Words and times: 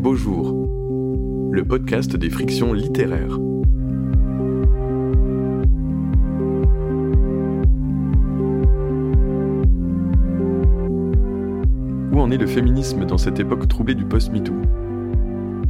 beaux 0.00 0.14
jours, 0.14 1.50
le 1.52 1.62
podcast 1.62 2.16
des 2.16 2.30
frictions 2.30 2.72
littéraires. 2.72 3.38
Où 12.12 12.18
en 12.18 12.30
est 12.30 12.38
le 12.38 12.46
féminisme 12.46 13.04
dans 13.04 13.18
cette 13.18 13.40
époque 13.40 13.68
troublée 13.68 13.94
du 13.94 14.06
post-MeToo? 14.06 14.54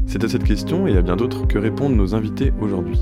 C'est 0.07 0.23
à 0.23 0.29
cette 0.29 0.45
question 0.45 0.87
et 0.87 0.97
à 0.97 1.03
bien 1.03 1.17
d'autres 1.17 1.49
que 1.49 1.59
répondent 1.59 1.97
nos 1.97 2.15
invités 2.15 2.53
aujourd'hui. 2.61 3.01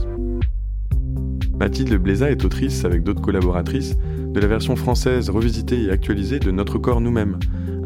Mathilde 1.60 1.94
Bléza 1.96 2.30
est 2.30 2.42
autrice 2.42 2.86
avec 2.86 3.02
d'autres 3.02 3.20
collaboratrices 3.20 3.98
de 4.18 4.40
la 4.40 4.46
version 4.46 4.76
française 4.76 5.28
revisitée 5.28 5.82
et 5.82 5.90
actualisée 5.90 6.38
de 6.38 6.50
Notre 6.50 6.78
corps 6.78 7.02
nous-mêmes, 7.02 7.38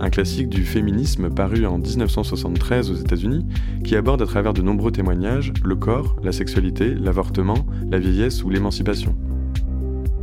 un 0.03 0.11
classique 0.11 0.49
du 0.49 0.65
féminisme 0.65 1.31
paru 1.31 1.65
en 1.65 1.79
1973 1.79 2.91
aux 2.91 2.97
États-Unis, 2.97 3.47
qui 3.85 3.95
aborde 3.95 4.21
à 4.21 4.27
travers 4.27 4.53
de 4.53 4.61
nombreux 4.61 4.91
témoignages 4.91 5.53
le 5.65 5.77
corps, 5.77 6.17
la 6.25 6.33
sexualité, 6.33 6.93
l'avortement, 6.93 7.65
la 7.89 8.01
vieillesse 8.01 8.43
ou 8.43 8.51
l'émancipation. 8.51 9.15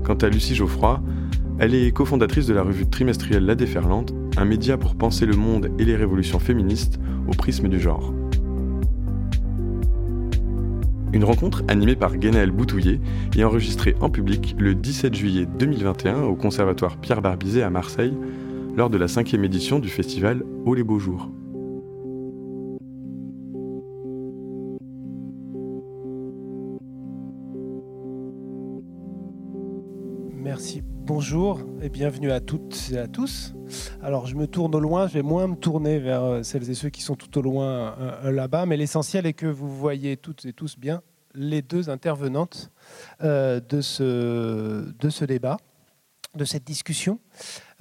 Quant 0.04 0.16
à 0.16 0.28
Lucie 0.28 0.54
Geoffroy, 0.54 1.02
elle 1.60 1.74
est 1.74 1.92
cofondatrice 1.92 2.46
de 2.46 2.54
la 2.54 2.64
revue 2.64 2.88
trimestrielle 2.88 3.46
La 3.46 3.56
Déferlante, 3.56 4.14
un 4.36 4.44
média 4.44 4.78
pour 4.78 4.96
penser 4.96 5.26
le 5.26 5.36
monde 5.36 5.72
et 5.80 5.86
les 5.86 5.96
révolutions 5.96 6.40
féministes 6.40 7.00
au 7.28 7.32
prisme 7.32 7.70
du 7.70 7.80
genre. 7.80 8.14
Une 11.14 11.24
rencontre 11.24 11.64
animée 11.70 11.96
par 11.96 12.18
Guénaël 12.18 12.52
Boutouillet 12.52 13.00
et 13.36 13.44
enregistrée 13.46 13.96
en 14.02 14.10
public 14.10 14.56
le 14.60 14.76
17 14.76 15.16
juillet 15.16 15.48
2021 15.58 16.24
au 16.24 16.36
Conservatoire 16.36 16.98
Pierre 16.98 17.22
Barbizet 17.22 17.64
à 17.64 17.70
Marseille, 17.70 18.14
de 18.88 18.98
la 18.98 19.10
cinquième 19.10 19.44
édition 19.44 19.80
du 19.80 19.90
festival 19.90 20.42
Haut 20.66 20.74
les 20.74 20.84
Beaux 20.84 21.00
Jours. 21.00 21.30
Merci, 30.32 30.82
bonjour 30.86 31.60
et 31.82 31.90
bienvenue 31.90 32.32
à 32.32 32.40
toutes 32.40 32.92
et 32.94 32.98
à 32.98 33.08
tous. 33.08 33.54
Alors 34.02 34.28
je 34.28 34.36
me 34.36 34.48
tourne 34.48 34.74
au 34.74 34.80
loin, 34.80 35.08
je 35.10 35.16
vais 35.16 35.24
moins 35.24 35.48
me 35.48 35.56
tourner 35.56 36.00
vers 36.00 36.24
euh, 36.24 36.44
celles 36.44 36.70
et 36.70 36.74
ceux 36.74 36.90
qui 36.90 37.02
sont 37.02 37.16
tout 37.16 37.38
au 37.38 37.42
loin 37.42 37.66
euh, 37.66 38.12
euh, 38.24 38.32
là-bas, 38.32 38.66
mais 38.66 38.78
l'essentiel 38.78 39.26
est 39.26 39.34
que 39.34 39.46
vous 39.46 39.68
voyez 39.76 40.16
toutes 40.16 40.46
et 40.46 40.54
tous 40.54 40.80
bien 40.80 41.02
les 41.36 41.62
deux 41.62 41.90
intervenantes 41.90 42.72
de 43.22 43.82
ce 43.82 45.26
débat 45.26 45.58
de 46.36 46.46
cette 46.46 46.64
discussion 46.64 47.20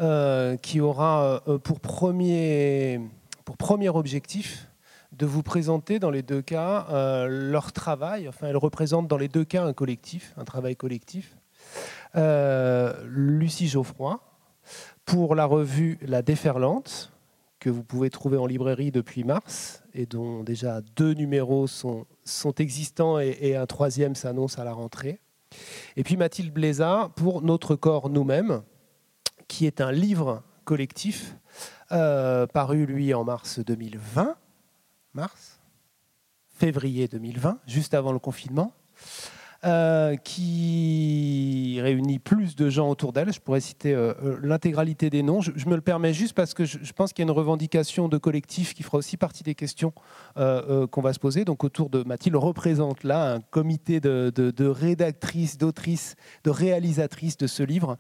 euh, 0.01 0.57
qui 0.57 0.81
aura 0.81 1.43
euh, 1.49 1.59
pour, 1.59 1.81
premier, 1.81 3.01
pour 3.45 3.57
premier 3.57 3.89
objectif 3.89 4.69
de 5.13 5.27
vous 5.27 5.43
présenter 5.43 5.99
dans 5.99 6.11
les 6.11 6.23
deux 6.23 6.43
cas 6.43 6.87
euh, 6.91 7.27
leur 7.29 7.73
travail. 7.73 8.29
Enfin, 8.29 8.49
elle 8.49 8.57
représente 8.57 9.09
dans 9.09 9.17
les 9.17 9.29
deux 9.29 9.45
cas 9.45 9.65
un 9.65 9.73
collectif, 9.73 10.35
un 10.37 10.45
travail 10.45 10.77
collectif. 10.77 11.37
Lucie 12.15 13.69
Geoffroy, 13.69 14.21
pour 15.05 15.35
la 15.35 15.45
revue 15.45 15.99
La 16.03 16.23
Déferlante, 16.23 17.13
que 17.61 17.69
vous 17.71 17.83
pouvez 17.83 18.09
trouver 18.09 18.39
en 18.39 18.47
librairie 18.47 18.91
depuis 18.91 19.25
mars 19.25 19.83
et 19.93 20.07
dont 20.07 20.43
déjà 20.43 20.81
deux 20.97 21.13
numéros 21.13 21.67
sont, 21.67 22.07
sont 22.25 22.55
existants 22.55 23.19
et 23.19 23.57
un 23.57 23.67
troisième 23.67 24.15
s'annonce 24.15 24.59
à 24.59 24.65
la 24.65 24.73
rentrée. 24.73 25.21
Et 25.97 26.05
puis 26.05 26.17
Mathilde 26.17 26.53
Bléza 26.53 27.11
pour 27.17 27.43
Notre 27.43 27.77
corps 27.77 28.11
nous-mêmes, 28.11 28.63
qui 29.49 29.67
est 29.67 29.81
un 29.81 29.93
livre 29.93 30.43
collectif 30.65 31.37
euh, 31.93 32.47
paru 32.47 32.85
lui 32.87 33.15
en 33.15 33.25
mars 33.25 33.59
2020, 33.59 34.37
mars, 35.15 35.61
février 36.55 37.09
2020, 37.09 37.59
juste 37.67 37.95
avant 37.95 38.13
le 38.13 38.19
confinement. 38.19 38.75
Euh, 39.65 40.15
qui 40.15 41.81
réunit 41.83 42.21
plus 42.21 42.55
de 42.55 42.71
gens 42.71 42.89
autour 42.89 43.13
d'elle. 43.13 43.33
Je 43.33 43.41
pourrais 43.41 43.59
citer 43.59 43.93
euh, 43.93 44.15
euh, 44.23 44.39
l'intégralité 44.41 45.11
des 45.11 45.25
noms. 45.25 45.41
Je, 45.41 45.51
me 45.69 45.75
le 45.75 45.81
permets 45.81 46.13
juste 46.13 46.35
parce 46.35 46.55
que 46.55 46.65
je, 46.65 46.93
pense 46.93 47.13
qu'il 47.13 47.25
y 47.25 47.29
a 47.29 47.29
une 47.29 47.37
revendication 47.37 48.09
de 48.09 48.19
collectif 48.19 48.73
qui 48.73 48.85
fera 48.85 48.99
aussi 48.99 49.17
partie 49.17 49.43
des 49.43 49.57
questions 49.57 49.93
qu'on 50.37 51.01
va 51.01 51.13
se 51.13 51.19
poser. 51.19 51.45
Donc 51.45 51.65
autour 51.65 51.91
de 51.91 52.05
Mathilde 52.05 52.37
représente 52.37 53.03
là 53.03 53.33
un 53.33 53.41
comité 53.41 53.99
de, 53.99 54.65
rédactrices, 54.65 55.59
d'autrices, 55.59 56.15
de 56.45 56.51
réalisatrices 56.51 57.37
de 57.37 57.49
ce 57.49 57.65
livre 57.65 57.97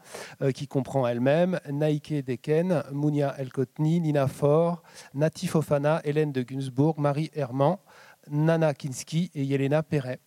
qui 0.54 0.69
comprend 0.69 1.08
elle-même 1.08 1.58
Naike 1.69 2.25
Deken, 2.25 2.84
Mounia 2.92 3.34
Elkotni, 3.36 4.00
Nina 4.00 4.28
Faure, 4.28 4.84
Nati 5.12 5.48
Fofana, 5.48 6.00
Hélène 6.04 6.30
de 6.30 6.42
Gunsbourg, 6.42 7.00
Marie 7.00 7.30
Herman, 7.34 7.78
Nana 8.30 8.75
Kinski 8.75 9.32
et 9.34 9.42
Yelena 9.42 9.82
Perret 9.82 10.20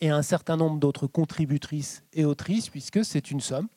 et 0.00 0.10
un 0.10 0.22
certain 0.22 0.56
nombre 0.56 0.78
d'autres 0.78 1.06
contributrices 1.06 2.04
et 2.12 2.24
autrices, 2.24 2.68
puisque 2.68 3.04
c'est 3.04 3.30
une 3.30 3.40
somme. 3.40 3.68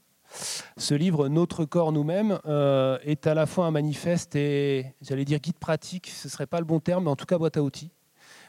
Ce 0.77 0.93
livre, 0.93 1.27
Notre 1.27 1.65
corps 1.65 1.91
nous-mêmes, 1.91 2.39
euh, 2.45 2.97
est 3.03 3.27
à 3.27 3.33
la 3.33 3.45
fois 3.45 3.65
un 3.65 3.71
manifeste 3.71 4.35
et, 4.35 4.93
j'allais 5.01 5.25
dire, 5.25 5.39
guide 5.39 5.59
pratique, 5.59 6.07
ce 6.07 6.27
ne 6.27 6.31
serait 6.31 6.47
pas 6.47 6.59
le 6.59 6.65
bon 6.65 6.79
terme, 6.79 7.05
mais 7.05 7.09
en 7.09 7.15
tout 7.15 7.25
cas 7.25 7.37
boîte 7.37 7.57
à 7.57 7.63
outils. 7.63 7.91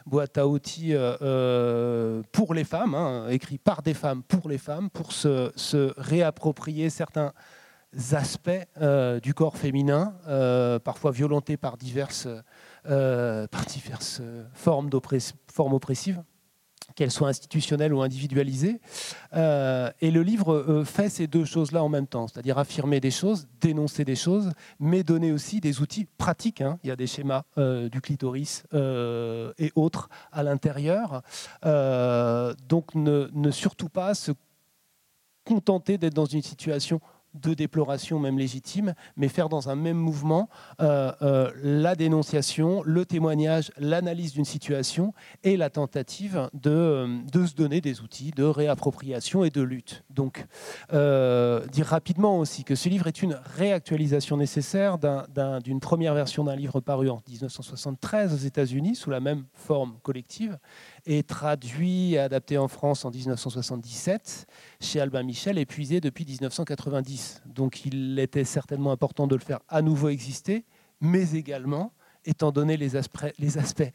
Boîte 0.05 0.37
à 0.37 0.47
outils 0.47 0.93
euh, 0.93 1.15
euh, 1.21 2.23
pour 2.31 2.53
les 2.53 2.63
femmes, 2.63 2.95
hein, 2.95 3.27
écrit 3.29 3.57
par 3.57 3.81
des 3.81 3.93
femmes 3.93 4.23
pour 4.23 4.49
les 4.49 4.57
femmes, 4.57 4.89
pour 4.89 5.11
se, 5.11 5.93
réapproprier 5.97 6.89
certains 6.89 7.33
aspects 8.11 8.49
du 9.21 9.33
corps 9.35 9.55
féminin, 9.57 10.15
parfois 10.83 11.11
violentés 11.11 11.57
par 11.57 11.77
diverses, 11.77 12.27
par 12.83 13.65
diverses 13.67 14.21
formes, 14.55 14.89
formes 15.47 15.73
oppressives 15.73 16.23
qu'elle 16.95 17.11
soit 17.11 17.29
institutionnelle 17.29 17.93
ou 17.93 18.01
individualisée. 18.01 18.79
Euh, 19.33 19.91
et 20.01 20.11
le 20.11 20.23
livre 20.23 20.53
euh, 20.53 20.83
fait 20.83 21.09
ces 21.09 21.27
deux 21.27 21.45
choses-là 21.45 21.83
en 21.83 21.89
même 21.89 22.07
temps, 22.07 22.27
c'est-à-dire 22.27 22.57
affirmer 22.57 22.99
des 22.99 23.11
choses, 23.11 23.47
dénoncer 23.61 24.05
des 24.05 24.15
choses, 24.15 24.51
mais 24.79 25.03
donner 25.03 25.31
aussi 25.31 25.59
des 25.59 25.81
outils 25.81 26.07
pratiques. 26.17 26.61
Hein. 26.61 26.79
Il 26.83 26.87
y 26.87 26.91
a 26.91 26.95
des 26.95 27.07
schémas 27.07 27.43
euh, 27.57 27.89
du 27.89 28.01
clitoris 28.01 28.63
et 28.73 29.71
autres 29.75 30.09
à 30.31 30.43
l'intérieur. 30.43 31.21
donc 31.63 32.95
ne 32.95 33.51
surtout 33.51 33.89
pas 33.89 34.13
se 34.13 34.31
contenter 35.45 35.97
d'être 35.97 36.13
dans 36.13 36.25
une 36.25 36.41
situation 36.41 37.01
de 37.33 37.53
déploration 37.53 38.19
même 38.19 38.37
légitime, 38.37 38.93
mais 39.17 39.27
faire 39.27 39.49
dans 39.49 39.69
un 39.69 39.75
même 39.75 39.97
mouvement 39.97 40.49
euh, 40.81 41.11
euh, 41.21 41.51
la 41.61 41.95
dénonciation, 41.95 42.83
le 42.85 43.05
témoignage, 43.05 43.71
l'analyse 43.77 44.33
d'une 44.33 44.45
situation 44.45 45.13
et 45.43 45.57
la 45.57 45.69
tentative 45.69 46.49
de, 46.53 46.69
euh, 46.69 47.19
de, 47.31 47.45
se 47.45 47.55
donner 47.55 47.81
des 47.81 48.01
outils 48.01 48.31
de 48.31 48.43
réappropriation 48.43 49.43
et 49.43 49.49
de 49.49 49.61
lutte. 49.61 50.03
Donc, 50.09 50.45
dire 50.91 51.85
rapidement 51.85 52.39
aussi 52.39 52.63
que 52.63 52.75
ce 52.75 52.89
livre 52.89 53.07
est 53.07 53.21
une 53.21 53.39
réactualisation 53.57 54.37
nécessaire 54.37 54.97
d'une 55.63 55.79
première 55.79 56.13
version 56.13 56.43
d'un 56.43 56.55
livre 56.55 56.79
paru 56.79 57.09
en 57.09 57.21
1973 57.27 58.33
aux 58.33 58.37
États-Unis 58.37 58.95
sous 58.95 59.09
la 59.09 59.19
même 59.19 59.45
forme 59.53 59.97
collective 60.03 60.57
et 61.05 61.23
traduit 61.23 62.13
et 62.13 62.19
adapté 62.19 62.57
en 62.57 62.67
France 62.67 63.05
en 63.05 63.11
1977 63.11 64.47
chez 64.79 64.99
Albin 64.99 65.23
Michel, 65.23 65.57
épuisé 65.57 66.01
depuis 66.01 66.25
1990. 66.25 67.43
Donc 67.45 67.85
il 67.85 68.17
était 68.19 68.45
certainement 68.45 68.91
important 68.91 69.27
de 69.27 69.35
le 69.35 69.41
faire 69.41 69.59
à 69.67 69.81
nouveau 69.81 70.09
exister, 70.09 70.65
mais 71.01 71.33
également, 71.33 71.93
étant 72.25 72.51
donné 72.51 72.77
les 72.77 72.95
aspects, 72.95 73.91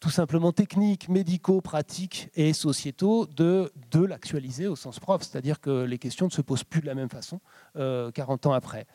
tout 0.00 0.10
simplement 0.10 0.52
techniques, 0.52 1.08
médicaux, 1.08 1.62
pratiques 1.62 2.28
et 2.34 2.52
sociétaux, 2.52 3.26
de, 3.26 3.72
de 3.90 4.04
l'actualiser 4.04 4.66
au 4.66 4.76
sens 4.76 5.00
propre, 5.00 5.24
c'est-à-dire 5.24 5.60
que 5.60 5.84
les 5.84 5.96
questions 5.98 6.26
ne 6.26 6.30
se 6.30 6.42
posent 6.42 6.64
plus 6.64 6.82
de 6.82 6.86
la 6.86 6.94
même 6.94 7.08
façon 7.08 7.40
euh, 7.76 8.10
40 8.10 8.46
ans 8.46 8.52
après. 8.52 8.86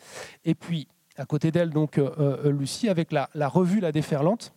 Et 0.45 0.53
puis, 0.53 0.87
à 1.17 1.25
côté 1.25 1.51
d'elle, 1.51 1.71
donc 1.71 1.97
euh, 1.97 2.11
euh, 2.19 2.51
Lucie, 2.51 2.89
avec 2.89 3.11
la 3.11 3.47
revue 3.47 3.79
La 3.79 3.91
Déferlante, 3.91 4.53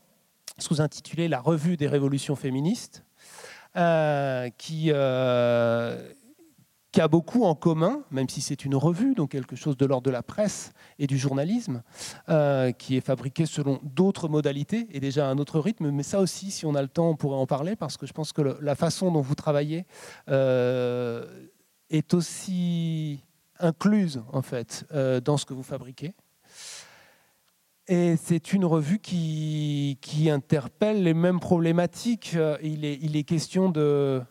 sous-intitulé 0.58 1.28
La 1.28 1.40
revue 1.40 1.76
des 1.76 1.88
révolutions 1.88 2.36
féministes, 2.36 3.04
euh, 3.76 4.50
qui, 4.58 4.90
euh, 4.92 6.12
qui, 6.90 7.00
a 7.00 7.08
beaucoup 7.08 7.44
en 7.44 7.54
commun, 7.54 8.02
même 8.10 8.28
si 8.28 8.42
c'est 8.42 8.66
une 8.66 8.74
revue, 8.74 9.14
donc 9.14 9.30
quelque 9.30 9.56
chose 9.56 9.78
de 9.78 9.86
l'ordre 9.86 10.04
de 10.04 10.10
la 10.10 10.22
presse 10.22 10.72
et 10.98 11.06
du 11.06 11.16
journalisme, 11.16 11.82
euh, 12.28 12.70
qui 12.72 12.98
est 12.98 13.00
fabriqué 13.00 13.46
selon 13.46 13.80
d'autres 13.82 14.28
modalités 14.28 14.88
et 14.90 15.00
déjà 15.00 15.26
un 15.26 15.38
autre 15.38 15.58
rythme. 15.58 15.90
Mais 15.90 16.02
ça 16.02 16.20
aussi, 16.20 16.50
si 16.50 16.66
on 16.66 16.74
a 16.74 16.82
le 16.82 16.88
temps, 16.88 17.08
on 17.08 17.16
pourrait 17.16 17.38
en 17.38 17.46
parler, 17.46 17.76
parce 17.76 17.96
que 17.96 18.06
je 18.06 18.12
pense 18.12 18.34
que 18.34 18.42
la 18.60 18.74
façon 18.74 19.10
dont 19.10 19.22
vous 19.22 19.34
travaillez 19.34 19.86
est 20.28 22.14
aussi 22.14 23.24
incluse, 23.58 24.22
en 24.32 24.42
fait, 24.42 24.86
dans 25.24 25.38
ce 25.38 25.46
que 25.46 25.54
vous 25.54 25.62
fabriquez. 25.62 26.14
Et 27.92 28.16
c'est 28.16 28.54
une 28.54 28.64
revue 28.64 29.00
qui, 29.00 29.98
interpelle 30.30 31.02
les 31.02 31.12
mêmes 31.12 31.40
problématiques. 31.40 32.38
Il 32.62 32.86
est, 32.86 32.98
il 33.02 33.18
est, 33.18 33.22
question 33.22 33.68
de... 33.68 34.22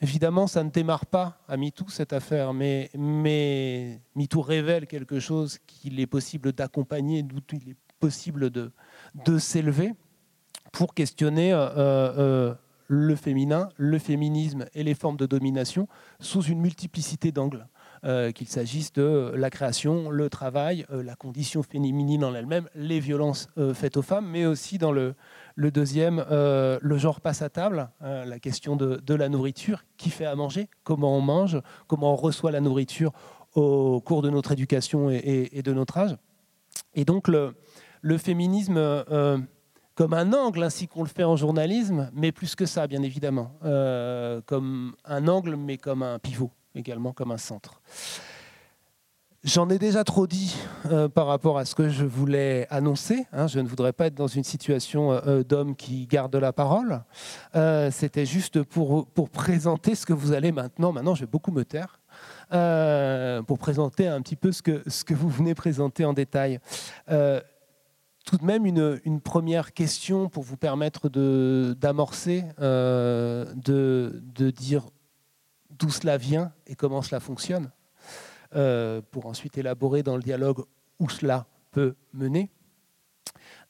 Évidemment, 0.00 0.46
ça 0.46 0.64
ne 0.64 0.70
démarre 0.70 1.04
pas 1.04 1.38
à 1.48 1.58
MeToo, 1.58 1.90
cette 1.90 2.14
affaire, 2.14 2.54
mais, 2.54 2.88
mais 2.96 4.00
MeToo 4.14 4.40
révèle 4.40 4.86
quelque 4.86 5.20
chose 5.20 5.58
qu'il 5.66 6.00
est 6.00 6.06
possible 6.06 6.54
d'accompagner, 6.54 7.22
d'où 7.22 7.40
il 7.52 7.72
est 7.72 7.76
possible 8.00 8.48
de, 8.48 8.72
de 9.26 9.38
s'élever. 9.38 9.92
pour 10.72 10.94
questionner 10.94 11.52
le 12.88 13.16
féminin, 13.16 13.68
le 13.76 13.98
féminisme 13.98 14.64
et 14.72 14.82
les 14.82 14.94
formes 14.94 15.18
de 15.18 15.26
domination 15.26 15.88
sous 16.20 16.40
une 16.40 16.60
multiplicité 16.60 17.32
d'angles. 17.32 17.68
Euh, 18.04 18.30
qu'il 18.30 18.46
s'agisse 18.46 18.92
de 18.92 19.32
la 19.34 19.50
création, 19.50 20.08
le 20.08 20.30
travail, 20.30 20.86
euh, 20.92 21.02
la 21.02 21.16
condition 21.16 21.64
féminine 21.64 22.22
en 22.22 22.32
elle-même, 22.32 22.68
les 22.76 23.00
violences 23.00 23.48
euh, 23.58 23.74
faites 23.74 23.96
aux 23.96 24.02
femmes, 24.02 24.28
mais 24.28 24.46
aussi 24.46 24.78
dans 24.78 24.92
le, 24.92 25.16
deuxième, 25.56 26.24
le 26.30 26.98
genre 26.98 27.20
passe 27.20 27.42
à 27.42 27.48
table, 27.48 27.90
la 28.00 28.38
question 28.38 28.76
de, 28.76 29.14
la 29.14 29.28
nourriture, 29.28 29.84
qui 29.96 30.10
fait 30.10 30.24
à 30.24 30.36
manger, 30.36 30.68
comment 30.84 31.16
on 31.16 31.20
mange, 31.20 31.60
comment 31.88 32.12
on 32.12 32.16
reçoit 32.16 32.52
la 32.52 32.60
nourriture 32.60 33.10
au 33.56 34.00
cours 34.00 34.22
de 34.22 34.30
notre 34.30 34.52
éducation 34.52 35.10
et, 35.10 35.62
de 35.64 35.72
notre 35.72 35.98
âge. 35.98 36.16
Et 36.94 37.04
donc 37.04 37.26
le 37.26 38.18
féminisme 38.18 38.78
comme 39.96 40.14
un 40.14 40.32
angle, 40.32 40.62
ainsi 40.62 40.86
qu'on 40.86 41.02
le 41.02 41.08
fait 41.08 41.24
en 41.24 41.34
journalisme, 41.34 42.08
mais 42.14 42.30
plus 42.30 42.54
que 42.54 42.64
ça, 42.64 42.86
bien 42.86 43.02
évidemment, 43.02 43.58
comme 44.46 44.94
un 45.04 45.26
angle, 45.26 45.56
mais 45.56 45.76
comme 45.76 46.04
un 46.04 46.20
pivot 46.20 46.52
également 46.74 47.12
comme 47.12 47.32
un 47.32 47.38
centre. 47.38 47.80
J'en 49.44 49.70
ai 49.70 49.78
déjà 49.78 50.02
trop 50.02 50.26
dit 50.26 50.56
euh, 50.90 51.08
par 51.08 51.26
rapport 51.28 51.58
à 51.58 51.64
ce 51.64 51.76
que 51.76 51.88
je 51.88 52.04
voulais 52.04 52.66
annoncer. 52.70 53.24
Hein. 53.32 53.46
je 53.46 53.60
ne 53.60 53.68
voudrais 53.68 53.92
pas 53.92 54.06
être 54.06 54.14
dans 54.16 54.26
une 54.26 54.42
situation 54.42 55.12
euh, 55.12 55.20
euh, 55.28 55.44
d'homme 55.44 55.76
qui 55.76 56.08
garde 56.08 56.34
la 56.34 56.52
parole. 56.52 57.02
C'était 57.92 58.26
juste 58.26 58.62
pour, 58.64 59.06
pour 59.06 59.30
présenter 59.30 59.94
ce 59.94 60.06
que 60.06 60.12
vous 60.12 60.32
allez 60.32 60.50
maintenant. 60.50 60.92
Maintenant, 60.92 61.14
je 61.14 61.20
vais 61.20 61.30
beaucoup 61.30 61.52
me 61.52 61.64
taire. 61.64 62.00
pour 63.46 63.58
présenter 63.58 64.08
un 64.08 64.20
petit 64.22 64.36
peu 64.36 64.50
ce 64.50 64.60
que, 64.60 64.82
ce 64.88 65.04
que 65.04 65.14
vous 65.14 65.28
venez 65.28 65.54
présenter 65.54 66.04
en 66.04 66.12
détail. 66.12 66.58
tout 67.06 68.36
de 68.36 68.44
même, 68.44 68.66
une, 68.66 69.00
une, 69.04 69.20
première 69.20 69.72
question 69.72 70.28
pour 70.28 70.42
vous 70.42 70.56
permettre 70.56 71.08
d'amorcer, 71.08 72.44
de, 72.58 73.46
de, 73.54 74.22
de 74.34 74.50
dire 74.50 74.82
d'où 75.78 75.90
cela 75.90 76.16
vient 76.16 76.52
et 76.66 76.74
comment 76.74 77.02
cela 77.02 77.20
fonctionne, 77.20 77.70
euh, 78.54 79.00
pour 79.10 79.26
ensuite 79.26 79.58
élaborer 79.58 80.02
dans 80.02 80.16
le 80.16 80.22
dialogue 80.22 80.64
où 80.98 81.08
cela 81.08 81.46
peut 81.70 81.94
mener. 82.12 82.50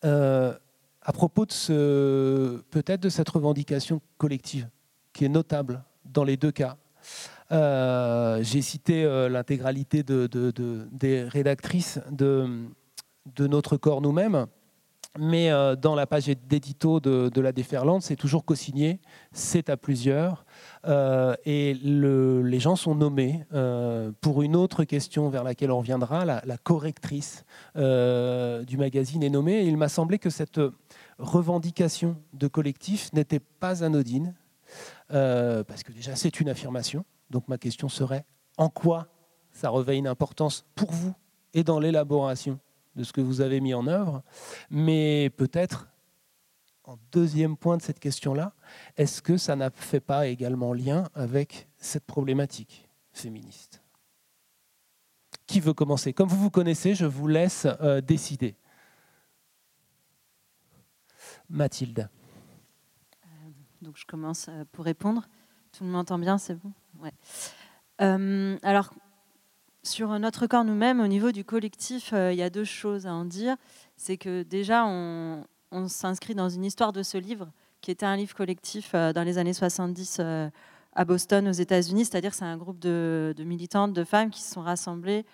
Euh, 0.04 0.54
à 1.02 1.12
propos 1.12 1.46
de 1.46 1.52
ce, 1.52 2.62
peut-être 2.70 3.00
de 3.00 3.08
cette 3.08 3.28
revendication 3.28 4.00
collective, 4.18 4.68
qui 5.12 5.24
est 5.24 5.28
notable 5.28 5.82
dans 6.04 6.24
les 6.24 6.36
deux 6.36 6.52
cas. 6.52 6.76
Euh, 7.50 8.42
j'ai 8.42 8.62
cité 8.62 9.04
l'intégralité 9.28 10.02
de, 10.02 10.28
des 10.92 11.24
rédactrices 11.24 11.98
de, 12.10 12.68
Notre 13.38 13.76
corps 13.76 14.00
nous-mêmes. 14.00 14.46
Mais 15.18 15.50
dans 15.76 15.94
la 15.94 16.06
page 16.06 16.26
d'édito 16.26 17.00
de, 17.00 17.40
la 17.40 17.52
déferlante, 17.52 18.02
c'est 18.02 18.16
toujours 18.16 18.44
co-signé, 18.44 19.00
c'est 19.32 19.70
à 19.70 19.76
plusieurs. 19.76 20.44
Euh, 20.86 21.34
et 21.44 21.74
les 21.74 22.60
gens 22.60 22.76
sont 22.76 22.94
nommés. 22.94 23.44
Euh, 23.52 24.12
pour 24.20 24.42
une 24.42 24.56
autre 24.56 24.84
question 24.84 25.28
vers 25.28 25.44
laquelle 25.44 25.70
on 25.70 25.78
reviendra, 25.78 26.24
la, 26.24 26.58
correctrice 26.58 27.44
du 27.74 28.76
magazine 28.76 29.22
est 29.22 29.30
nommée. 29.30 29.62
Et 29.62 29.66
il 29.66 29.76
m'a 29.76 29.88
semblé 29.88 30.18
que 30.18 30.30
cette 30.30 30.60
revendication 31.18 32.16
de 32.32 32.46
collectif 32.46 33.12
n'était 33.12 33.40
pas 33.40 33.84
anodine, 33.84 34.34
parce 35.08 35.82
que 35.82 35.92
déjà 35.92 36.16
c'est 36.16 36.40
une 36.40 36.48
affirmation. 36.48 37.04
Donc 37.30 37.48
ma 37.48 37.58
question 37.58 37.88
serait, 37.88 38.24
en 38.56 38.68
quoi 38.68 39.08
ça 39.52 39.70
revêt 39.70 39.98
une 39.98 40.06
importance 40.06 40.64
pour 40.74 40.90
vous 40.92 41.14
et 41.54 41.64
dans 41.64 41.80
l'élaboration 41.80 42.58
de 42.94 43.04
ce 43.04 43.12
que 43.12 43.20
vous 43.20 43.40
avez 43.40 43.60
mis 43.60 43.74
en 43.74 43.86
œuvre, 43.86 44.22
mais 44.70 45.30
peut-être, 45.36 45.88
en 46.88 46.98
deuxième 47.12 47.58
point 47.58 47.76
de 47.76 47.82
cette 47.82 48.00
question-là, 48.00 48.54
est-ce 48.96 49.20
que 49.20 49.36
ça 49.36 49.56
n'a 49.56 49.70
fait 49.70 50.00
pas 50.00 50.26
également 50.26 50.72
lien 50.72 51.04
avec 51.14 51.68
cette 51.76 52.06
problématique 52.06 52.88
féministe? 53.12 53.82
Qui 55.46 55.60
veut 55.60 55.74
commencer? 55.74 56.14
Comme 56.14 56.30
vous 56.30 56.38
vous 56.38 56.50
connaissez, 56.50 56.94
je 56.94 57.04
vous 57.04 57.28
laisse 57.28 57.66
euh, 57.82 58.00
décider. 58.00 58.56
Mathilde. 61.50 62.08
Euh, 63.22 63.28
donc 63.82 63.98
je 63.98 64.06
commence 64.06 64.48
euh, 64.48 64.64
pour 64.72 64.86
répondre. 64.86 65.28
Tout 65.72 65.84
le 65.84 65.90
monde 65.90 65.96
m'entend 65.98 66.18
bien, 66.18 66.38
c'est 66.38 66.54
bon? 66.54 66.72
Ouais. 67.00 67.12
alors, 68.62 68.94
sur 69.82 70.18
notre 70.18 70.46
corps 70.46 70.64
nous-mêmes, 70.64 71.00
au 71.00 71.06
niveau 71.06 71.32
du 71.32 71.44
collectif, 71.44 72.12
il 72.12 72.34
y 72.34 72.42
a 72.42 72.48
deux 72.48 72.64
choses 72.64 73.06
à 73.06 73.12
en 73.12 73.26
dire. 73.26 73.56
C'est 73.96 74.16
que 74.16 74.42
déjà, 74.42 74.86
on, 74.86 75.44
s'inscrit 75.88 76.34
dans 76.34 76.48
une 76.48 76.64
histoire 76.64 76.92
de 76.92 77.02
ce 77.02 77.18
livre, 77.18 77.50
qui 77.80 77.90
était 77.90 78.06
un 78.06 78.16
livre 78.16 78.34
collectif 78.34 78.92
euh, 78.94 79.12
dans 79.12 79.22
les 79.22 79.38
années 79.38 79.52
70 79.52 80.18
euh, 80.20 80.50
à 80.94 81.04
Boston, 81.04 81.48
aux 81.48 81.52
États-Unis. 81.52 82.04
C'est-à-dire 82.04 82.34
c'est 82.34 82.44
un 82.44 82.56
groupe 82.56 82.78
de, 82.78 83.34
militantes, 83.38 83.92
de 83.92 84.04
femmes 84.04 84.30
qui 84.30 84.42
se 84.42 84.52
sont 84.52 84.62
rassemblées 84.62 85.24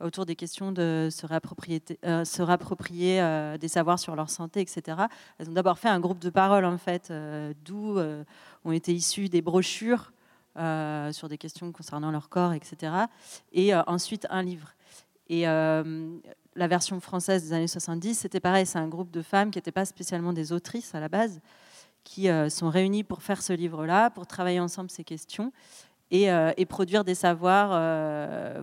autour 0.00 0.26
des 0.26 0.36
questions 0.36 0.72
de 0.72 1.08
se 1.10 1.24
réapproprier, 1.24 1.80
se 2.02 2.42
réapproprier 2.42 3.56
des 3.60 3.68
savoirs 3.68 4.00
sur 4.00 4.16
leur 4.16 4.28
santé, 4.28 4.60
etc. 4.60 5.04
Elles 5.38 5.48
ont 5.48 5.52
d'abord 5.52 5.78
fait 5.78 5.88
un 5.88 6.00
groupe 6.00 6.18
de 6.18 6.30
parole, 6.30 6.64
en 6.64 6.78
fait, 6.78 7.12
d'où 7.64 8.00
ont 8.64 8.72
été 8.72 8.92
issues 8.92 9.28
des 9.28 9.40
brochures 9.40 10.10
euh, 10.56 11.10
sur 11.10 11.28
des 11.28 11.36
questions 11.36 11.72
concernant 11.72 12.12
leur 12.12 12.28
corps, 12.28 12.52
etc. 12.52 12.92
Et 13.52 13.74
euh, 13.74 13.82
ensuite 13.88 14.24
un 14.30 14.40
livre. 14.40 14.72
Et 15.28 15.48
euh, 15.48 16.16
la 16.56 16.68
version 16.68 17.00
française 17.00 17.44
des 17.44 17.52
années 17.52 17.68
70, 17.68 18.18
c'était 18.18 18.40
pareil, 18.40 18.66
c'est 18.66 18.78
un 18.78 18.88
groupe 18.88 19.10
de 19.10 19.22
femmes 19.22 19.50
qui 19.50 19.58
n'étaient 19.58 19.72
pas 19.72 19.84
spécialement 19.84 20.32
des 20.32 20.52
autrices 20.52 20.94
à 20.94 21.00
la 21.00 21.08
base, 21.08 21.40
qui 22.04 22.28
sont 22.48 22.68
réunies 22.68 23.02
pour 23.02 23.22
faire 23.22 23.42
ce 23.42 23.52
livre-là, 23.52 24.10
pour 24.10 24.26
travailler 24.26 24.60
ensemble 24.60 24.90
ces 24.90 25.04
questions 25.04 25.52
et, 26.10 26.28
et 26.56 26.66
produire 26.66 27.02
des 27.02 27.14
savoirs, 27.14 27.70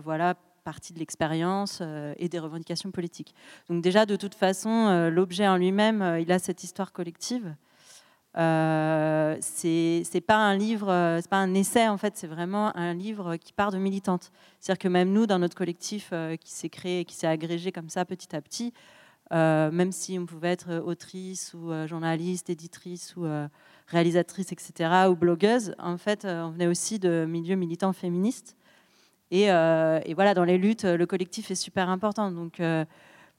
voilà, 0.00 0.34
partie 0.64 0.92
de 0.92 1.00
l'expérience 1.00 1.82
et 2.16 2.28
des 2.28 2.38
revendications 2.38 2.92
politiques. 2.92 3.34
Donc 3.68 3.82
déjà, 3.82 4.06
de 4.06 4.14
toute 4.16 4.36
façon, 4.36 5.08
l'objet 5.10 5.48
en 5.48 5.56
lui-même, 5.56 6.18
il 6.20 6.30
a 6.30 6.38
cette 6.38 6.62
histoire 6.62 6.92
collective. 6.92 7.54
Euh, 8.38 9.36
c'est 9.40 10.24
pas 10.26 10.36
un 10.36 10.56
livre, 10.56 10.88
euh, 10.90 11.18
c'est 11.20 11.28
pas 11.28 11.36
un 11.36 11.52
essai 11.52 11.88
en 11.88 11.98
fait, 11.98 12.16
c'est 12.16 12.26
vraiment 12.26 12.74
un 12.76 12.94
livre 12.94 13.36
qui 13.36 13.52
part 13.52 13.70
de 13.70 13.78
militantes. 13.78 14.32
C'est-à-dire 14.58 14.78
que 14.78 14.88
même 14.88 15.12
nous, 15.12 15.26
dans 15.26 15.38
notre 15.38 15.56
collectif 15.56 16.10
euh, 16.12 16.36
qui 16.36 16.50
s'est 16.50 16.70
créé, 16.70 17.04
qui 17.04 17.14
s'est 17.14 17.26
agrégé 17.26 17.72
comme 17.72 17.90
ça 17.90 18.04
petit 18.04 18.34
à 18.34 18.40
petit, 18.40 18.72
euh, 19.32 19.70
même 19.70 19.92
si 19.92 20.18
on 20.18 20.24
pouvait 20.24 20.52
être 20.52 20.82
autrice 20.84 21.54
ou 21.54 21.70
journaliste, 21.86 22.50
éditrice 22.50 23.16
ou 23.16 23.26
réalisatrice, 23.86 24.52
etc., 24.52 25.08
ou 25.10 25.16
blogueuse, 25.16 25.74
en 25.78 25.96
fait, 25.98 26.24
on 26.24 26.50
venait 26.50 26.66
aussi 26.66 26.98
de 26.98 27.26
milieux 27.26 27.56
militants 27.56 27.92
féministes. 27.92 28.56
Et, 29.30 29.44
et, 29.44 30.14
voilà, 30.14 30.34
dans 30.34 30.44
les 30.44 30.58
luttes, 30.58 30.84
le 30.84 31.06
collectif 31.06 31.50
est 31.50 31.54
super 31.54 31.88
important. 31.88 32.30
Donc, 32.30 32.60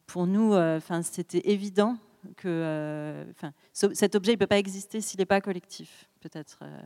pour 0.07 0.25
nous, 0.25 0.55
enfin, 0.55 1.03
c'était 1.03 1.47
évident 1.51 1.97
que 2.37 2.47
euh, 2.47 3.25
cet 3.71 4.15
objet 4.15 4.33
ne 4.33 4.37
peut 4.37 4.47
pas 4.47 4.57
exister 4.57 5.01
s'il 5.01 5.19
n'est 5.19 5.25
pas 5.25 5.41
collectif, 5.41 6.09
peut-être. 6.21 6.59
Euh, 6.61 6.81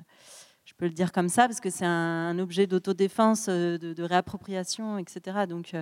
je 0.66 0.74
peux 0.74 0.86
le 0.86 0.94
dire 0.94 1.12
comme 1.12 1.30
ça, 1.30 1.48
parce 1.48 1.60
que 1.60 1.70
c'est 1.70 1.86
un, 1.86 2.38
objet 2.40 2.68
d'autodéfense, 2.68 3.48
euh, 3.50 3.78
de, 3.78 4.04
réappropriation, 4.04 4.98
etc. 4.98 5.46
Donc, 5.48 5.74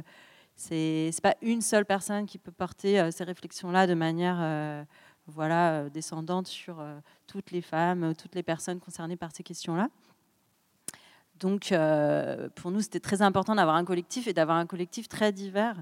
c'est 0.55 1.11
n'est 1.11 1.21
pas 1.21 1.35
une 1.41 1.61
seule 1.61 1.85
personne 1.85 2.25
qui 2.25 2.37
peut 2.37 2.51
porter 2.51 3.11
ces 3.11 3.23
réflexions-là 3.23 3.87
de 3.87 3.93
manière 3.93 4.85
voilà, 5.27 5.89
descendante 5.89 6.47
sur 6.47 6.81
toutes 7.27 7.51
les 7.51 7.61
femmes, 7.61 8.13
toutes 8.15 8.35
les 8.35 8.43
personnes 8.43 8.79
concernées 8.79 9.17
par 9.17 9.35
ces 9.35 9.43
questions-là. 9.43 9.89
Donc, 11.39 11.73
pour 12.55 12.71
nous, 12.71 12.79
c'était 12.79 13.01
très 13.01 13.21
important 13.21 13.55
d'avoir 13.55 13.75
un 13.75 13.83
collectif 13.83 14.27
et 14.27 14.33
d'avoir 14.33 14.57
un 14.57 14.65
collectif 14.65 15.09
très 15.09 15.33
divers 15.33 15.75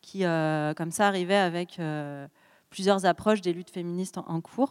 qui, 0.00 0.22
comme 0.22 0.90
ça, 0.90 1.06
arrivait 1.06 1.36
avec 1.36 1.78
plusieurs 2.76 3.06
approches 3.06 3.40
des 3.40 3.54
luttes 3.54 3.70
féministes 3.70 4.18
en, 4.18 4.40
cours. 4.42 4.70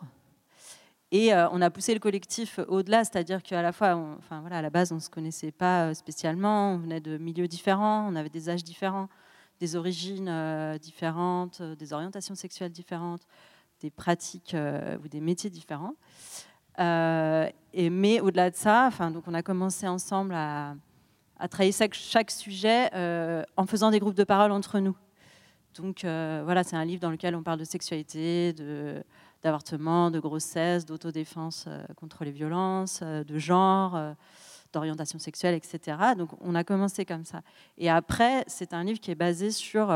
Et 1.09 1.33
euh, 1.33 1.49
on 1.49 1.59
a 1.59 1.71
poussé 1.71 1.91
le 1.95 1.99
collectif 1.99 2.59
au-delà, 2.67 3.03
c'est-à-dire 3.03 3.41
qu'à 3.41 3.63
la 3.63 3.71
fois, 3.71 3.95
enfin, 4.19 4.41
voilà, 4.41 4.59
à 4.59 4.61
la 4.61 4.69
base, 4.69 4.91
on 4.91 4.95
ne 4.95 4.99
se 4.99 5.09
connaissait 5.09 5.51
pas 5.51 5.87
euh, 5.87 5.95
spécialement, 5.95 6.73
on 6.73 6.77
venait 6.77 6.99
de 6.99 7.17
milieux 7.17 7.47
différents, 7.47 8.07
on 8.07 8.15
avait 8.15 8.29
des 8.29 8.47
âges 8.47 8.63
différents, 8.63 9.09
des 9.59 9.75
origines 9.75 10.29
euh, 10.29 10.77
différentes, 10.77 11.63
des 11.63 11.93
orientations 11.93 12.35
sexuelles 12.35 12.71
différentes, 12.71 13.25
des 13.81 13.89
pratiques 13.89 14.55
ou 15.03 15.07
des 15.07 15.19
métiers 15.19 15.49
différents. 15.49 15.95
et, 16.77 17.89
mais 17.89 18.19
au-delà 18.19 18.51
de 18.51 18.55
ça, 18.55 18.85
enfin, 18.85 19.09
donc 19.09 19.23
on 19.25 19.33
a 19.33 19.41
commencé 19.41 19.87
ensemble 19.87 20.35
à, 20.35 20.75
à 21.39 21.47
travailler 21.47 21.71
chaque, 21.71 21.95
chaque 21.95 22.29
sujet 22.29 22.91
en 23.57 23.65
faisant 23.65 23.89
des 23.89 23.97
groupes 23.97 24.13
de 24.13 24.23
parole 24.23 24.51
entre 24.51 24.77
nous. 24.77 24.95
Donc 25.77 26.05
euh, 26.05 26.41
voilà, 26.45 26.63
c'est 26.63 26.75
un 26.75 26.85
livre 26.85 27.01
dans 27.01 27.11
lequel 27.11 27.35
on 27.35 27.43
parle 27.43 27.59
de 27.59 27.65
sexualité, 27.65 28.53
d'avortement, 29.43 30.09
de, 30.09 30.19
grossesse, 30.19 30.85
d'autodéfense 30.85 31.65
euh, 31.67 31.83
contre 31.95 32.23
les 32.23 32.31
violences, 32.31 33.01
euh, 33.03 33.23
de 33.23 33.37
genre, 33.37 33.99
d'orientation 34.71 35.19
sexuelle, 35.19 35.55
etc. 35.55 35.97
Donc 36.17 36.29
on 36.41 36.55
a 36.55 36.63
commencé 36.63 37.05
comme 37.05 37.25
ça. 37.25 37.41
Et 37.77 37.89
après, 37.89 38.43
c'est 38.47 38.73
un 38.73 38.83
livre 38.83 38.99
qui 38.99 39.11
est 39.11 39.15
basé 39.15 39.51
sur, 39.51 39.93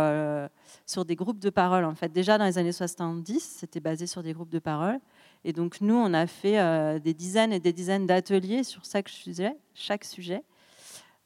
sur 0.86 1.06
des 1.06 1.16
groupes 1.16 1.40
de 1.40 1.50
parole. 1.50 1.86
En 1.86 1.96
fait, 1.96 2.12
déjà 2.12 2.38
dans 2.38 2.46
les 2.46 2.58
années 2.58 2.72
70, 2.72 3.40
c'était 3.40 3.82
basé 3.82 4.08
sur 4.08 4.24
des 4.24 4.34
groupes 4.34 4.52
de 4.52 4.60
parole. 4.60 5.00
Et 5.44 5.54
donc 5.54 5.82
nous, 5.82 5.96
on 5.96 6.14
a 6.14 6.28
fait 6.28 7.00
des 7.02 7.14
dizaines 7.14 7.52
et 7.52 7.60
des 7.60 7.74
dizaines 7.74 8.06
d'ateliers 8.06 8.64
sur 8.64 8.86
chaque 8.86 9.10
sujet, 9.10 9.58
chaque 9.74 10.06
sujet 10.06 10.44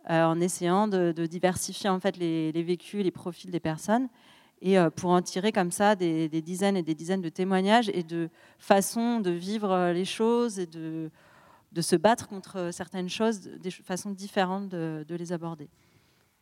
en 0.10 0.42
essayant 0.42 0.88
de, 0.88 1.12
diversifier 1.28 1.90
en 1.90 2.00
fait 2.00 2.18
les, 2.18 2.52
vécus, 2.64 3.04
les 3.04 3.12
profils 3.12 3.52
des 3.52 3.60
personnes 3.60 4.10
et 4.66 4.78
pour 4.96 5.12
en 5.12 5.22
tirer 5.22 5.52
comme 5.52 5.72
ça 5.72 5.96
des, 5.96 6.30
dizaines 6.30 6.78
et 6.78 6.84
des 6.84 6.96
dizaines 6.96 7.22
de 7.22 7.30
témoignages 7.30 7.90
et 7.94 8.02
de 8.02 8.30
façons 8.58 9.20
de 9.20 9.30
vivre 9.30 9.92
les 9.94 10.06
choses 10.06 10.58
et 10.58 10.66
de, 10.66 11.12
de 11.74 11.82
se 11.82 11.96
battre 11.96 12.28
contre 12.28 12.70
certaines 12.72 13.10
choses, 13.10 13.42
des 13.42 13.72
façons 13.72 14.12
différentes 14.12 14.70
de, 14.70 15.06
les 15.10 15.34
aborder. 15.34 15.68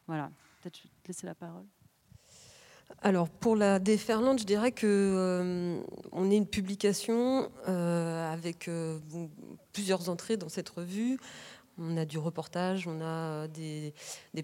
Voilà, 0.07 0.29
peut-être 0.61 0.77
je 0.77 0.83
vais 0.83 0.89
te 1.03 1.07
laisser 1.07 1.25
la 1.25 1.35
parole. 1.35 1.63
Alors 3.01 3.29
pour 3.29 3.55
la 3.55 3.79
déferlante, 3.79 4.39
je 4.39 4.45
dirais 4.45 4.73
que 4.73 4.85
euh, 4.85 5.81
on 6.11 6.29
est 6.29 6.35
une 6.35 6.45
publication 6.45 7.49
euh, 7.67 8.31
avec 8.31 8.67
euh, 8.67 8.99
plusieurs 9.71 10.09
entrées 10.09 10.35
dans 10.35 10.49
cette 10.49 10.69
revue. 10.69 11.17
On 11.77 11.97
a 11.97 12.05
du 12.05 12.17
reportage, 12.17 12.87
on 12.87 13.01
a 13.01 13.47
des, 13.47 13.93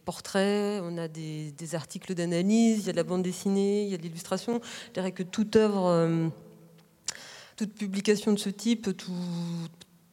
portraits, 0.04 0.82
on 0.84 0.98
a 0.98 1.08
des, 1.08 1.54
articles 1.74 2.14
d'analyse, 2.16 2.80
il 2.80 2.88
y 2.88 2.90
a 2.90 2.92
de 2.94 2.98
la 2.98 3.04
bande 3.04 3.24
dessinée, 3.24 3.84
il 3.84 3.90
y 3.90 3.94
a 3.94 3.98
de 3.98 4.04
l'illustration. 4.04 4.62
Je 4.88 4.94
dirais 4.94 5.12
que 5.12 5.24
toute 5.24 5.56
œuvre, 5.56 6.32
toute 7.56 7.74
publication 7.74 8.34
de 8.34 8.40
ce 8.40 8.50
type, 8.50 8.96
toute 8.98 9.12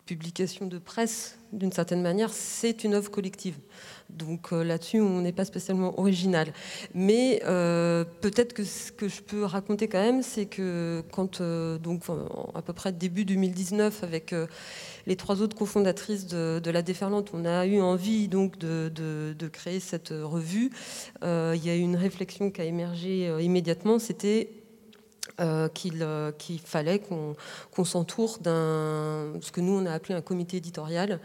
publication 0.07 0.67
de 0.67 0.79
presse, 0.79 1.39
d'une 1.53 1.73
certaine 1.73 2.03
manière, 2.03 2.33
c'est 2.33 2.85
une 2.85 2.95
œuvre 2.95 3.11
collective. 3.11 3.57
Donc 4.11 4.53
euh, 4.53 4.63
là-dessus, 4.63 5.01
on 5.01 5.23
n'est 5.23 5.33
pas 5.33 5.45
spécialement 5.45 5.99
original. 5.99 6.53
Mais 6.95 7.41
euh, 7.45 8.05
peut-être 8.21 8.53
que 8.53 8.65
ce 8.65 8.93
que 8.93 9.09
je 9.09 9.23
peux 9.23 9.45
raconter 9.45 9.89
quand 9.89 10.03
même, 10.03 10.23
c'est 10.23 10.47
que 10.47 11.03
quand, 11.11 11.41
euh, 11.41 11.79
donc 11.79 12.03
à 12.55 12.61
peu 12.61 12.73
près 12.73 12.93
début 12.93 13.25
2019, 13.25 14.05
avec 14.05 14.35
les 15.07 15.17
trois 15.17 15.43
autres 15.43 15.57
cofondatrices 15.57 16.27
de, 16.27 16.71
la 16.71 16.83
Déferlante, 16.83 17.31
on 17.35 17.45
a 17.45 17.67
eu 17.67 17.81
envie 17.81 18.29
donc 18.29 18.59
de, 18.59 18.91
de 18.95 19.49
créer 19.49 19.81
cette 19.81 20.11
revue. 20.11 20.71
il 21.23 21.65
y 21.65 21.71
a 21.71 21.77
eu 21.77 21.81
une 21.81 21.97
réflexion 21.97 22.51
qui 22.51 22.61
a 22.61 22.65
émergé 22.65 23.31
immédiatement. 23.41 23.99
C'était 23.99 24.64
euh, 25.41 25.69
euh, 26.01 26.33
qu'il 26.33 26.61
fallait 26.61 27.01
qu'on 27.01 27.85
s'entoure 27.85 28.39
d'un 28.41 29.33
ce 29.41 29.51
que 29.51 29.61
nous 29.61 29.73
on 29.73 29.87
a 29.87 29.93
appelé 29.93 30.15
un 30.15 30.21
comité 30.21 30.59
éditorial. 30.59 31.19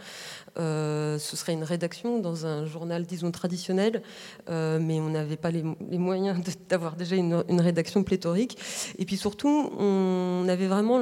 Euh, 0.58 1.20
ce 1.20 1.36
serait 1.36 1.54
une 1.54 1.64
rédaction 1.64 2.20
dans 2.20 2.46
un 2.46 2.66
journal, 2.66 3.06
disons 3.06 3.30
traditionnel, 3.32 4.02
mais 4.48 5.00
on 5.00 5.10
n'avait 5.10 5.38
pas 5.38 5.52
les, 5.52 5.64
moyens 5.64 6.40
d'avoir 6.70 6.96
déjà 6.96 7.18
une, 7.18 7.44
rédaction 7.62 8.04
pléthorique. 8.04 8.58
Et 8.98 9.06
puis 9.06 9.18
surtout, 9.18 9.72
on 9.78 10.46
avait 10.50 10.68
vraiment 10.68 11.00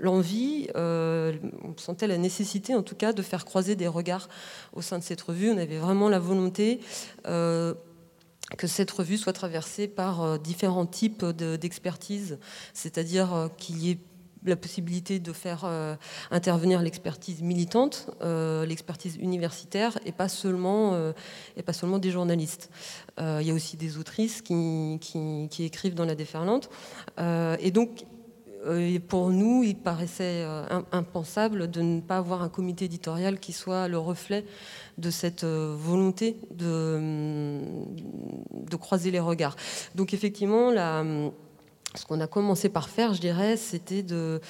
l'envie, 0.00 0.68
on 0.74 1.74
sentait 1.76 2.06
la 2.06 2.18
nécessité 2.18 2.74
en 2.74 2.82
tout 2.82 2.94
cas 2.94 3.12
de 3.12 3.22
faire 3.22 3.44
croiser 3.44 3.74
des 3.74 3.88
regards 3.88 4.28
au 4.74 4.82
sein 4.82 4.98
de 4.98 5.04
cette 5.04 5.22
revue. 5.22 5.50
On 5.50 5.58
avait 5.58 5.78
vraiment 5.78 6.08
la 6.08 6.18
volonté 6.18 6.80
que 8.56 8.66
cette 8.66 8.90
revue 8.90 9.18
soit 9.18 9.32
traversée 9.32 9.88
par 9.88 10.22
euh, 10.22 10.38
différents 10.38 10.86
types 10.86 11.24
d'expertise, 11.24 12.38
c'est-à-dire 12.72 13.34
euh, 13.34 13.48
qu'il 13.56 13.82
y 13.82 13.90
ait 13.90 13.98
la 14.44 14.56
possibilité 14.56 15.18
de 15.18 15.32
faire 15.32 15.62
euh, 15.64 15.96
intervenir 16.30 16.80
l'expertise 16.80 17.42
militante, 17.42 18.08
l'expertise 18.22 19.16
universitaire, 19.16 19.98
et 20.06 20.12
pas 20.12 20.28
seulement, 20.28 21.12
et 21.56 21.62
pas 21.64 21.72
seulement 21.72 21.98
des 21.98 22.12
journalistes. 22.12 22.70
il 23.18 23.42
y 23.42 23.50
a 23.50 23.52
aussi 23.52 23.76
des 23.76 23.98
autrices 23.98 24.40
qui, 24.40 24.98
qui 25.00 25.64
écrivent 25.64 25.96
dans 25.96 26.04
la 26.04 26.14
déferlante. 26.14 26.70
et 27.18 27.70
donc, 27.72 28.04
pour 29.08 29.30
nous, 29.30 29.62
il 29.64 29.76
paraissait 29.76 30.44
impensable 30.92 31.70
de 31.70 31.80
ne 31.80 32.00
pas 32.00 32.18
avoir 32.18 32.42
un 32.42 32.48
comité 32.48 32.84
éditorial 32.86 33.40
qui 33.40 33.52
soit 33.52 33.88
le 33.88 33.98
reflet 33.98 34.44
de 34.98 35.10
cette 35.10 35.44
euh, 35.44 35.74
volonté 35.78 36.36
de, 36.50 37.60
croiser 38.76 39.10
les 39.10 39.20
regards. 39.20 39.56
Donc 39.96 40.14
effectivement, 40.14 40.70
ce 41.94 42.04
qu'on 42.06 42.20
a 42.20 42.26
commencé 42.26 42.68
par 42.68 42.88
faire, 42.88 43.12
je 43.14 43.20
dirais, 43.20 43.56
c'était 43.56 44.02
de, 44.02 44.40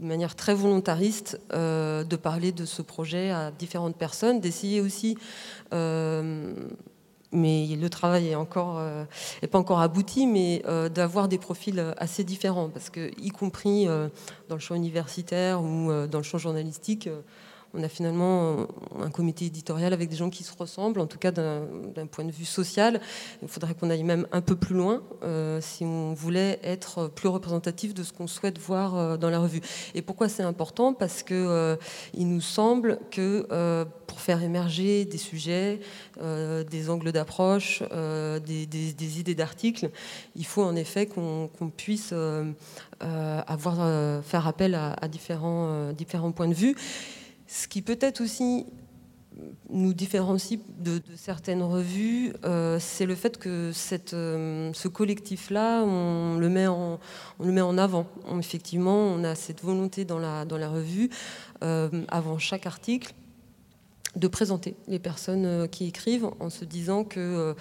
manière 0.00 0.34
très 0.34 0.54
volontariste 0.54 1.38
euh, 1.52 2.02
de 2.02 2.16
parler 2.16 2.50
de 2.50 2.64
ce 2.64 2.82
projet 2.82 3.30
à 3.30 3.50
différentes 3.50 3.96
personnes, 3.96 4.40
d'essayer 4.40 4.80
aussi, 4.80 5.18
euh, 5.74 6.54
mais 7.32 7.66
le 7.66 7.88
travail 7.88 8.34
encore 8.34 8.80
est 9.42 9.46
pas 9.46 9.58
encore 9.58 9.80
abouti, 9.80 10.26
mais 10.26 10.62
d'avoir 10.94 11.28
des 11.28 11.38
profils 11.38 11.94
assez 11.96 12.24
différents, 12.24 12.68
parce 12.68 12.90
que 12.90 13.10
y 13.20 13.30
compris 13.30 13.86
dans 13.86 14.56
le 14.56 14.60
champ 14.60 14.74
universitaire 14.74 15.62
ou 15.62 15.90
dans 16.06 16.18
le 16.18 16.24
champ 16.24 16.38
journalistique 16.38 17.08
on 17.74 17.82
a 17.82 17.88
finalement 17.88 18.66
un 19.00 19.10
comité 19.10 19.46
éditorial 19.46 19.92
avec 19.92 20.08
des 20.08 20.16
gens 20.16 20.30
qui 20.30 20.44
se 20.44 20.52
ressemblent, 20.56 21.00
en 21.00 21.06
tout 21.06 21.18
cas 21.18 21.30
d'un 21.30 22.06
point 22.10 22.24
de 22.24 22.30
vue 22.30 22.44
social. 22.44 23.00
Il 23.42 23.48
faudrait 23.48 23.74
qu'on 23.74 23.90
aille 23.90 24.02
même 24.02 24.26
un 24.32 24.40
peu 24.40 24.56
plus 24.56 24.74
loin 24.74 25.02
euh, 25.22 25.60
si 25.60 25.84
on 25.84 26.12
voulait 26.12 26.60
être 26.62 27.08
plus 27.08 27.28
représentatif 27.28 27.94
de 27.94 28.02
ce 28.02 28.12
qu'on 28.12 28.26
souhaite 28.26 28.58
voir 28.58 28.96
euh, 28.96 29.16
dans 29.16 29.30
la 29.30 29.38
revue. 29.38 29.60
Et 29.94 30.02
pourquoi 30.02 30.28
c'est 30.28 30.42
important? 30.42 30.92
Parce 30.92 31.22
que 31.22 31.34
euh, 31.34 31.76
il 32.14 32.28
nous 32.28 32.40
semble 32.40 32.98
que 33.10 33.46
pour 34.06 34.20
faire 34.20 34.42
émerger 34.42 35.04
des 35.04 35.18
sujets, 35.18 35.80
des 36.20 36.90
angles 36.90 37.12
d'approche, 37.12 37.82
des, 37.82 39.18
idées 39.18 39.34
d'articles, 39.34 39.90
il 40.36 40.44
faut 40.44 40.62
en 40.62 40.76
effet 40.76 41.06
qu'on 41.06 41.48
puisse 41.74 42.12
avoir, 43.00 44.22
faire 44.22 44.46
appel 44.46 44.74
à, 44.74 45.08
différents 45.08 45.94
points 46.34 46.48
de 46.48 46.54
vue. 46.54 46.76
Ce 47.46 47.68
qui 47.68 47.82
peut-être 47.82 48.20
aussi 48.20 48.66
nous 49.70 49.94
différencie 49.94 50.60
de, 50.78 51.00
certaines 51.16 51.62
revues, 51.62 52.32
euh, 52.44 52.78
c'est 52.78 53.06
le 53.06 53.14
fait 53.14 53.38
que 53.38 53.72
euh, 54.12 54.70
ce 54.72 54.88
collectif-là, 54.88 55.82
on, 55.84 56.36
le 56.38 56.48
met 56.48 56.66
en, 56.66 57.78
avant. 57.78 58.06
effectivement, 58.38 58.96
on 58.96 59.24
a 59.24 59.34
cette 59.34 59.62
volonté 59.62 60.04
dans 60.04 60.18
la, 60.18 60.68
revue, 60.68 61.10
euh, 61.62 61.88
avant 62.08 62.38
chaque 62.38 62.66
article, 62.66 63.14
de 64.14 64.28
présenter 64.28 64.76
les 64.88 64.98
personnes 64.98 65.66
qui 65.68 65.86
écrivent 65.86 66.28
en 66.38 66.50
se 66.50 66.66
disant 66.66 67.02
que 67.02 67.54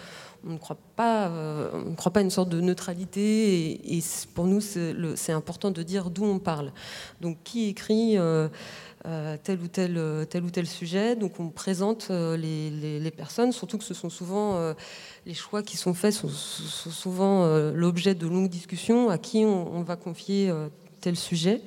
on 0.45 0.53
ne 0.53 0.57
croit 0.57 0.77
pas, 0.97 1.31
on 1.73 1.91
ne 1.91 1.95
croit 1.95 2.11
pas 2.11 2.19
à 2.19 2.23
une 2.23 2.29
sorte 2.29 2.49
de 2.49 2.59
neutralité 2.59 3.71
et, 3.71 3.97
et 3.97 4.03
pour 4.35 4.47
nous 4.47 4.59
c'est 4.59 5.31
important 5.31 5.71
de 5.71 5.81
dire 5.81 6.09
d'où 6.09 6.25
on 6.25 6.39
parle. 6.39 6.73
Donc 7.21 7.37
qui 7.45 7.69
écrit 7.69 8.17
euh, 9.07 9.35
tel, 9.41 9.59
ou 9.59 9.67
tel, 9.67 9.97
euh, 9.97 10.25
tel 10.25 10.43
ou 10.43 10.51
tel 10.51 10.67
sujet. 10.67 11.15
Donc 11.15 11.39
on 11.39 11.49
présente 11.49 12.09
euh, 12.11 12.37
les, 12.37 13.11
personnes, 13.11 13.51
surtout 13.51 13.79
que 13.79 13.83
ce 13.83 13.95
sont 13.95 14.09
souvent 14.09 14.73
les 15.25 15.33
choix 15.33 15.63
qui 15.63 15.75
sont 15.75 15.93
faits, 15.93 16.13
sont, 16.13 16.29
souvent 16.29 17.45
l'objet 17.73 18.15
de 18.15 18.27
longues 18.27 18.49
discussions 18.49 19.09
à 19.09 19.17
qui 19.17 19.43
on, 19.45 19.81
va 19.81 19.95
confier 19.95 20.51
tel 21.01 21.15
sujet. 21.15 21.61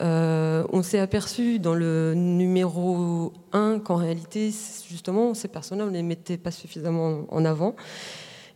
on 0.00 0.82
s'est 0.82 0.98
aperçu 0.98 1.58
dans 1.58 1.74
le 1.74 2.14
numéro 2.14 3.32
1 3.52 3.80
qu'en 3.80 3.96
réalité, 3.96 4.52
justement, 4.88 5.34
ces 5.34 5.48
personnes-là, 5.48 5.84
on 5.84 5.90
ne 5.90 5.94
les 5.94 6.02
mettait 6.02 6.38
pas 6.38 6.50
suffisamment 6.50 7.26
en 7.28 7.44
avant. 7.44 7.76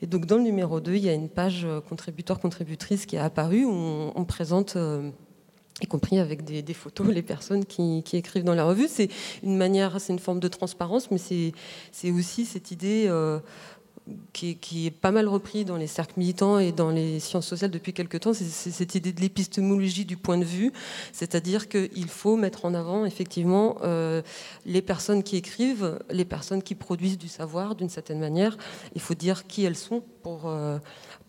Et 0.03 0.07
donc 0.07 0.27
dans 0.27 0.37
le 0.37 0.43
numéro 0.43 0.81
2, 0.81 0.95
il 0.95 1.05
y 1.05 1.09
a 1.09 1.15
une 1.15 1.29
page 1.29 1.67
contributeur-contributrice 1.89 3.07
qui 3.07 3.17
est 3.17 3.21
apparue 3.21 3.65
où 3.65 4.13
on 4.15 4.25
présente 4.25 4.77
y 5.85 5.87
compris 5.87 6.19
avec 6.19 6.45
des, 6.45 6.75
photos, 6.75 7.09
les 7.09 7.23
personnes 7.23 7.65
qui, 7.65 8.03
écrivent 8.13 8.45
dans 8.45 8.55
la 8.55 8.65
revue. 8.65 8.89
C'est 8.89 9.09
une 9.43 9.57
manière, 9.57 10.01
c'est 10.01 10.13
une 10.13 10.19
forme 10.19 10.41
de 10.41 10.49
transparence, 10.49 11.11
mais 11.11 11.19
c'est 11.19 12.11
aussi 12.11 12.45
cette 12.45 12.71
idée 12.71 13.07
euh, 13.09 13.39
qui, 14.33 14.87
est, 14.87 14.91
pas 14.91 15.11
mal 15.11 15.29
reprise 15.29 15.65
dans 15.65 15.77
les 15.77 15.87
cercles 15.87 16.15
militants 16.17 16.59
et 16.59 16.73
dans 16.73 16.91
les 16.91 17.21
sciences 17.21 17.47
sociales 17.47 17.71
depuis 17.71 17.93
quelque 17.93 18.17
temps. 18.17 18.33
C'est 18.33 18.45
cette 18.71 18.95
idée 18.95 19.13
de 19.13 19.21
l'épistémologie 19.21 20.05
du 20.05 20.17
point 20.17 20.39
de 20.39 20.45
vue, 20.45 20.73
c'est-à-dire 21.13 21.69
qu'il 21.69 22.09
faut 22.09 22.37
mettre 22.37 22.65
en 22.65 22.75
avant 22.75 23.05
effectivement 23.05 23.77
euh, 23.83 24.23
les 24.67 24.83
personnes 24.83 25.23
qui 25.23 25.37
écrivent, 25.37 25.99
les 26.11 26.25
personnes 26.25 26.63
qui 26.63 26.75
produisent 26.75 27.19
du 27.19 27.29
savoir 27.29 27.75
d'une 27.75 27.91
certaine 27.91 28.19
manière. 28.19 28.57
Il 28.95 29.01
faut 29.01 29.15
dire 29.15 29.47
qui 29.47 29.65
elles 29.65 29.77
sont 29.77 30.03
pour, 30.23 30.47
euh, 30.47 30.79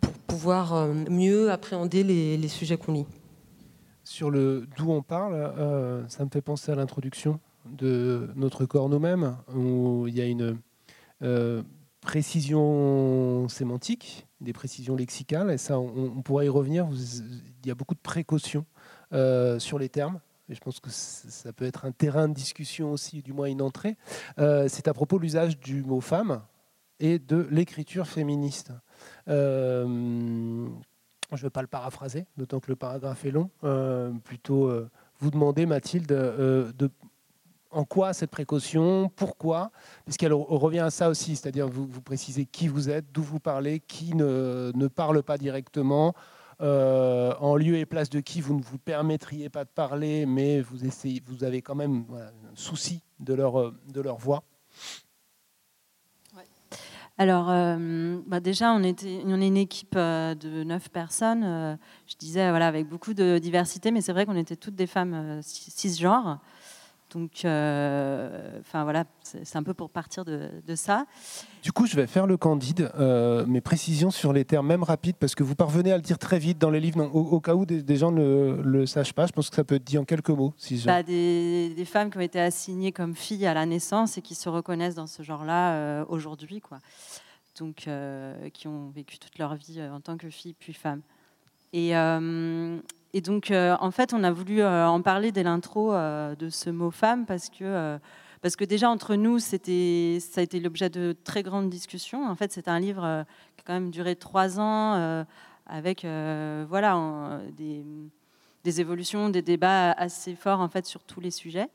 pour 0.01 0.13
pouvoir 0.13 0.87
mieux 1.09 1.51
appréhender 1.51 2.03
les 2.03 2.47
sujets 2.47 2.77
qu'on 2.77 2.93
lit 2.93 3.05
sur 4.15 4.31
le 4.31 4.65
d'où 4.77 4.91
on 4.91 5.01
parle, 5.01 5.33
euh, 5.33 6.07
ça 6.07 6.23
me 6.23 6.29
fait 6.29 6.41
penser 6.41 6.71
à 6.71 6.75
l'introduction 6.75 7.41
de 7.65 8.29
notre 8.35 8.65
corps 8.65 8.87
nous-mêmes, 8.87 9.35
où 9.53 10.07
il 10.07 10.15
y 10.15 10.21
a 10.21 10.25
une 10.25 10.57
euh, 11.21 11.61
précision 11.99 13.49
sémantique, 13.49 14.25
des 14.39 14.53
précisions 14.53 14.95
lexicales, 14.95 15.51
et 15.51 15.57
ça, 15.57 15.79
on, 15.79 16.21
pourrait 16.21 16.45
y 16.45 16.49
revenir. 16.49 16.87
Il 16.93 17.67
y 17.67 17.71
a 17.71 17.75
beaucoup 17.75 17.93
de 17.93 17.99
précautions 17.99 18.65
euh, 19.11 19.59
sur 19.59 19.79
les 19.79 19.89
termes. 19.89 20.21
Et 20.47 20.55
je 20.55 20.61
pense 20.61 20.79
que 20.79 20.91
ça 20.91 21.51
peut 21.51 21.65
être 21.65 21.83
un 21.83 21.91
terrain 21.91 22.29
de 22.29 22.33
discussion 22.33 22.93
aussi, 22.93 23.21
du 23.21 23.33
moins 23.33 23.47
une 23.47 23.63
entrée. 23.63 23.97
C'est 24.37 24.87
à 24.87 24.93
propos 24.93 25.17
de 25.17 25.23
l'usage 25.23 25.59
du 25.59 25.83
mot 25.83 26.01
femme 26.01 26.41
et 26.99 27.17
de 27.17 27.47
l'écriture 27.49 28.07
féministe 28.07 28.71
je 31.31 31.37
ne 31.37 31.47
vais 31.47 31.49
pas 31.49 31.61
le 31.61 31.67
paraphraser, 31.67 32.25
d'autant 32.37 32.59
que 32.59 32.69
le 32.69 32.75
paragraphe 32.75 33.25
est 33.25 33.31
long, 33.31 33.49
plutôt 34.23 34.71
vous 35.19 35.31
demander, 35.31 35.65
Mathilde, 35.65 36.07
de 36.07 36.91
en 37.75 37.83
quoi 37.83 38.13
cette 38.13 38.31
précaution, 38.31 39.11
pourquoi, 39.17 39.71
puisqu'elle 40.05 40.33
revient 40.33 40.79
à 40.79 40.89
ça 40.89 41.09
aussi, 41.09 41.35
c'est-à-dire 41.35 41.67
vous, 41.67 42.01
précisez 42.01 42.45
qui 42.45 42.69
vous 42.69 42.89
êtes, 42.89 43.11
d'où 43.11 43.21
vous 43.21 43.41
parlez, 43.41 43.81
qui 43.81 44.15
ne, 44.15 44.71
ne 44.73 44.87
parle 44.87 45.21
pas 45.23 45.37
directement, 45.37 46.13
euh, 46.61 47.33
en 47.41 47.57
lieu 47.57 47.75
et 47.75 47.85
place 47.85 48.09
de 48.09 48.21
qui 48.21 48.39
vous 48.39 48.55
ne 48.55 48.63
vous 48.63 48.77
permettriez 48.77 49.49
pas 49.49 49.65
de 49.65 49.69
parler, 49.69 50.25
mais 50.25 50.61
vous 50.61 51.43
avez 51.43 51.61
quand 51.61 51.75
même 51.75 52.05
un 52.13 52.55
souci 52.55 53.01
de 53.19 53.33
leur, 53.33 53.73
de 53.73 54.01
leur 54.01 54.17
voix. 54.17 54.43
Alors, 57.17 57.49
euh, 57.49 58.19
bah 58.27 58.41
déjà, 58.41 58.73
on, 58.73 58.83
était, 58.83 59.13
est 59.13 59.21
une 59.21 59.57
équipe 59.57 59.95
euh, 59.95 60.35
de 60.35 60.63
neuf 60.63 60.89
personnes. 60.89 61.77
je 62.07 62.15
disais, 62.17 62.49
voilà, 62.49 62.67
avec 62.67 62.87
beaucoup 62.87 63.13
de 63.13 63.37
diversité, 63.37 63.91
mais 63.91 64.01
c'est 64.01 64.11
vrai 64.11 64.25
qu'on 64.25 64.35
était 64.35 64.57
toutes 64.57 64.75
des 64.75 64.87
femmes 64.87 65.39
cisgenres. 65.41 66.39
Donc, 67.15 67.45
euh, 67.45 68.59
enfin 68.59 68.83
voilà, 68.83 69.05
c'est 69.23 69.55
un 69.55 69.63
peu 69.63 69.73
pour 69.73 69.89
partir 69.89 70.25
de, 70.25 70.49
ça. 70.75 71.05
Du 71.63 71.71
coup, 71.71 71.87
je 71.87 71.95
vais 71.95 72.07
faire 72.07 72.27
le 72.27 72.35
candide, 72.35 72.91
euh, 72.99 73.45
mes 73.45 73.61
précisions 73.61 74.11
sur 74.11 74.33
les 74.33 74.43
termes, 74.43 74.67
même 74.67 74.83
rapides, 74.83 75.15
parce 75.15 75.33
que 75.33 75.41
vous 75.41 75.55
parvenez 75.55 75.93
à 75.93 75.95
le 75.95 76.01
dire 76.01 76.19
très 76.19 76.39
vite 76.39 76.57
dans 76.57 76.69
les 76.69 76.81
livres, 76.81 77.09
au, 77.13 77.39
cas 77.39 77.55
où 77.55 77.65
des, 77.65 77.95
gens 77.95 78.11
ne 78.11 78.61
le, 78.61 78.85
sachent 78.85 79.13
pas. 79.13 79.27
Je 79.27 79.31
pense 79.31 79.49
que 79.49 79.55
ça 79.55 79.63
peut 79.63 79.75
être 79.75 79.85
dit 79.85 79.97
en 79.97 80.03
quelques 80.03 80.29
mots. 80.29 80.53
Si 80.57 80.83
bah, 80.85 81.03
des, 81.03 81.85
femmes 81.85 82.11
qui 82.11 82.17
ont 82.17 82.21
été 82.21 82.41
assignées 82.41 82.91
comme 82.91 83.15
filles 83.15 83.45
à 83.45 83.53
la 83.53 83.65
naissance 83.65 84.17
et 84.17 84.21
qui 84.21 84.35
se 84.35 84.49
reconnaissent 84.49 84.95
dans 84.95 85.07
ce 85.07 85.23
genre-là 85.23 85.75
euh, 85.75 86.05
aujourd'hui, 86.09 86.59
quoi. 86.59 86.79
Donc, 87.59 87.87
qui 88.53 88.67
ont 88.67 88.89
vécu 88.89 89.17
toute 89.19 89.39
leur 89.39 89.55
vie 89.55 89.81
en 89.81 90.01
tant 90.01 90.17
que 90.17 90.29
filles 90.29 90.55
puis 90.59 90.73
femmes. 90.73 91.01
Et, 91.71 91.93
et 93.15 93.21
donc, 93.21 93.49
euh, 93.49 93.77
en 93.79 93.91
fait, 93.91 94.13
on 94.13 94.25
a 94.25 94.31
voulu 94.33 94.61
euh, 94.61 94.85
en 94.85 95.01
parler 95.01 95.31
dès 95.31 95.43
l'intro 95.43 95.93
euh, 95.93 96.35
de 96.35 96.49
ce 96.49 96.69
mot 96.69 96.91
femme 96.91 97.25
parce 97.25 97.47
que, 97.47 97.97
parce 98.41 98.57
que 98.57 98.65
déjà, 98.65 98.89
entre 98.89 99.15
nous, 99.15 99.39
ça 99.39 99.55
a 99.55 100.41
été 100.41 100.59
l'objet 100.59 100.89
de 100.89 101.15
très 101.23 101.41
grandes 101.41 101.69
discussions. 101.69 102.27
En 102.27 102.35
fait, 102.35 102.51
c'est 102.51 102.67
un 102.67 102.77
livre 102.77 103.25
qui 103.55 103.61
a 103.61 103.63
quand 103.65 103.71
même 103.71 103.89
duré 103.89 104.17
trois 104.17 104.59
ans 104.59 105.25
avec 105.65 106.05
voilà, 106.67 107.39
des, 107.55 107.85
des, 108.65 108.81
évolutions, 108.81 109.29
des 109.29 109.41
débats 109.41 109.93
assez 109.93 110.35
forts 110.35 110.59
en 110.59 110.67
fait, 110.67 110.85
sur 110.85 111.01
tous 111.05 111.21
les 111.21 111.31
sujets. 111.31 111.69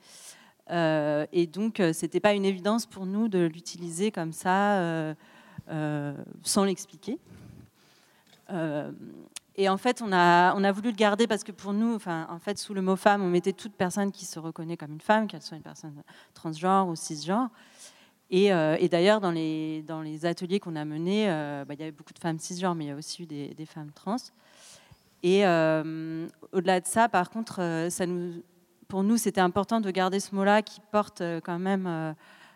et 0.70 1.48
donc, 1.50 1.82
c'était 1.94 2.20
pas 2.20 2.34
une 2.34 2.44
évidence 2.44 2.84
pour 2.84 3.06
nous 3.06 3.28
de 3.28 3.46
l'utiliser 3.46 4.10
comme 4.10 4.34
ça, 4.34 5.14
sans 6.44 6.64
l'expliquer. 6.64 7.18
Et 9.60 9.68
en 9.68 9.76
fait, 9.76 10.00
on 10.00 10.10
a, 10.10 10.54
on 10.54 10.64
a 10.64 10.72
voulu 10.72 10.88
le 10.88 10.96
garder 10.96 11.26
parce 11.26 11.44
que 11.44 11.52
pour 11.52 11.74
nous, 11.74 11.94
enfin, 11.94 12.26
en 12.30 12.38
fait, 12.38 12.58
sous 12.58 12.72
le 12.72 12.80
mot 12.80 12.96
femme, 12.96 13.20
on 13.20 13.28
mettait 13.28 13.52
toute 13.52 13.74
personne 13.74 14.10
qui 14.10 14.24
se 14.24 14.38
reconnaît 14.38 14.78
comme 14.78 14.92
une 14.92 15.02
femme, 15.02 15.26
qu'elle 15.26 15.42
soit 15.42 15.58
une 15.58 15.62
personne 15.62 16.02
transgenre 16.32 16.88
ou 16.88 16.96
cisgenre. 16.96 17.50
Et, 18.30 18.54
euh, 18.54 18.78
d'ailleurs, 18.90 19.20
dans 19.20 19.30
les, 19.30 19.82
dans 19.82 20.00
les 20.00 20.24
ateliers 20.24 20.60
qu'on 20.60 20.76
a 20.76 20.86
menés, 20.86 21.26
euh, 21.28 21.66
bah, 21.66 21.74
il 21.74 21.80
y 21.80 21.82
avait 21.82 21.92
beaucoup 21.92 22.14
de 22.14 22.18
femmes 22.18 22.38
cisgenres, 22.38 22.74
mais 22.74 22.86
il 22.86 22.88
y 22.88 22.90
a 22.90 22.96
aussi 22.96 23.24
eu 23.24 23.26
des, 23.26 23.48
des 23.48 23.66
femmes 23.66 23.90
trans. 23.94 24.16
Et 25.22 25.44
euh, 25.44 26.26
au-delà 26.52 26.80
de 26.80 26.86
ça, 26.86 27.10
par 27.10 27.28
contre, 27.28 27.88
ça 27.90 28.06
nous, 28.06 28.42
pour 28.88 29.02
nous, 29.02 29.18
c'était 29.18 29.42
important 29.42 29.82
de 29.82 29.90
garder 29.90 30.20
ce 30.20 30.34
mot-là 30.34 30.62
qui 30.62 30.80
porte 30.90 31.22
quand 31.44 31.58
même, 31.58 31.86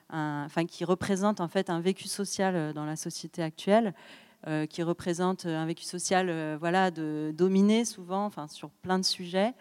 un, 0.08 0.44
enfin, 0.46 0.64
qui 0.64 0.86
représente 0.86 1.42
en 1.42 1.48
fait 1.48 1.68
un 1.68 1.80
vécu 1.80 2.08
social 2.08 2.72
dans 2.72 2.86
la 2.86 2.96
société 2.96 3.42
actuelle 3.42 3.92
euh, 4.46 4.66
qui 4.66 4.82
représente 4.82 5.46
un 5.46 5.64
vécu 5.64 5.84
social 5.84 6.26
euh, 6.28 6.58
voilà, 6.60 6.90
de 6.90 7.32
dominer 7.34 7.86
souvent 7.86 8.26
enfin, 8.26 8.46
sur 8.46 8.68
plein 8.68 8.98
de 8.98 9.04
sujets. 9.04 9.54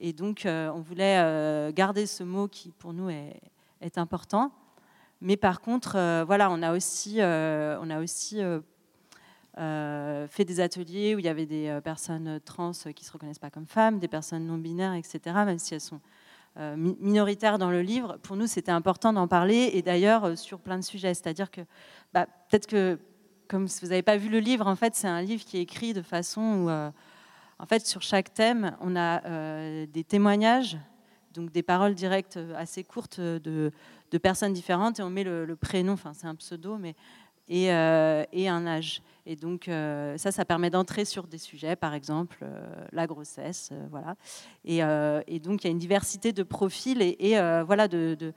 Et 0.00 0.12
donc, 0.12 0.44
euh, 0.44 0.72
on 0.74 0.80
voulait 0.80 1.72
garder 1.72 2.04
ce 2.06 2.24
mot 2.24 2.48
qui, 2.48 2.72
pour 2.72 2.92
nous, 2.92 3.10
est, 3.10 3.40
est 3.80 3.96
important. 3.96 4.50
Mais 5.20 5.36
par 5.36 5.60
contre, 5.60 6.24
voilà, 6.26 6.50
on 6.50 6.62
a 6.62 6.74
aussi, 6.74 7.18
on 7.20 7.90
a 7.90 8.00
aussi 8.00 8.40
fait 9.56 10.44
des 10.44 10.60
ateliers 10.60 11.14
où 11.14 11.20
il 11.20 11.24
y 11.24 11.28
avait 11.28 11.46
des 11.46 11.78
personnes 11.84 12.40
trans 12.44 12.72
qui 12.72 13.04
ne 13.04 13.06
se 13.06 13.12
reconnaissent 13.12 13.38
pas 13.38 13.50
comme 13.50 13.66
femmes, 13.66 14.00
des 14.00 14.08
personnes 14.08 14.46
non 14.46 14.58
binaires, 14.58 14.94
etc., 14.94 15.20
même 15.46 15.60
si 15.60 15.74
elles 15.74 15.80
sont 15.80 16.00
minoritaires 16.76 17.58
dans 17.58 17.70
le 17.70 17.82
livre. 17.82 18.18
Pour 18.24 18.34
nous, 18.34 18.48
c'était 18.48 18.72
important 18.72 19.12
d'en 19.12 19.28
parler, 19.28 19.70
et 19.74 19.80
d'ailleurs 19.80 20.36
sur 20.36 20.58
plein 20.58 20.78
de 20.78 20.84
sujets. 20.84 21.14
C'est-à-dire 21.14 21.52
que 21.52 21.60
bah, 22.12 22.26
peut-être 22.50 22.66
que 22.66 22.98
comme 23.48 23.68
si 23.68 23.80
vous 23.80 23.88
n'avez 23.88 24.02
pas 24.02 24.16
vu 24.16 24.28
le 24.28 24.38
livre, 24.38 24.66
en 24.66 24.76
fait, 24.76 24.94
c'est 24.94 25.08
un 25.08 25.22
livre 25.22 25.44
qui 25.44 25.58
est 25.58 25.62
écrit 25.62 25.92
de 25.92 26.02
façon 26.02 26.40
où, 26.40 26.70
euh, 26.70 26.90
en 27.58 27.66
fait, 27.66 27.86
sur 27.86 28.02
chaque 28.02 28.32
thème, 28.32 28.76
on 28.80 28.96
a 28.96 29.24
euh, 29.24 29.86
des 29.86 30.04
témoignages, 30.04 30.76
donc 31.32 31.50
des 31.52 31.62
paroles 31.62 31.94
directes 31.94 32.38
assez 32.56 32.84
courtes 32.84 33.20
de, 33.20 33.72
personnes 34.22 34.52
différentes, 34.52 35.00
et 35.00 35.02
on 35.02 35.10
met 35.10 35.24
le, 35.24 35.56
prénom, 35.56 35.94
enfin, 35.94 36.12
c'est 36.14 36.26
un 36.26 36.36
pseudo, 36.36 36.78
mais 36.78 36.94
et, 37.48 37.72
euh, 37.72 38.24
un 38.32 38.66
âge. 38.66 39.02
Et 39.26 39.36
donc 39.36 39.64
ça, 39.66 40.32
ça 40.32 40.44
permet 40.44 40.70
d'entrer 40.70 41.04
sur 41.04 41.26
des 41.26 41.38
sujets, 41.38 41.76
par 41.76 41.94
exemple 41.94 42.44
la 42.92 43.06
grossesse, 43.06 43.72
voilà. 43.90 44.14
Et, 44.64 44.80
donc 45.40 45.64
il 45.64 45.66
y 45.66 45.68
a 45.68 45.70
une 45.70 45.78
diversité 45.78 46.32
de 46.32 46.42
profils 46.44 47.02
et, 47.02 47.34
voilà 47.66 47.88
de, 47.88 48.32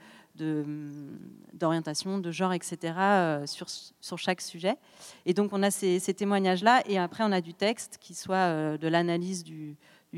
d'orientation, 1.53 2.19
de, 2.19 2.31
genre, 2.31 2.53
etc., 2.53 2.93
euh, 2.97 3.45
sur, 3.45 3.67
sur, 3.69 4.17
chaque 4.17 4.41
sujet. 4.41 4.75
Et 5.25 5.33
donc, 5.33 5.51
on 5.53 5.63
a 5.63 5.71
ces, 5.71 5.99
témoignages-là, 5.99 6.83
et 6.85 6.97
après, 6.97 7.23
on 7.23 7.31
a 7.31 7.41
du 7.41 7.53
texte 7.53 7.97
qui 7.99 8.13
soit 8.13 8.35
euh, 8.35 8.77
de 8.77 8.87
l'analyse 8.87 9.43
du, 9.43 9.77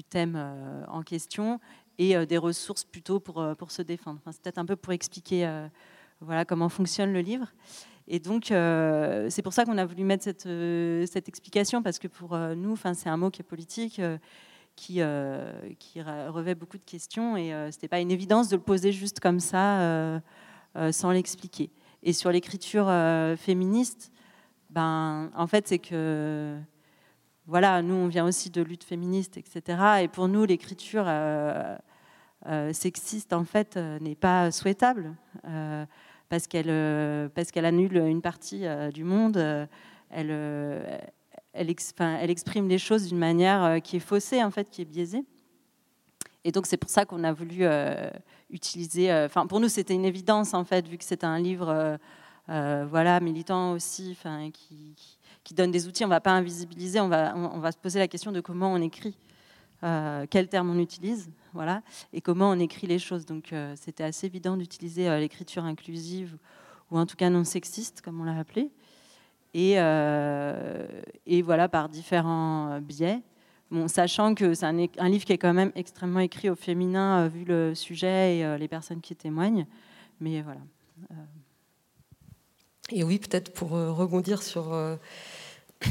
thème 0.09 0.35
euh, 0.37 0.85
en 0.87 1.01
question 1.01 1.59
et 1.97 2.25
des 2.25 2.37
ressources 2.37 2.85
plutôt 2.85 3.19
pour, 3.19 3.45
pour 3.57 3.71
se 3.71 3.81
défendre. 3.81 4.21
c'est 4.31 4.41
peut-être 4.41 4.57
un 4.57 4.65
peu 4.65 4.77
pour 4.77 4.93
expliquer 4.93 5.45
voilà, 6.21 6.45
comment 6.45 6.69
fonctionne 6.69 7.11
le 7.11 7.19
livre. 7.19 7.47
Et 8.07 8.19
donc, 8.19 8.45
c'est 8.45 9.41
pour 9.43 9.51
ça 9.51 9.65
qu'on 9.65 9.77
a 9.77 9.85
voulu 9.85 10.05
mettre 10.05 10.23
cette, 10.23 10.47
cette, 11.11 11.27
explication, 11.27 11.83
parce 11.83 11.99
que 11.99 12.07
pour 12.07 12.37
nous, 12.37 12.77
c'est 12.77 13.09
un 13.09 13.17
mot 13.17 13.29
qui 13.29 13.41
est 13.41 13.43
politique 13.43 13.99
qui, 14.79 15.01
euh, 15.01 15.51
revêt 16.29 16.55
beaucoup 16.55 16.77
de 16.77 16.83
questions 16.83 17.35
et 17.35 17.53
euh, 17.53 17.69
ce 17.71 17.77
n'était 17.77 17.87
pas 17.87 17.99
une 17.99 18.11
évidence 18.11 18.47
de 18.49 18.55
le 18.55 18.61
poser 18.61 18.91
juste 18.91 19.19
comme 19.19 19.39
ça 19.39 19.81
euh, 19.81 20.19
sans 20.91 21.11
l'expliquer. 21.11 21.69
Et 22.01 22.13
sur 22.13 22.31
l'écriture 22.31 22.85
féministe, 23.37 24.11
ben, 24.69 25.31
en 25.35 25.47
fait, 25.47 25.67
c'est 25.67 25.79
que 25.79 26.57
voilà, 27.45 27.81
nous, 27.81 27.95
on 27.95 28.07
vient 28.07 28.25
aussi 28.25 28.49
de 28.49 28.61
lutte 28.61 28.85
féministe, 28.85 29.35
etc. 29.35 30.03
Et 30.03 30.07
pour 30.07 30.29
nous, 30.29 30.45
l'écriture 30.45 31.11
sexiste, 32.71 33.33
en 33.33 33.43
fait, 33.43 33.75
n'est 33.75 34.15
pas 34.15 34.49
souhaitable 34.51 35.13
parce 36.29 36.47
qu'elle 36.47 37.29
parce 37.31 37.51
qu'elle 37.51 37.65
annule 37.65 37.97
une 37.97 38.21
partie 38.21 38.63
du 38.93 39.03
monde. 39.03 39.67
Elle, 41.59 42.29
exprime 42.29 42.67
les 42.67 42.77
choses 42.77 43.07
d'une 43.07 43.17
manière 43.17 43.63
euh, 43.63 43.79
qui 43.79 43.97
est 43.97 44.01
faussée, 44.01 44.43
en 44.43 44.51
fait, 44.51 44.69
qui 44.69 44.81
est 44.81 44.85
biaisée. 44.85 45.23
Et 46.45 46.53
donc 46.53 46.65
c'est 46.65 46.77
pour 46.77 46.89
ça 46.89 47.03
qu'on 47.05 47.23
a 47.25 47.33
voulu 47.33 47.59
euh, 47.61 48.09
utiliser. 48.49 49.11
Euh, 49.11 49.27
pour 49.27 49.59
nous, 49.59 49.67
c'était 49.67 49.93
une 49.93 50.05
évidence 50.05 50.53
en 50.53 50.63
fait, 50.63 50.87
vu 50.87 50.97
que 50.97 51.03
c'est 51.03 51.25
un 51.25 51.37
livre, 51.37 51.99
voilà, 52.47 53.19
militant 53.19 53.73
aussi, 53.73 54.15
enfin, 54.17 54.49
qui, 54.51 54.95
qui, 55.43 55.53
donne 55.53 55.71
des 55.71 55.87
outils. 55.87 56.05
On 56.05 56.07
ne 56.07 56.13
va 56.13 56.21
pas 56.21 56.31
invisibiliser. 56.31 57.01
On 57.01 57.09
va, 57.09 57.35
on, 57.35 57.59
va 57.59 57.71
se 57.71 57.77
poser 57.77 57.99
la 57.99 58.07
question 58.07 58.31
de 58.31 58.39
comment 58.39 58.71
on 58.71 58.81
écrit, 58.81 59.17
quels 59.81 60.47
termes 60.47 60.69
on 60.69 60.79
utilise, 60.79 61.29
voilà, 61.53 61.81
et 62.13 62.21
comment 62.21 62.49
on 62.49 62.59
écrit 62.59 62.87
les 62.87 62.99
choses. 62.99 63.25
Donc 63.25 63.53
c'était 63.75 64.05
assez 64.05 64.25
évident 64.27 64.55
d'utiliser 64.55 65.09
l'écriture 65.19 65.65
inclusive 65.65 66.37
ou 66.89 66.97
en 66.97 67.05
tout 67.05 67.17
cas 67.17 67.29
non 67.29 67.43
sexiste, 67.43 68.01
comme 68.01 68.21
on 68.21 68.23
l'a 68.23 68.39
appelé. 68.39 68.71
Euh, 69.55 70.87
et, 71.25 71.41
voilà, 71.41 71.69
par 71.69 71.89
différents 71.89 72.79
biais. 72.81 73.21
Bon, 73.71 73.87
sachant 73.87 74.33
que 74.33 74.53
c'est 74.53 74.65
un, 74.65 74.73
livre 74.73 75.25
qui 75.25 75.33
est 75.33 75.37
quand 75.37 75.53
même 75.53 75.71
extrêmement 75.75 76.19
écrit 76.19 76.49
au 76.49 76.55
féminin, 76.55 77.25
euh, 77.25 77.27
vu 77.27 77.45
le 77.45 77.75
sujet 77.75 78.37
et 78.37 78.45
euh, 78.45 78.57
les 78.57 78.67
personnes 78.67 79.01
qui 79.01 79.15
témoignent. 79.15 79.67
Mais 80.19 80.41
voilà. 80.41 80.61
Et 82.91 83.03
oui, 83.03 83.19
peut-être 83.19 83.53
pour 83.53 83.69
rebondir 83.69 84.41
sur 84.41 84.75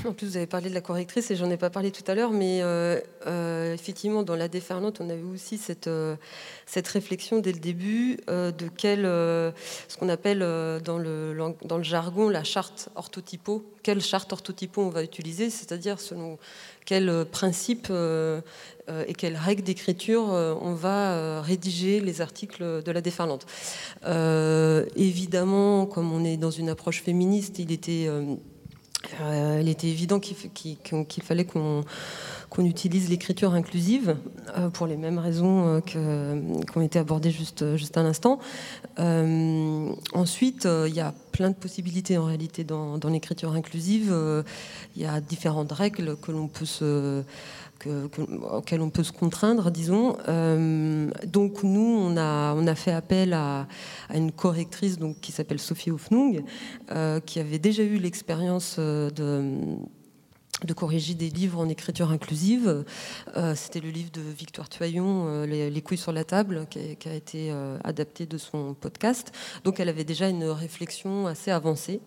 en 0.05 0.13
plus, 0.13 0.29
vous 0.29 0.37
avez 0.37 0.47
parlé 0.47 0.69
de 0.69 0.75
la 0.75 0.83
correctrice 0.83 1.31
et 1.31 1.37
j'en 1.37 1.51
ai 1.51 1.57
pas 1.57 1.71
parlé 1.71 1.91
tout 1.91 2.03
à 2.07 2.15
l'heure, 2.15 2.31
mais 2.31 2.61
euh, 2.63 3.01
euh, 3.27 3.73
effectivement, 3.73 4.23
dans 4.23 4.37
la 4.37 4.49
déferlante, 4.49 5.01
on 5.01 5.09
a 5.09 5.15
eu 5.15 5.25
aussi 5.25 5.57
cette, 5.57 5.87
euh, 5.87 6.17
réflexion 6.75 7.39
dès 7.39 7.53
le 7.53 7.59
début 7.59 8.19
de 8.29 8.69
quel, 8.77 9.03
ce 9.03 9.97
qu'on 9.99 10.09
appelle 10.09 10.41
dans 10.85 10.99
le, 10.99 11.37
dans 11.65 11.77
le 11.77 11.83
jargon 11.83 12.29
la 12.29 12.45
charte 12.45 12.89
orthotypo, 12.95 13.65
quelle 13.83 14.01
charte 14.01 14.33
orthotypo 14.33 14.83
on 14.83 14.91
va 14.91 15.03
utiliser, 15.03 15.51
c'est-à-dire 15.51 16.01
selon 16.01 16.39
quels 16.85 17.25
principes 17.27 17.91
et 17.91 19.15
quelles 19.15 19.37
règles 19.37 19.63
d'écriture 19.63 20.25
on 20.29 20.75
va 20.75 21.41
rédiger 21.43 22.01
les 22.01 22.21
articles 22.21 22.83
de 22.83 22.93
la 22.93 23.01
déferlante. 23.01 23.47
évidemment, 24.97 25.87
comme 25.87 26.13
on 26.13 26.25
est 26.25 26.37
dans 26.37 26.53
une 26.53 26.69
approche 26.69 27.03
féministe, 27.03 27.59
il 27.59 27.73
était 27.73 28.09
euh, 29.21 29.59
il 29.61 29.69
était 29.69 29.89
évident 29.89 30.19
qu'il 30.21 31.23
fallait 31.23 31.45
qu'on 31.45 31.85
utilise 32.59 33.09
l'écriture 33.09 33.55
inclusive 33.55 34.17
euh, 34.57 34.71
pour 34.71 34.87
les 34.87 34.97
mêmes 34.97 35.19
raisons 35.19 35.67
euh, 35.67 35.81
qui 35.81 36.79
ont 36.79 36.81
été 36.83 36.99
abordées 36.99 37.31
juste, 37.31 37.63
à 37.97 38.03
l'instant. 38.03 38.39
ensuite, 38.99 40.69
il 40.87 40.95
y 40.95 41.01
a 41.01 41.15
plein 41.33 41.51
de 41.51 41.55
possibilités 41.55 42.19
en 42.19 42.25
réalité 42.25 42.65
dans 42.65 42.99
l'écriture 43.09 43.53
inclusive. 43.53 44.13
il 44.97 45.03
y 45.03 45.07
a 45.07 45.21
différentes 45.21 45.73
règles 45.73 46.17
que 46.17 46.33
l'on 46.33 46.49
peut 46.49 46.67
se 46.67 47.23
que, 47.79 48.09
auquel 48.53 48.81
on 48.81 48.91
peut 48.91 49.03
se 49.03 49.13
contraindre, 49.13 49.71
disons. 49.71 50.17
Euh, 50.29 51.11
donc 51.27 51.63
nous, 51.63 51.81
on 51.81 52.17
a, 52.17 52.75
fait 52.75 52.93
appel 52.93 53.33
à, 53.33 53.67
une 54.15 54.33
correctrice 54.33 54.99
qui 55.21 55.33
s'appelle 55.33 55.59
Sophie 55.59 55.91
Hofnung, 55.91 56.45
euh, 56.91 57.21
qui 57.21 57.41
avait 57.41 57.59
déjà 57.59 57.83
eu 57.83 57.97
l'expérience 57.97 58.77
euh, 58.79 59.11
de 59.11 59.79
de 60.65 60.73
corriger 60.73 61.15
des 61.15 61.31
livres 61.31 61.61
en 61.61 61.69
écriture 61.69 62.11
inclusive. 62.11 62.85
Euh, 63.37 63.55
c'était 63.55 63.81
le 63.81 63.91
livre 63.91 64.11
de 64.11 64.21
Victoire 64.21 64.69
Tuaillon, 64.69 65.27
euh, 65.29 65.47
les, 65.47 65.83
couilles 65.83 65.99
sur 65.99 66.13
la 66.13 66.25
table, 66.25 66.67
qui 66.69 67.09
a, 67.09 67.15
été 67.15 67.51
euh, 67.51 67.79
adapté 67.85 68.27
de 68.27 68.39
son 68.39 68.75
podcast. 68.75 69.33
Donc 69.65 69.79
elle 69.79 69.89
avait 69.89 70.05
déjà 70.05 70.29
une 70.29 70.45
réflexion 70.45 71.27
assez 71.27 71.51
avancée 71.51 72.01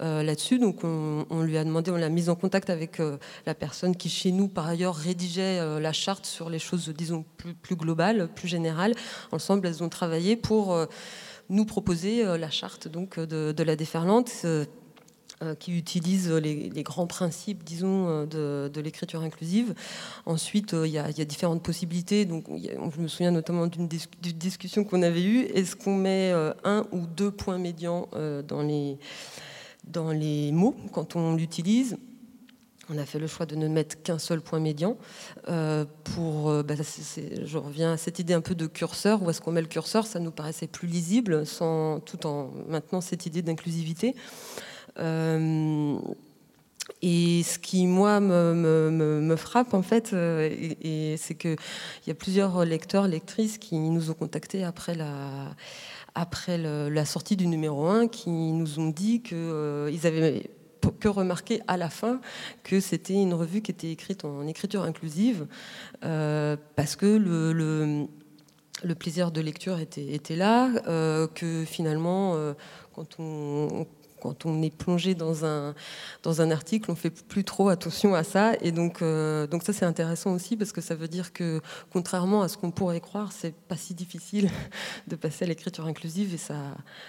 là-dessus. 0.00 0.58
Donc 0.58 0.84
on, 0.84 1.42
lui 1.42 1.58
a 1.58 1.64
demandé, 1.64 1.90
on 1.90 1.96
l'a 1.96 2.08
mise 2.08 2.28
en 2.28 2.36
contact 2.36 2.70
avec 2.70 3.00
la 3.44 3.54
personne 3.54 3.96
qui 3.96 4.08
chez 4.08 4.32
nous, 4.32 4.48
par 4.48 4.66
ailleurs, 4.66 4.94
rédigeait 4.94 5.80
la 5.80 5.92
charte 5.92 6.26
sur 6.26 6.50
les 6.50 6.58
choses, 6.58 6.88
disons, 6.88 7.24
plus, 7.62 7.76
globales, 7.76 8.28
plus 8.34 8.48
générales. 8.48 8.94
Ensemble, 9.32 9.66
elles 9.66 9.82
ont 9.82 9.88
travaillé 9.88 10.36
pour 10.36 10.76
nous 11.48 11.64
proposer 11.64 12.24
la 12.24 12.50
charte 12.50 12.88
donc, 12.88 13.18
de, 13.18 13.62
la 13.62 13.76
déferlante 13.76 14.30
qui 15.58 15.76
utilise 15.76 16.30
les, 16.30 16.82
grands 16.82 17.06
principes, 17.06 17.62
disons, 17.62 18.26
euh, 18.34 18.68
de, 18.68 18.80
l'écriture 18.80 19.20
inclusive. 19.20 19.74
Ensuite, 20.24 20.72
euh, 20.72 20.86
il 20.86 20.92
y, 20.92 20.98
a 20.98 21.24
différentes 21.24 21.62
possibilités. 21.62 22.24
Donc, 22.24 22.44
je 22.48 23.00
me 23.00 23.08
souviens 23.08 23.30
notamment 23.30 23.66
d'une 23.66 23.88
discussion 23.88 24.84
qu'on 24.84 25.02
avait 25.02 25.22
eue. 25.22 25.40
Est-ce 25.54 25.76
qu'on 25.76 25.94
met 25.94 26.32
un 26.64 26.86
ou 26.92 27.06
deux 27.06 27.30
points 27.30 27.58
médians 27.58 28.08
dans, 28.48 28.62
les, 28.62 30.52
mots 30.52 30.76
quand 30.92 31.16
on 31.16 31.34
l'utilise? 31.34 31.98
On 32.88 32.98
a 32.98 33.04
fait 33.04 33.18
le 33.18 33.26
choix 33.26 33.46
de 33.46 33.56
ne 33.56 33.66
mettre 33.66 34.00
qu'un 34.00 34.18
seul 34.18 34.40
point 34.40 34.60
médian. 34.60 34.96
pour, 36.04 36.64
bah, 36.64 36.74
je 36.76 37.58
reviens 37.58 37.92
à 37.92 37.96
cette 37.96 38.20
idée 38.20 38.32
un 38.32 38.40
peu 38.40 38.54
de 38.54 38.66
curseur. 38.66 39.22
Où 39.22 39.30
est-ce 39.30 39.40
qu'on 39.40 39.52
met 39.52 39.60
le 39.60 39.66
curseur? 39.66 40.06
Ça 40.06 40.18
nous 40.18 40.30
paraissait 40.30 40.68
plus 40.68 40.88
lisible, 40.88 41.44
tout 42.06 42.26
en 42.26 42.52
maintenant 42.68 43.00
cette 43.00 43.26
idée 43.26 43.42
d'inclusivité. 43.42 44.14
Euh, 44.98 45.98
et 47.02 47.42
ce 47.42 47.58
qui, 47.58 47.86
moi, 47.86 48.20
me, 48.20 49.36
frappe, 49.36 49.74
en 49.74 49.82
fait, 49.82 50.12
euh, 50.12 50.48
et, 50.82 51.16
c'est 51.18 51.34
qu'il 51.34 51.56
y 52.06 52.10
a 52.10 52.14
plusieurs 52.14 52.64
lecteurs, 52.64 53.06
lectrices 53.06 53.58
qui 53.58 53.78
nous 53.78 54.10
ont 54.10 54.14
contactés 54.14 54.64
après 54.64 54.94
la, 54.96 57.04
sortie 57.04 57.36
du 57.36 57.46
numéro 57.46 57.86
1, 57.86 58.08
qui 58.08 58.30
nous 58.30 58.78
ont 58.78 58.88
dit 58.88 59.22
qu'ils 59.22 59.36
euh, 59.38 59.96
avaient 60.04 60.50
que 61.00 61.08
remarqué 61.08 61.62
à 61.66 61.76
la 61.76 61.90
fin 61.90 62.20
que 62.62 62.78
c'était 62.78 63.14
une 63.14 63.34
revue 63.34 63.60
qui 63.60 63.72
était 63.72 63.90
écrite 63.90 64.24
en 64.24 64.46
écriture 64.46 64.82
inclusive, 64.82 65.48
parce 66.00 66.94
que 66.94 67.06
le, 67.06 68.06
plaisir 68.94 69.32
de 69.32 69.40
lecture 69.40 69.80
était, 69.80 70.14
était 70.14 70.36
là, 70.36 70.70
que 71.34 71.64
finalement, 71.66 72.36
quand 72.94 73.18
on, 73.18 73.86
quand 74.26 74.46
on 74.46 74.60
est 74.60 74.74
plongé 74.74 75.14
dans 75.14 75.44
un, 75.44 75.74
dans 76.24 76.40
un 76.40 76.50
article, 76.50 76.90
on 76.90 76.96
fait 76.96 77.10
plus 77.10 77.44
trop 77.44 77.68
attention 77.68 78.14
à 78.14 78.24
ça. 78.24 78.54
Et 78.60 78.72
donc, 78.72 79.02
euh, 79.02 79.46
donc 79.46 79.62
ça, 79.62 79.72
c'est 79.72 79.84
intéressant 79.84 80.32
aussi 80.32 80.56
parce 80.56 80.72
que 80.72 80.80
ça 80.80 80.96
veut 80.96 81.06
dire 81.06 81.32
que, 81.32 81.60
contrairement 81.92 82.42
à 82.42 82.48
ce 82.48 82.56
qu'on 82.56 82.72
pourrait 82.72 83.00
croire, 83.00 83.30
c'est 83.30 83.54
pas 83.54 83.76
si 83.76 83.94
difficile 83.94 84.50
de 85.06 85.14
passer 85.14 85.44
à 85.44 85.48
l'écriture 85.48 85.86
inclusive 85.86 86.34
et 86.34 86.38
ça 86.38 86.56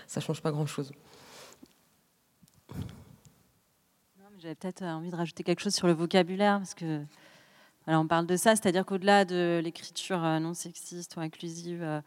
ça 0.06 0.22
change 0.22 0.42
pas 0.42 0.52
grand-chose. 0.52 0.92
J'avais 4.40 4.54
peut-être 4.54 4.84
envie 4.84 5.10
de 5.10 5.16
rajouter 5.16 5.44
quelque 5.44 5.62
chose 5.62 5.74
sur 5.74 5.88
le 5.88 5.94
vocabulaire 5.94 6.60
parce 6.60 6.76
que 6.76 7.02
alors 7.88 8.04
on 8.04 8.08
parle 8.08 8.28
de 8.28 8.38
ça, 8.38 8.56
c'est-à-dire 8.56 8.86
qu'au-delà 8.86 9.26
de 9.26 9.60
l'écriture 9.64 10.24
euh, 10.24 10.40
non 10.40 10.54
sexiste 10.54 11.16
ou 11.16 11.22
inclusive, 11.22 11.82
euh, 11.82 12.02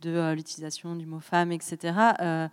de 0.00 0.32
l'utilisation 0.32 0.96
du 0.96 1.06
mot 1.06 1.20
femme, 1.20 1.52
etc 1.52 2.48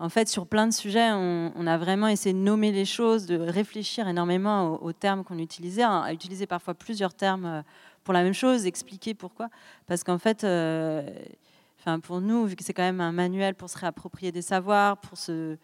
en 0.00 0.08
fait, 0.08 0.30
sur 0.30 0.46
plein 0.46 0.66
de 0.66 0.72
sujets, 0.72 1.10
on, 1.12 1.66
a 1.66 1.76
vraiment 1.76 2.08
essayé 2.08 2.32
de 2.32 2.38
nommer 2.38 2.72
les 2.72 2.86
choses, 2.86 3.26
de 3.26 3.36
réfléchir 3.36 4.08
énormément 4.08 4.82
aux, 4.82 4.94
termes 4.94 5.24
qu'on 5.24 5.38
utilisait, 5.38 5.82
hein, 5.82 6.00
à 6.00 6.14
utiliser 6.14 6.46
parfois 6.46 6.72
plusieurs 6.72 7.12
termes 7.12 7.44
euh, 7.44 7.62
pour 8.02 8.14
la 8.14 8.22
même 8.22 8.32
chose, 8.32 8.64
expliquer 8.64 9.12
pourquoi. 9.12 9.50
Parce 9.86 10.02
qu'en 10.02 10.16
fait, 10.16 10.42
euh, 10.42 11.06
pour 12.02 12.22
nous, 12.22 12.46
vu 12.46 12.56
que 12.56 12.64
c'est 12.64 12.72
quand 12.72 12.82
même 12.82 13.02
un 13.02 13.12
manuel 13.12 13.54
pour 13.54 13.68
se 13.68 13.76
réapproprier 13.76 14.32
des 14.32 14.40
savoirs, 14.40 14.96
pour 14.96 15.18
se 15.18 15.58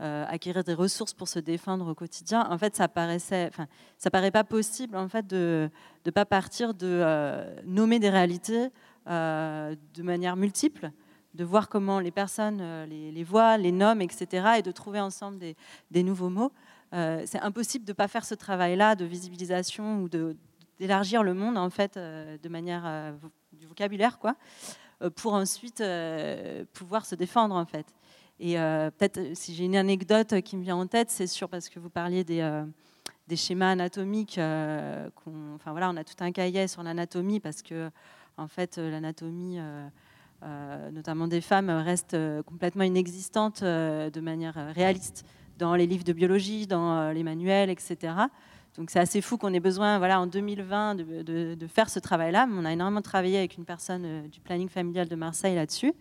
euh, 0.00 0.26
acquérir 0.28 0.62
des 0.62 0.74
ressources 0.74 1.14
pour 1.14 1.28
se 1.28 1.38
défendre 1.38 1.88
au 1.88 1.94
quotidien, 1.94 2.46
en 2.50 2.58
fait, 2.58 2.76
ça 2.76 2.86
paraissait, 2.86 3.50
ça 3.96 4.10
paraît 4.10 4.30
pas 4.30 4.44
possible 4.44 4.94
en 4.94 5.08
fait 5.08 5.26
de 5.26 5.70
ne 6.04 6.10
pas 6.10 6.26
partir 6.26 6.74
de 6.74 7.02
nommer 7.64 7.98
des 7.98 8.10
réalités 8.10 8.68
de 9.06 10.02
manière 10.02 10.36
multiple 10.36 10.90
de 11.34 11.44
voir 11.44 11.68
comment 11.68 12.00
les 12.00 12.10
personnes 12.10 12.58
euh, 12.60 12.86
les, 12.86 13.24
voient, 13.24 13.56
les 13.56 13.72
nomment, 13.72 14.02
etc., 14.02 14.46
et 14.58 14.62
de 14.62 14.70
trouver 14.70 15.00
ensemble 15.00 15.38
des, 15.38 16.02
nouveaux 16.02 16.30
mots. 16.30 16.52
Euh, 16.92 17.22
c'est 17.26 17.40
impossible 17.40 17.84
de 17.84 17.92
ne 17.92 17.96
pas 17.96 18.08
faire 18.08 18.24
ce 18.24 18.34
travail-là 18.34 18.96
de 18.96 19.04
visibilisation 19.04 20.02
ou 20.02 20.08
d'élargir 20.78 21.22
le 21.22 21.34
monde, 21.34 21.56
en 21.56 21.70
fait, 21.70 21.96
euh, 21.96 22.36
de 22.42 22.48
manière 22.48 23.14
du 23.52 23.66
vocabulaire, 23.66 24.18
quoi, 24.18 24.34
pour 25.14 25.34
ensuite 25.34 25.82
pouvoir 26.72 27.06
se 27.06 27.14
défendre, 27.14 27.54
en 27.54 27.64
fait. 27.64 27.86
Et 28.38 28.54
peut-être, 28.54 29.36
si 29.36 29.54
j'ai 29.54 29.64
une 29.64 29.76
anecdote 29.76 30.40
qui 30.40 30.56
me 30.56 30.62
vient 30.62 30.76
en 30.76 30.86
tête, 30.86 31.10
c'est 31.10 31.26
sûr, 31.26 31.48
parce 31.48 31.68
que 31.68 31.78
vous 31.78 31.90
parliez 31.90 32.24
des 32.24 33.36
schémas 33.36 33.70
anatomiques. 33.70 34.38
enfin 34.38 35.70
voilà, 35.70 35.90
on 35.90 35.96
a 35.96 36.04
tout 36.04 36.16
un 36.20 36.32
cahier 36.32 36.66
sur 36.68 36.82
l'anatomie 36.82 37.38
parce 37.38 37.62
que 37.62 37.90
en 38.40 38.48
fait 38.48 38.78
l'anatomie 38.78 39.58
euh, 39.58 39.86
notamment 40.92 41.28
des 41.28 41.40
femmes, 41.40 41.70
restent 41.70 42.14
euh, 42.14 42.42
complètement 42.42 42.84
inexistantes 42.84 43.62
euh, 43.62 44.10
de 44.10 44.20
manière 44.20 44.54
réaliste 44.74 45.24
dans 45.58 45.74
les 45.74 45.86
livres 45.86 46.04
de 46.04 46.12
biologie, 46.12 46.66
dans 46.66 47.10
les 47.10 47.22
manuels, 47.22 47.68
etc. 47.68 48.14
Donc 48.78 48.88
c'est 48.90 48.98
assez 48.98 49.20
fou 49.20 49.36
qu'on 49.36 49.52
ait 49.52 49.60
besoin, 49.60 49.98
voilà, 49.98 50.18
en 50.18 50.26
2020, 50.26 50.94
de, 50.94 51.66
faire 51.66 51.90
ce 51.90 51.98
travail-là. 51.98 52.48
On 52.50 52.64
a 52.64 52.72
énormément 52.72 53.02
travaillé 53.02 53.36
avec 53.36 53.58
une 53.58 53.66
personne 53.66 54.28
du 54.28 54.40
planning 54.40 54.70
familial 54.70 55.06
de 55.06 55.16
Marseille 55.16 55.54
là-dessus. 55.54 55.92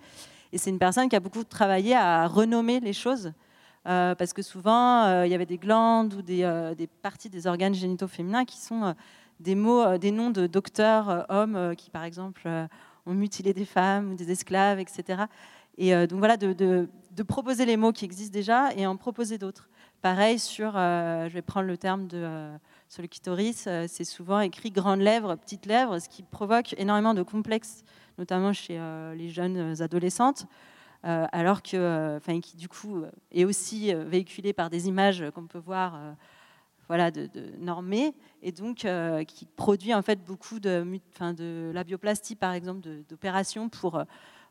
Et 0.53 0.57
c'est 0.57 0.69
une 0.69 0.79
personne 0.79 1.09
qui 1.09 1.15
a 1.17 1.19
beaucoup 1.19 1.43
travaillé 1.43 1.93
à 1.93 2.25
renommer 2.27 2.79
les 2.79 2.93
choses. 2.93 3.33
parce 3.83 4.31
que 4.31 4.41
souvent, 4.41 5.23
il 5.23 5.29
y 5.29 5.35
avait 5.35 5.45
des 5.45 5.57
glandes 5.57 6.13
ou 6.13 6.21
des, 6.21 6.71
des, 6.77 6.87
parties 6.87 7.29
des 7.29 7.45
organes 7.45 7.73
génitaux 7.73 8.07
féminins 8.07 8.45
qui 8.45 8.59
sont 8.59 8.95
des 9.41 9.55
mots, 9.55 9.97
des 9.97 10.11
noms 10.11 10.29
de 10.29 10.47
docteurs 10.47 11.25
hommes 11.27 11.75
qui, 11.75 11.89
par 11.89 12.05
exemple, 12.05 12.47
ont 13.05 13.13
mutilé 13.13 13.53
des 13.53 13.65
femmes 13.65 14.15
des 14.15 14.31
esclaves, 14.31 14.79
etc. 14.79 15.23
Et 15.79 15.95
euh, 15.95 16.05
donc 16.05 16.19
voilà, 16.19 16.37
de, 16.37 16.87
proposer 17.27 17.65
les 17.65 17.77
mots 17.77 17.91
qui 17.91 18.05
existent 18.05 18.33
déjà 18.33 18.73
et 18.75 18.85
en 18.85 18.95
proposer 18.97 19.37
d'autres. 19.37 19.69
Pareil 20.01 20.39
sur, 20.39 20.73
euh, 20.75 21.27
je 21.27 21.33
vais 21.33 21.41
prendre 21.41 21.67
le 21.67 21.77
terme 21.77 22.07
de 22.07 22.17
euh, 22.17 22.57
sur 22.87 23.01
le 23.01 23.07
clitoris, 23.07 23.67
c'est 23.87 24.03
souvent 24.03 24.39
écrit 24.39 24.71
grande 24.71 25.01
lèvre, 25.01 25.35
petite 25.35 25.67
lèvre, 25.67 25.99
ce 25.99 26.09
qui 26.09 26.23
provoque 26.23 26.73
énormément 26.79 27.13
de 27.13 27.21
complexes, 27.21 27.83
notamment 28.17 28.51
chez 28.51 28.79
les 29.15 29.29
jeunes 29.29 29.79
adolescentes. 29.79 30.47
alors 31.03 31.61
que, 31.61 32.17
enfin, 32.17 32.39
qui 32.39 32.57
du 32.57 32.67
coup 32.67 33.03
est 33.31 33.45
aussi 33.45 33.93
véhiculé 33.93 34.53
par 34.53 34.71
des 34.71 34.87
images 34.87 35.23
qu'on 35.35 35.45
peut 35.45 35.59
voir 35.59 35.99
voilà, 36.89 37.11
de, 37.11 37.27
de 37.27 37.51
normé, 37.59 38.15
et 38.41 38.51
donc 38.51 38.83
euh, 38.83 39.23
qui 39.23 39.45
produit 39.45 39.93
en 39.93 40.01
fait 40.01 40.25
beaucoup 40.25 40.59
de, 40.59 40.83
enfin, 41.13 41.33
de 41.33 41.71
labioplastie, 41.71 42.35
par 42.35 42.53
exemple, 42.53 42.81
d'opérations 43.07 43.69
pour, 43.69 44.03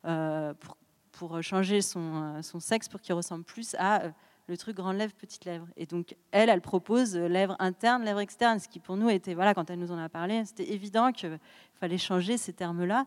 euh, 0.04 0.54
pour, 0.54 0.76
pour, 1.10 1.42
changer 1.42 1.82
son, 1.82 2.40
son 2.42 2.60
sexe 2.60 2.88
pour 2.88 3.00
qu'il 3.00 3.14
ressemble 3.14 3.42
plus 3.42 3.74
à 3.76 4.04
euh, 4.04 4.10
le 4.46 4.56
truc 4.56 4.76
grande 4.76 4.96
lèvre, 4.96 5.12
petite 5.14 5.46
lèvre. 5.46 5.66
Et 5.76 5.84
donc, 5.84 6.14
elle, 6.30 6.48
elle 6.48 6.60
propose 6.60 7.16
lèvre 7.16 7.56
interne, 7.58 8.04
lèvre 8.04 8.20
externe, 8.20 8.60
ce 8.60 8.68
qui 8.68 8.78
pour 8.78 8.96
nous 8.96 9.10
était, 9.10 9.34
voilà, 9.34 9.52
quand 9.52 9.68
elle 9.68 9.80
nous 9.80 9.90
en 9.90 9.98
a 9.98 10.08
parlé, 10.08 10.44
c'était 10.44 10.72
évident 10.72 11.10
qu'il 11.10 11.40
fallait 11.74 11.98
changer 11.98 12.38
ces 12.38 12.52
termes-là. 12.52 13.04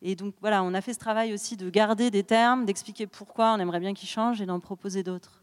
Et 0.00 0.14
donc, 0.14 0.34
voilà, 0.40 0.62
on 0.62 0.74
a 0.74 0.80
fait 0.80 0.94
ce 0.94 1.00
travail 1.00 1.34
aussi 1.34 1.56
de 1.56 1.68
garder 1.70 2.12
des 2.12 2.22
termes, 2.22 2.66
d'expliquer 2.66 3.08
pourquoi 3.08 3.52
on 3.52 3.58
aimerait 3.58 3.80
bien 3.80 3.94
qu'ils 3.94 4.08
changent 4.08 4.40
et 4.40 4.46
d'en 4.46 4.60
proposer 4.60 5.02
d'autres. 5.02 5.39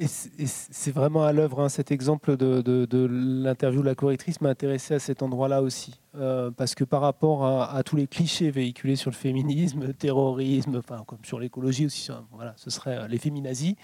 Et 0.00 0.06
c'est 0.06 0.92
vraiment 0.92 1.24
à 1.24 1.32
l'œuvre, 1.32 1.60
hein, 1.60 1.68
cet 1.68 1.90
exemple 1.90 2.36
de, 2.36 2.60
de, 2.62 3.06
l'interview 3.10 3.80
de 3.80 3.86
la 3.86 3.94
correctrice 3.96 4.40
m'a 4.40 4.50
intéressé 4.50 4.94
à 4.94 4.98
cet 4.98 5.22
endroit-là 5.22 5.60
aussi. 5.62 6.00
Euh, 6.18 6.50
parce 6.50 6.74
que 6.74 6.84
par 6.84 7.00
rapport 7.00 7.46
à, 7.46 7.82
tous 7.82 7.96
les 7.96 8.06
clichés 8.06 8.50
véhiculés 8.50 8.96
sur 8.96 9.10
le 9.10 9.16
féminisme, 9.16 9.92
terrorisme, 9.98 10.78
enfin, 10.78 11.04
comme 11.06 11.24
sur 11.24 11.38
l'écologie 11.38 11.86
aussi, 11.86 12.10
voilà, 12.32 12.54
ce 12.56 12.70
serait 12.70 13.08
les 13.08 13.18
féminazis 13.18 13.76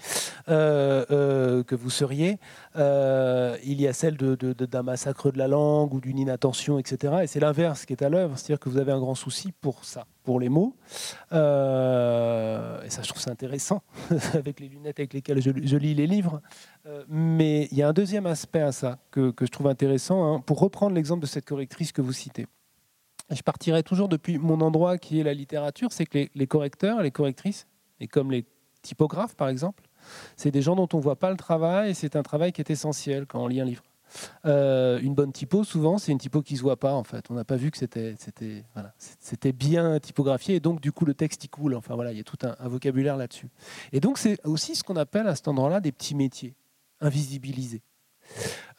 que 0.47 1.75
vous 1.75 1.89
seriez, 1.89 2.37
il 2.75 3.81
y 3.81 3.87
a 3.87 3.93
celle 3.93 4.17
d'un 4.17 4.83
massacre 4.83 5.31
de 5.31 5.37
la 5.37 5.47
langue 5.47 5.93
ou 5.93 6.01
d'une 6.01 6.19
inattention, 6.19 6.79
etc. 6.79 7.13
Et 7.23 7.27
c'est 7.27 7.39
l'inverse 7.39 7.85
qui 7.85 7.93
est 7.93 8.03
à 8.03 8.09
l'œuvre, 8.09 8.37
c'est-à-dire 8.37 8.59
que 8.59 8.69
vous 8.69 8.77
avez 8.77 8.91
un 8.91 8.99
grand 8.99 9.15
souci 9.15 9.51
pour 9.51 9.83
ça 9.85 10.05
pour 10.25 10.39
les 10.39 10.49
mots. 10.49 10.75
Euh, 11.31 12.83
et 12.83 12.89
ça, 12.89 13.01
je 13.03 13.07
trouve 13.07 13.21
ça 13.21 13.31
intéressant, 13.31 13.83
avec 14.33 14.59
les 14.59 14.67
lunettes 14.67 14.99
avec 14.99 15.13
lesquelles 15.13 15.41
je, 15.41 15.77
lis 15.77 15.95
les 15.95 16.07
livres. 16.07 16.41
Euh, 16.87 17.03
mais 17.07 17.67
il 17.71 17.77
y 17.77 17.81
a 17.81 17.87
un 17.87 17.93
deuxième 17.93 18.25
aspect 18.25 18.61
à 18.61 18.71
ça 18.71 18.99
que, 19.11 19.33
je 19.39 19.47
trouve 19.47 19.67
intéressant, 19.67 20.35
hein, 20.35 20.39
pour 20.39 20.59
reprendre 20.59 20.95
l'exemple 20.95 21.21
de 21.21 21.27
cette 21.27 21.45
correctrice 21.45 21.91
que 21.91 22.01
vous 22.01 22.13
citez. 22.13 22.45
Je 23.31 23.41
partirai 23.41 23.81
toujours 23.81 24.07
depuis 24.07 24.37
mon 24.37 24.61
endroit 24.61 24.99
qui 24.99 25.19
est 25.19 25.23
la 25.23 25.33
littérature, 25.33 25.91
c'est 25.91 26.05
que 26.05 26.27
les, 26.33 26.47
correcteurs, 26.47 27.01
les 27.01 27.09
correctrices, 27.09 27.65
et 27.99 28.07
comme 28.07 28.31
les 28.31 28.45
typographes 28.83 29.35
par 29.35 29.49
exemple, 29.49 29.83
c'est 30.35 30.51
des 30.51 30.61
gens 30.61 30.75
dont 30.75 30.87
on 30.93 30.97
ne 30.97 31.01
voit 31.01 31.15
pas 31.15 31.31
le 31.31 31.37
travail, 31.37 31.89
et 31.89 31.93
c'est 31.95 32.15
un 32.15 32.21
travail 32.21 32.51
qui 32.51 32.61
est 32.61 32.69
essentiel 32.69 33.25
quand 33.25 33.43
on 33.43 33.47
lit 33.47 33.61
un 33.61 33.65
livre. 33.65 33.83
Euh, 34.45 34.99
une 34.99 35.15
bonne 35.15 35.31
typo, 35.31 35.63
souvent, 35.63 35.97
c'est 35.97 36.11
une 36.11 36.19
typo 36.19 36.43
qui 36.43 36.55
se 36.55 36.61
voit 36.61 36.79
pas 36.79 36.93
en 36.93 37.03
fait. 37.03 37.25
On 37.31 37.33
n'a 37.33 37.43
pas 37.43 37.55
vu 37.55 37.71
que 37.71 37.77
c'était 37.77 38.15
voilà, 38.75 38.93
bien 39.55 39.99
typographié 39.99 40.55
et 40.55 40.59
donc 40.59 40.79
du 40.79 40.91
coup 40.91 41.05
le 41.05 41.15
texte 41.15 41.43
il 41.43 41.49
coule. 41.49 41.73
Enfin 41.73 41.95
voilà, 41.95 42.11
il 42.11 42.17
y 42.17 42.21
a 42.21 42.23
tout 42.23 42.37
un, 42.43 42.67
vocabulaire 42.67 43.17
là-dessus. 43.17 43.49
Et 43.91 43.99
donc 43.99 44.19
c'est 44.19 44.39
aussi 44.45 44.75
ce 44.75 44.83
qu'on 44.83 44.95
appelle 44.95 45.27
à 45.27 45.35
cet 45.35 45.47
endroit-là 45.47 45.79
des 45.79 45.91
petits 45.91 46.13
métiers 46.13 46.53
invisibilisés. 47.01 47.81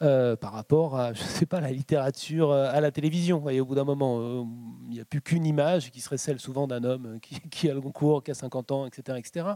Euh, 0.01 0.35
par 0.35 0.51
rapport 0.51 0.97
à, 0.97 1.13
je 1.15 1.21
sais 1.21 1.45
pas, 1.45 1.61
la 1.61 1.71
littérature, 1.71 2.51
euh, 2.51 2.69
à 2.71 2.81
la 2.81 2.91
télévision. 2.91 3.39
Vous 3.39 3.49
au 3.49 3.65
bout 3.65 3.75
d'un 3.75 3.85
moment, 3.85 4.47
il 4.87 4.93
n'y 4.93 4.99
a 4.99 5.05
plus 5.05 5.21
qu'une 5.21 5.45
image 5.45 5.91
qui 5.91 6.01
serait 6.01 6.17
celle 6.17 6.39
souvent 6.39 6.67
d'un 6.67 6.83
homme 6.83 7.19
qui, 7.51 7.69
a 7.69 7.73
le 7.73 7.81
concours, 7.81 8.23
qui 8.23 8.31
a 8.31 8.35
50 8.35 8.71
ans, 8.71 8.85
etc. 8.85 9.17
etc. 9.17 9.47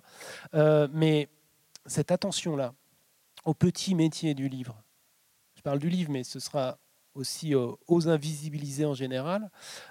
mais 0.94 1.30
cette 1.86 2.12
attention-là 2.12 2.74
aux 3.46 3.54
petits 3.54 3.96
métiers 3.96 4.34
du 4.34 4.48
livre, 4.48 4.84
je 5.56 5.62
parle 5.62 5.80
du 5.80 5.90
livre, 5.90 6.12
mais 6.12 6.24
ce 6.24 6.40
sera 6.40 6.78
aussi 7.14 7.54
euh, 7.54 7.72
aux 7.88 8.08
invisibilisés 8.08 8.86
en 8.86 8.94
général, 8.94 9.50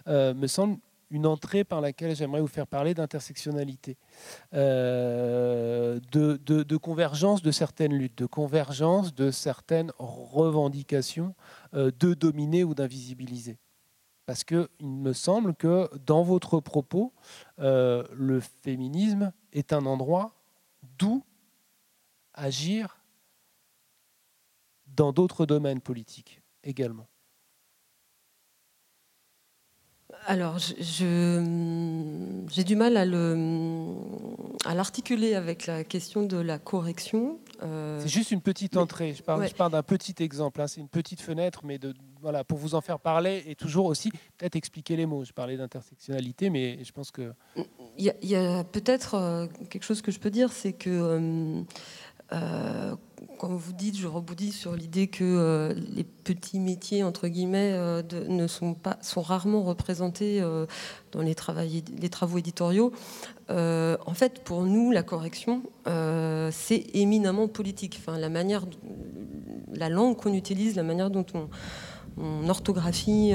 euh, 0.09 0.35
me 0.35 0.47
semble 0.47 0.79
une 1.11 1.27
entrée 1.27 1.65
par 1.65 1.81
laquelle 1.81 2.15
j'aimerais 2.15 2.41
vous 2.41 2.47
faire 2.47 2.67
parler 2.67 2.95
d'intersectionnalité, 2.95 3.97
euh, 4.55 5.99
de, 6.13 6.77
convergence 6.77 7.43
de 7.43 7.51
certaines 7.51 7.95
luttes, 7.95 8.19
de 8.19 8.27
convergence 8.27 9.15
de 9.15 9.31
certaines 9.31 9.93
revendications 9.99 11.35
de 11.73 12.15
dominer 12.15 12.65
ou 12.65 12.75
d'invisibiliser. 12.75 13.59
Parce 14.27 14.45
qu'il 14.45 14.69
me 14.81 15.13
semble 15.13 15.55
que 15.55 15.91
dans 16.07 16.23
votre 16.23 16.61
propos, 16.61 17.13
le 17.59 18.41
féminisme 18.63 19.33
est 19.53 19.73
un 19.73 19.87
endroit 19.87 20.35
d'où 20.99 21.25
agir 22.35 23.01
dans 24.87 25.13
d'autres 25.13 25.47
domaines 25.47 25.81
politiques 25.81 26.41
également 26.63 27.09
alors, 30.31 30.59
je, 30.59 32.45
j'ai 32.53 32.63
du 32.63 32.77
mal 32.77 32.97
à, 32.97 33.05
le, 33.05 33.89
à 34.65 34.77
l'articuler 34.77 35.35
avec 35.35 35.67
la 35.67 35.83
question 35.83 36.23
de 36.23 36.37
la 36.37 36.61
correction. 36.61 37.41
Euh, 37.65 37.99
c'est 38.01 38.07
juste 38.07 38.31
une 38.31 38.41
petite 38.41 38.77
entrée. 38.77 39.13
Je 39.13 39.25
parle, 39.25 39.73
d'un 39.73 39.83
petit 39.83 40.15
exemple. 40.21 40.61
Hein. 40.61 40.69
C'est 40.69 40.81
une 40.81 40.89
petite 40.89 41.21
fenêtre, 41.21 41.63
mais 41.65 41.79
de, 41.79 41.95
voilà, 42.23 42.45
pour 42.45 42.59
vous 42.59 42.77
en 42.77 42.81
faire 42.81 43.01
parler 43.01 43.43
et 43.45 43.57
toujours 43.57 43.87
aussi 43.87 44.13
peut-être 44.39 44.55
expliquer 44.55 44.95
les 44.95 45.05
mots. 45.05 45.25
Je 45.25 45.33
parlais 45.33 45.57
d'intersectionnalité, 45.57 46.49
mais 46.49 46.79
je 46.85 46.93
pense 46.93 47.11
que. 47.11 47.33
Il 47.99 48.15
y 48.23 48.37
a, 48.37 48.63
peut-être 48.63 49.15
euh, 49.15 49.49
quelque 49.69 49.83
chose 49.83 50.01
que 50.01 50.13
je 50.13 50.21
peux 50.21 50.31
dire, 50.31 50.53
c'est 50.53 50.75
que. 50.75 50.91
Euh, 50.91 51.63
euh, 52.33 52.95
comme 53.39 53.57
vous 53.57 53.73
dites, 53.73 53.97
je 53.97 54.07
reboudis 54.07 54.53
sur 54.53 54.75
l'idée 54.75 55.07
que 55.07 55.25
euh, 55.25 55.75
les 55.95 56.05
petits 56.05 56.61
métiers 56.61 57.03
entre 57.03 57.27
guillemets 57.27 57.73
euh, 57.73 58.03
ne 58.29 58.47
sont 58.47 58.75
pas 58.75 58.99
sont 59.01 59.23
rarement 59.23 59.63
représentés 59.63 60.43
dans 61.13 61.21
les, 61.21 61.35
travaux 61.35 62.39
éditoriaux. 62.39 62.93
en 63.49 64.15
fait, 64.15 64.45
pour 64.45 64.63
nous, 64.63 64.91
la 64.91 65.03
correction, 65.03 65.63
c'est 65.87 66.85
éminemment 66.95 67.49
politique. 67.49 68.01
La 68.07 68.29
manière, 68.29 68.65
la 69.73 69.89
langue 69.89 70.17
qu'on 70.17 70.35
utilise, 70.35 70.77
la 70.77 70.83
manière 70.83 71.11
dont 71.11 71.27
on, 71.35 71.49
on 72.19 72.49
orthographie 72.49 73.33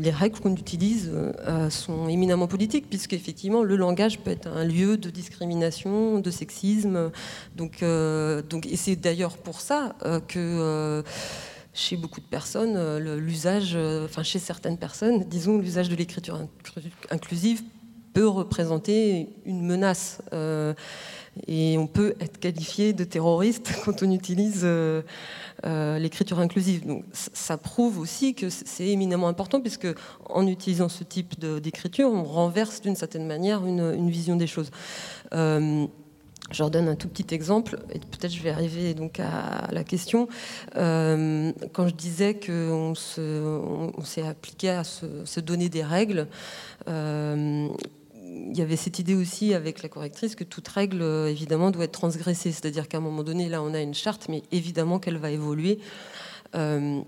les 0.00 0.10
règles 0.10 0.38
qu'on 0.40 0.54
utilise 0.54 1.10
euh, 1.12 1.70
sont 1.70 2.08
éminemment 2.08 2.46
politiques, 2.46 2.88
puisqu'effectivement, 2.88 3.62
le 3.62 3.76
langage 3.76 4.18
peut 4.18 4.30
être 4.30 4.48
un 4.48 4.64
lieu 4.64 4.96
de 4.96 5.10
discrimination, 5.10 6.20
de 6.20 6.30
sexisme. 6.30 7.10
Donc, 7.56 7.82
euh, 7.82 8.42
donc, 8.42 8.66
et 8.66 8.76
c'est 8.76 8.96
d'ailleurs 8.96 9.36
pour 9.36 9.60
ça 9.60 9.94
euh, 10.04 10.20
que 10.20 11.02
chez 11.74 11.96
beaucoup 11.96 12.20
de 12.20 12.26
personnes, 12.26 12.98
l'usage, 13.18 13.78
enfin 14.04 14.22
chez 14.22 14.38
certaines 14.38 14.78
personnes, 14.78 15.24
disons, 15.24 15.58
l'usage 15.58 15.88
de 15.88 15.94
l'écriture 15.94 16.40
inclusive 17.10 17.62
peut 18.14 18.26
représenter 18.26 19.28
une 19.44 19.64
menace. 19.64 20.20
Et 21.46 21.78
on 21.78 21.86
peut 21.86 22.14
être 22.20 22.38
qualifié 22.38 22.92
de 22.92 23.04
terroriste 23.04 23.72
quand 23.84 24.02
on 24.02 24.10
utilise 24.10 24.64
euh, 24.64 25.98
l'écriture 25.98 26.38
inclusive. 26.38 26.86
Donc, 26.86 27.04
ça 27.12 27.56
prouve 27.56 27.98
aussi 27.98 28.34
que 28.34 28.48
c'est 28.48 28.86
éminemment 28.86 29.28
important, 29.28 29.60
puisque 29.60 29.88
en 30.28 30.46
utilisant 30.46 30.88
ce 30.88 31.04
type 31.04 31.38
d'écriture, 31.40 32.10
on 32.12 32.22
renverse 32.22 32.80
d'une 32.80 32.96
certaine 32.96 33.26
manière 33.26 33.66
une, 33.66 34.08
vision 34.08 34.36
des 34.36 34.46
choses. 34.46 34.70
Euh, 35.34 35.86
je 36.50 36.62
redonne 36.62 36.88
un 36.88 36.94
tout 36.94 37.08
petit 37.08 37.34
exemple, 37.34 37.78
et 37.92 37.98
peut-être 37.98 38.32
je 38.32 38.42
vais 38.42 38.50
arriver 38.50 38.94
donc 38.94 39.20
à 39.20 39.68
la 39.70 39.84
question. 39.84 40.28
Euh, 40.76 41.52
quand 41.72 41.88
je 41.88 41.94
disais 41.94 42.34
qu'on 42.38 42.94
s'est 42.94 44.22
appliqué 44.22 44.70
à 44.70 44.84
se, 44.84 45.40
donner 45.40 45.68
des 45.68 45.82
règles, 45.82 46.26
il 48.58 48.62
y 48.62 48.64
avait 48.64 48.76
cette 48.76 48.98
idée 48.98 49.14
aussi 49.14 49.54
avec 49.54 49.84
la 49.84 49.88
correctrice 49.88 50.34
que 50.34 50.42
toute 50.42 50.66
règle, 50.66 51.00
euh, 51.00 51.30
évidemment, 51.30 51.70
doit 51.70 51.84
être 51.84 51.92
transgressée. 51.92 52.50
C'est-à-dire 52.50 52.88
qu'à 52.88 52.98
un 52.98 53.00
moment 53.00 53.22
donné, 53.22 53.48
là, 53.48 53.62
on 53.62 53.72
a 53.72 53.80
une 53.80 53.94
charte, 53.94 54.28
mais 54.28 54.42
évidemment 54.50 54.98
qu'elle 54.98 55.18
va 55.18 55.30
évoluer 55.30 55.78
euh, 56.56 57.00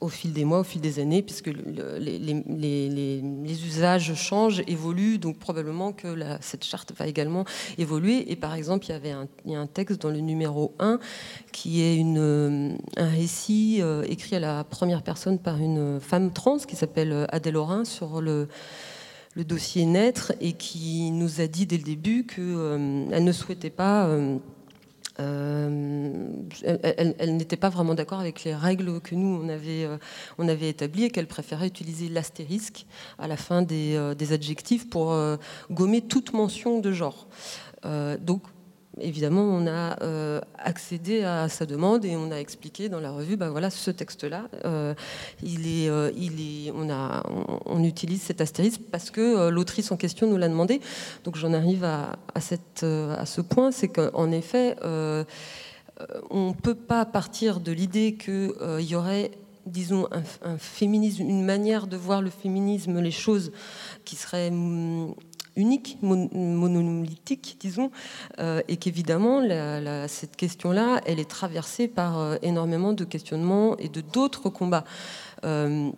au 0.00 0.08
fil 0.08 0.32
des 0.32 0.44
mois, 0.44 0.60
au 0.60 0.64
fil 0.64 0.80
des 0.80 1.00
années, 1.00 1.22
puisque 1.22 1.48
les, 1.48 2.32
usages 3.66 4.14
changent, 4.14 4.62
évoluent, 4.68 5.18
donc 5.18 5.40
probablement 5.40 5.92
que 5.92 6.16
cette 6.40 6.64
charte 6.64 6.92
va 6.96 7.08
également 7.08 7.44
évoluer. 7.76 8.30
Et 8.30 8.36
par 8.36 8.54
exemple, 8.54 8.86
il 8.86 8.90
y 8.90 8.92
avait 8.92 9.10
un, 9.10 9.66
texte 9.66 10.00
dans 10.00 10.10
le 10.10 10.20
numéro 10.20 10.76
1 10.78 11.00
qui 11.50 11.82
est 11.82 11.96
une, 11.96 12.78
un 12.96 13.08
récit 13.08 13.78
euh, 13.80 14.04
écrit 14.08 14.36
à 14.36 14.40
la 14.40 14.62
première 14.62 15.02
personne 15.02 15.40
par 15.40 15.56
une 15.56 15.98
femme 15.98 16.30
trans 16.32 16.58
qui 16.58 16.76
s'appelle 16.76 17.26
Adèle 17.30 17.56
Aurin 17.56 17.84
sur 17.84 18.20
le 18.20 18.46
le 19.38 19.44
dossier 19.44 19.86
naître 19.86 20.32
et 20.40 20.54
qui 20.54 21.12
nous 21.12 21.40
a 21.40 21.46
dit 21.46 21.64
dès 21.64 21.76
le 21.76 21.84
début 21.84 22.26
qu'elle 22.26 22.44
euh, 22.44 23.20
ne 23.20 23.32
souhaitait 23.32 23.70
pas. 23.70 24.06
Euh, 24.06 24.36
euh, 25.20 26.26
elle, 26.62 27.36
n'était 27.36 27.56
pas 27.56 27.68
vraiment 27.68 27.94
d'accord 27.94 28.18
avec 28.18 28.42
les 28.44 28.54
règles 28.54 29.00
que 29.00 29.14
nous 29.16 29.40
on 29.42 29.48
avait, 29.48 29.88
on 30.38 30.46
avait 30.46 30.68
établies 30.68 31.04
et 31.04 31.10
qu'elle 31.10 31.26
préférait 31.26 31.66
utiliser 31.66 32.08
l'astérisque 32.08 32.86
à 33.18 33.26
la 33.26 33.36
fin 33.36 33.62
des, 33.62 34.14
des 34.16 34.32
adjectifs 34.32 34.88
pour 34.88 35.16
gommer 35.72 36.02
toute 36.02 36.34
mention 36.34 36.78
de 36.78 36.92
genre. 36.92 37.26
donc 38.20 38.42
évidemment, 39.00 39.42
on 39.42 39.66
a 39.66 40.02
euh, 40.02 40.40
accédé 40.58 41.22
à 41.22 41.48
sa 41.48 41.66
demande 41.66 42.04
et 42.04 42.16
on 42.16 42.30
a 42.30 42.36
expliqué 42.36 42.88
dans 42.88 43.00
la 43.00 43.10
revue, 43.10 43.36
bah 43.36 43.50
voilà, 43.50 43.70
ce 43.70 43.90
texte-là, 43.90 44.48
euh, 44.64 44.94
il 45.42 45.66
est, 45.66 45.88
euh, 45.88 46.10
on 47.66 47.84
utilise 47.84 48.22
cet 48.22 48.40
astérisque 48.40 48.80
parce 48.90 49.10
que 49.10 49.48
l'autrice 49.48 49.90
en 49.92 49.96
question 49.96 50.26
nous 50.26 50.36
l'a 50.36 50.48
demandé. 50.48 50.80
Donc 51.24 51.36
j'en 51.36 51.52
arrive 51.52 51.84
à, 51.84 52.16
ce 52.40 53.40
point, 53.40 53.72
c'est 53.72 53.88
qu'en 53.88 54.30
effet, 54.30 54.76
on 56.30 56.48
ne 56.48 56.52
peut 56.52 56.74
pas 56.74 57.04
partir 57.04 57.60
de 57.60 57.72
l'idée 57.72 58.14
qu'il 58.14 58.52
y 58.80 58.94
aurait 58.94 59.30
disons, 59.66 60.08
un, 60.42 60.56
féminisme, 60.56 61.22
une 61.22 61.44
manière 61.44 61.86
de 61.86 61.96
voir 61.96 62.22
le 62.22 62.30
féminisme, 62.30 63.00
les 63.00 63.10
choses 63.10 63.52
qui 64.04 64.16
seraient 64.16 64.50
unique, 65.58 65.98
monolithique, 66.00 67.58
disons, 67.60 67.90
euh, 68.38 68.62
et 68.68 68.76
qu'évidemment, 68.76 69.42
cette 70.06 70.36
question-là, 70.36 71.00
elle 71.04 71.18
est 71.18 71.28
traversée 71.28 71.88
par 71.88 72.18
euh, 72.18 72.36
énormément 72.42 72.92
de 72.92 73.04
questionnements 73.04 73.76
et 73.76 73.88
de 73.88 74.00
d'autres 74.00 74.48
combats. 74.48 74.84
Euh, 75.44 75.90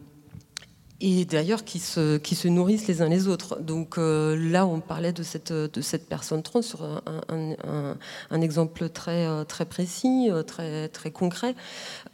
et 1.02 1.24
d'ailleurs 1.24 1.64
qui 1.64 1.78
se, 1.78 2.48
nourrissent 2.48 2.86
les 2.86 3.00
uns 3.00 3.08
les 3.08 3.26
autres. 3.26 3.58
Donc 3.58 3.96
là, 3.96 4.66
on 4.66 4.80
parlait 4.80 5.14
de 5.14 5.22
cette, 5.22 6.08
personne 6.10 6.42
trans 6.42 6.60
sur 6.60 6.82
un, 7.30 8.42
exemple 8.42 8.90
très, 8.90 9.26
précis, 9.66 10.28
très 10.46 11.10
concret. 11.10 11.54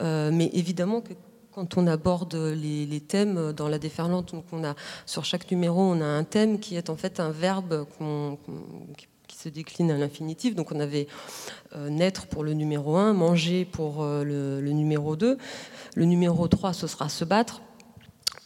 mais 0.01 0.51
évidemment 0.53 1.01
que 1.01 1.15
quand 1.57 1.79
on 1.79 1.87
aborde 1.87 2.35
les, 2.35 3.01
thèmes 3.01 3.55
dans 3.55 3.69
la 3.71 3.79
déferlante, 3.79 4.35
sur 5.07 5.25
chaque 5.25 5.51
numéro, 5.51 5.81
on 5.81 6.03
a 6.03 6.05
un 6.05 6.23
thème 6.23 6.61
qui 6.61 6.77
est 6.77 6.91
en 6.91 6.97
fait 6.97 7.19
un 7.19 7.31
verbe 7.31 7.87
qui 9.27 9.37
se 9.39 9.49
décline 9.49 9.91
à 9.91 9.97
l'infinitif. 9.97 10.55
Donc 10.55 10.71
on 10.71 10.81
avait 10.81 11.09
euh, 11.75 11.89
naître 11.89 12.27
pour 12.27 12.45
le 12.45 12.53
numéro 12.53 12.97
1, 12.97 13.15
manger 13.15 13.65
pour 13.65 14.03
euh, 14.03 14.23
le, 14.23 14.61
le, 14.61 14.73
numéro 14.73 15.17
2. 15.17 15.39
Le 15.95 16.05
numéro 16.05 16.47
3, 16.47 16.75
ce 16.75 16.87
sera 16.87 17.09
se 17.09 17.25
battre 17.25 17.63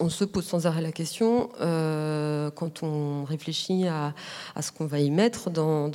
on 0.01 0.09
se 0.09 0.25
pose 0.25 0.45
sans 0.45 0.67
arrêt 0.67 0.81
la 0.81 0.93
question, 0.93 1.51
euh, 1.61 2.51
quand 2.51 2.83
on 2.83 3.25
réfléchit 3.25 3.87
à, 3.87 4.15
ce 4.61 4.73
qu'on 4.73 4.87
va 4.87 4.99
y 4.99 5.11
mettre 5.11 5.51
dans, 5.51 5.91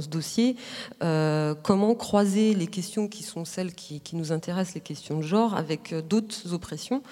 ce 0.00 0.08
dossier, 0.08 0.56
euh, 1.02 1.54
comment 1.62 1.94
croiser 1.94 2.54
les 2.54 2.68
questions 2.68 3.08
qui 3.08 3.22
sont 3.22 3.44
celles 3.44 3.74
qui, 3.74 4.00
nous 4.14 4.32
intéressent, 4.32 4.76
les 4.76 4.80
questions 4.80 5.18
de 5.18 5.22
genre, 5.22 5.56
avec 5.56 5.94
d'autres 6.08 6.52
oppressions 6.52 7.02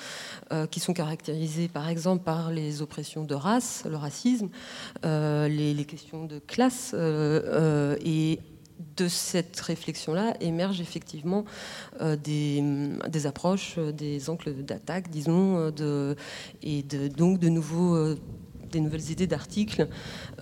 euh, 0.53 0.67
qui 0.67 0.79
sont 0.79 0.93
caractérisées 0.93 1.69
par 1.69 1.89
exemple 1.89 2.23
par 2.23 2.51
les 2.51 2.81
oppressions 2.81 3.25
de 3.25 3.35
race, 3.35 3.85
le 3.89 3.97
racisme, 3.97 4.49
les, 5.03 5.85
questions 5.89 6.25
de 6.27 6.39
classe 6.39 6.95
et 6.95 8.39
de 8.97 9.09
cette 9.09 9.59
réflexion-là 9.61 10.35
émergent 10.41 10.81
effectivement 10.81 11.45
euh, 12.01 12.17
des, 12.17 13.27
approches, 13.27 13.75
euh, 13.79 13.93
des 13.93 14.31
angles 14.31 14.65
d'attaque, 14.65 15.11
disons, 15.11 15.73
euh, 15.81 16.15
et 16.63 16.83
donc 16.83 17.39
de 17.39 17.49
nouveaux 17.49 18.15
des 18.71 18.81
nouvelles 18.81 19.11
idées 19.11 19.27
d'articles. 19.27 19.87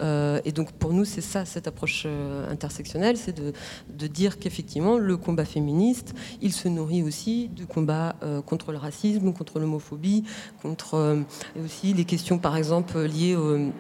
et 0.00 0.53
donc 0.53 0.70
pour 0.70 0.92
nous, 0.92 1.05
c'est 1.05 1.20
ça, 1.20 1.44
cette 1.44 1.66
approche 1.66 2.07
intersectionnelle, 2.48 3.16
c'est 3.16 3.35
de, 3.35 4.07
dire 4.07 4.38
qu'effectivement, 4.38 4.98
le 4.98 5.16
combat 5.16 5.44
féministe, 5.44 6.14
il 6.40 6.53
se 6.53 6.68
nourrit 6.68 7.03
aussi 7.03 7.48
du 7.48 7.66
combat 7.66 8.14
contre 8.46 8.70
le 8.70 8.79
racisme, 8.79 9.33
contre 9.33 9.59
l'homophobie, 9.59 10.22
contre 10.62 11.24
et 11.57 11.61
aussi 11.61 11.92
les 11.92 12.05
questions, 12.05 12.38
par 12.38 12.57
exemple, 12.57 13.00
liées 13.00 13.35
au, 13.35 13.72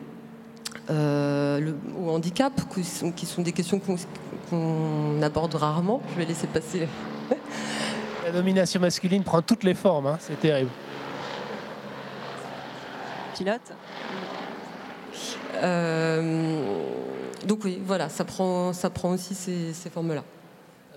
au 0.88 2.10
handicap, 2.10 2.52
qui 2.74 2.84
sont, 2.84 3.12
qui 3.12 3.26
sont 3.26 3.42
des 3.42 3.52
questions 3.52 3.80
qu'on 4.50 5.22
aborde 5.22 5.54
rarement. 5.54 6.02
Je 6.12 6.18
vais 6.18 6.26
laisser 6.26 6.46
passer. 6.46 6.88
La 8.24 8.32
domination 8.32 8.80
masculine 8.80 9.24
prend 9.24 9.42
toutes 9.42 9.64
les 9.64 9.74
formes, 9.74 10.06
hein. 10.06 10.18
c'est 10.20 10.38
terrible. 10.38 10.70
Pilote 13.34 13.72
euh, 15.54 16.82
Donc 17.46 17.64
oui, 17.64 17.80
voilà, 17.84 18.08
ça 18.08 18.24
prend, 18.24 18.72
ça 18.72 18.90
prend 18.90 19.10
aussi 19.12 19.34
ces, 19.34 19.90
formes-là. 19.90 20.22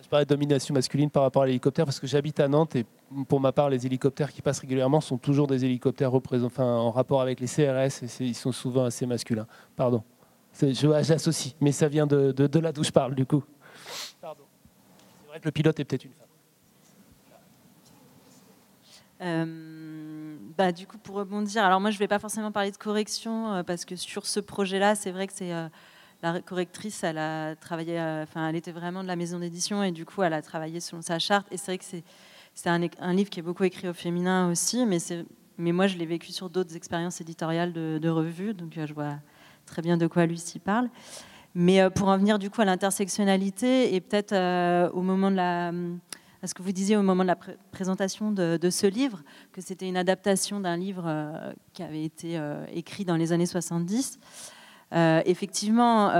Je 0.01 0.07
parlais 0.09 0.25
de 0.25 0.29
domination 0.29 0.73
masculine 0.73 1.09
par 1.09 1.23
rapport 1.23 1.43
à 1.43 1.45
l'hélicoptère 1.45 1.85
parce 1.85 1.99
que 1.99 2.07
j'habite 2.07 2.39
à 2.39 2.47
Nantes 2.47 2.75
et 2.75 2.85
pour 3.27 3.39
ma 3.39 3.51
part, 3.51 3.69
les 3.69 3.85
hélicoptères 3.85 4.31
qui 4.31 4.41
passent 4.41 4.59
régulièrement 4.59 5.01
sont 5.01 5.17
toujours 5.17 5.47
des 5.47 5.65
hélicoptères 5.65 6.13
enfin, 6.13 6.65
en 6.65 6.91
rapport 6.91 7.21
avec 7.21 7.39
les 7.39 7.47
CRS 7.47 8.03
et 8.03 8.25
ils 8.25 8.35
sont 8.35 8.51
souvent 8.51 8.85
assez 8.85 9.05
masculins. 9.05 9.47
Pardon. 9.75 10.03
J'associe, 10.53 11.55
mais 11.61 11.71
ça 11.71 11.87
vient 11.87 12.05
de, 12.05 12.31
de, 12.31 12.47
de, 12.47 12.59
là 12.59 12.71
d'où 12.71 12.83
je 12.83 12.91
parle, 12.91 13.15
du 13.15 13.25
coup. 13.25 13.43
Pardon. 14.21 14.43
C'est 15.21 15.27
vrai 15.29 15.39
que 15.39 15.45
le 15.45 15.51
pilote 15.51 15.79
est 15.79 15.85
peut-être 15.85 16.05
une 16.05 16.11
femme. 16.11 16.27
Euh, 19.21 20.35
bah, 20.57 20.71
du 20.71 20.85
coup, 20.85 20.97
pour 20.97 21.15
rebondir, 21.15 21.63
alors 21.63 21.79
moi 21.79 21.91
je 21.91 21.95
ne 21.95 21.99
vais 21.99 22.07
pas 22.07 22.19
forcément 22.19 22.51
parler 22.51 22.71
de 22.71 22.77
correction 22.77 23.53
euh, 23.53 23.63
parce 23.63 23.85
que 23.85 23.95
sur 23.95 24.25
ce 24.25 24.39
projet-là, 24.39 24.95
c'est 24.95 25.11
vrai 25.11 25.27
que 25.27 25.33
c'est 25.33 25.53
euh, 25.53 25.69
la 26.21 26.41
correctrice, 26.41 27.03
elle 27.03 27.17
a 27.17 27.55
travaillé, 27.55 27.99
enfin, 27.99 28.49
elle 28.49 28.55
était 28.55 28.71
vraiment 28.71 29.01
de 29.01 29.07
la 29.07 29.15
maison 29.15 29.39
d'édition 29.39 29.81
et 29.81 29.91
du 29.91 30.05
coup, 30.05 30.23
elle 30.23 30.33
a 30.33 30.41
travaillé 30.41 30.79
selon 30.79 31.01
sa 31.01 31.19
charte. 31.19 31.47
Et 31.51 31.57
c'est 31.57 31.71
vrai 31.71 31.77
que 31.77 31.85
c'est 31.85 32.03
un, 32.65 32.87
un, 32.99 33.13
livre 33.13 33.29
qui 33.29 33.39
est 33.39 33.43
beaucoup 33.43 33.63
écrit 33.63 33.87
au 33.87 33.93
féminin 33.93 34.49
aussi, 34.49 34.85
mais, 34.85 35.71
moi 35.71 35.87
je 35.87 35.97
l'ai 35.97 36.05
vécu 36.05 36.31
sur 36.31 36.49
d'autres 36.49 36.75
expériences 36.75 37.21
éditoriales 37.21 37.73
de, 37.73 37.99
de 38.01 38.09
revues, 38.09 38.53
donc 38.53 38.73
je 38.75 38.93
vois 38.93 39.15
très 39.65 39.81
bien 39.81 39.97
de 39.97 40.07
quoi 40.07 40.25
Lucie 40.25 40.59
parle. 40.59 40.89
Mais 41.55 41.81
euh, 41.81 41.89
pour 41.89 42.07
en 42.07 42.17
venir 42.17 42.39
du 42.39 42.49
coup 42.49 42.61
à 42.61 42.65
l'intersectionnalité 42.65 43.93
et 43.93 44.01
peut-être 44.01 44.33
euh, 44.33 44.89
au 44.91 45.01
moment 45.01 45.31
de 45.31 45.37
à 46.41 46.47
ce 46.47 46.53
que 46.53 46.61
vous 46.61 46.73
disiez 46.73 46.97
au 46.97 47.03
moment 47.03 47.23
de 47.23 47.29
la 47.29 47.37
présentation 47.71 48.33
de, 48.33 48.69
ce 48.69 48.85
livre, 48.85 49.23
que 49.53 49.61
c'était 49.61 49.87
une 49.87 49.95
adaptation 49.95 50.59
d'un 50.59 50.75
livre 50.75 51.05
euh, 51.07 51.53
qui 51.71 51.83
avait 51.83 52.03
été 52.03 52.37
écrit 52.73 53.05
dans 53.05 53.15
les 53.15 53.31
années 53.31 53.45
70. 53.45 54.19
effectivement, 55.23 56.11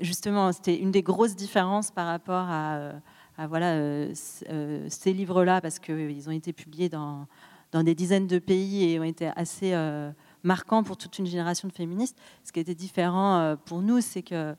justement, 0.00 0.52
c'était 0.52 0.78
une 0.78 0.90
des 0.90 1.02
grosses 1.02 1.36
différences 1.36 1.90
par 1.90 2.06
rapport 2.06 2.46
à, 2.48 2.92
à 3.40 3.46
voilà, 3.46 4.12
ces 4.14 5.12
livres-là, 5.12 5.60
parce 5.60 5.78
qu'ils 5.78 6.28
ont 6.28 6.32
été 6.32 6.52
publiés 6.52 6.88
dans, 6.88 7.26
dans, 7.72 7.82
des 7.82 7.94
dizaines 7.94 8.26
de 8.26 8.38
pays 8.38 8.90
et 8.90 9.00
ont 9.00 9.04
été 9.04 9.30
assez 9.36 9.72
marquant 10.42 10.82
pour 10.82 10.96
toute 10.96 11.18
une 11.18 11.26
génération 11.26 11.68
de 11.68 11.72
féministes. 11.72 12.18
Ce 12.44 12.52
qui 12.52 12.60
était 12.60 12.74
différent 12.74 13.38
euh, 13.38 13.56
pour 13.56 13.82
nous, 13.82 14.00
c'est 14.00 14.22
que 14.22 14.54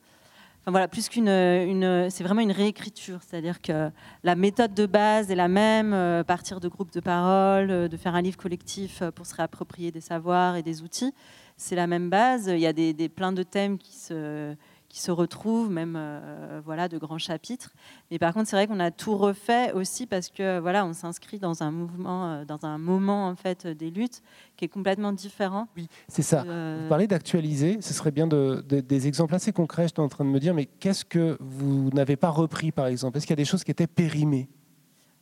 Enfin, 0.64 0.70
voilà, 0.70 0.86
plus 0.86 1.08
qu'une, 1.08 1.28
une, 1.28 2.08
c'est 2.08 2.22
vraiment 2.22 2.40
une 2.40 2.52
réécriture, 2.52 3.18
c'est-à-dire 3.26 3.60
que 3.60 3.90
la 4.22 4.36
méthode 4.36 4.74
de 4.74 4.86
base 4.86 5.28
est 5.28 5.34
la 5.34 5.48
même, 5.48 5.92
euh, 5.92 6.22
partir 6.22 6.60
de 6.60 6.68
groupes 6.68 6.92
de 6.92 7.00
parole, 7.00 7.72
euh, 7.72 7.88
de 7.88 7.96
faire 7.96 8.14
un 8.14 8.22
livre 8.22 8.36
collectif 8.36 9.02
pour 9.16 9.26
se 9.26 9.34
réapproprier 9.34 9.90
des 9.90 10.00
savoirs 10.00 10.54
et 10.54 10.62
des 10.62 10.82
outils, 10.82 11.12
c'est 11.56 11.74
la 11.74 11.88
même 11.88 12.10
base. 12.10 12.46
Il 12.46 12.60
y 12.60 12.68
a 12.68 12.72
des, 12.72 12.92
des 12.92 13.08
plein 13.08 13.32
de 13.32 13.42
thèmes 13.42 13.76
qui 13.76 13.96
se, 13.96 14.54
qui 14.92 15.00
se 15.00 15.10
retrouvent, 15.10 15.70
même 15.70 15.94
euh, 15.96 16.60
voilà, 16.62 16.86
de 16.86 16.98
grands 16.98 17.18
chapitres. 17.18 17.72
Mais 18.10 18.18
par 18.18 18.34
contre, 18.34 18.50
c'est 18.50 18.56
vrai 18.56 18.66
qu'on 18.66 18.78
a 18.78 18.90
tout 18.90 19.16
refait 19.16 19.72
aussi 19.72 20.06
parce 20.06 20.28
que 20.28 20.58
voilà, 20.60 20.84
on 20.84 20.92
s'inscrit 20.92 21.38
dans 21.38 21.62
un 21.62 21.70
mouvement, 21.70 22.26
euh, 22.26 22.44
dans 22.44 22.66
un 22.66 22.76
moment 22.76 23.26
en 23.26 23.34
fait 23.34 23.66
des 23.66 23.90
luttes 23.90 24.22
qui 24.58 24.66
est 24.66 24.68
complètement 24.68 25.12
différent. 25.12 25.66
Oui, 25.78 25.88
c'est 26.08 26.20
ça. 26.20 26.42
Vous 26.42 26.88
parlez 26.90 27.06
d'actualiser, 27.06 27.78
ce 27.80 27.94
serait 27.94 28.10
bien 28.10 28.26
de, 28.26 28.62
des 28.68 29.06
exemples 29.08 29.34
assez 29.34 29.50
concrets. 29.50 29.84
Je 29.84 29.94
suis 29.94 30.02
en 30.02 30.08
train 30.08 30.26
de 30.26 30.30
me 30.30 30.38
dire, 30.38 30.52
mais 30.52 30.66
qu'est-ce 30.66 31.06
que 31.06 31.38
vous 31.40 31.88
n'avez 31.94 32.16
pas 32.16 32.28
repris, 32.28 32.70
par 32.70 32.86
exemple? 32.86 33.16
Est-ce 33.16 33.26
qu'il 33.26 33.32
y 33.32 33.40
a 33.40 33.42
des 33.42 33.46
choses 33.46 33.64
qui 33.64 33.70
étaient 33.70 33.86
périmées? 33.86 34.50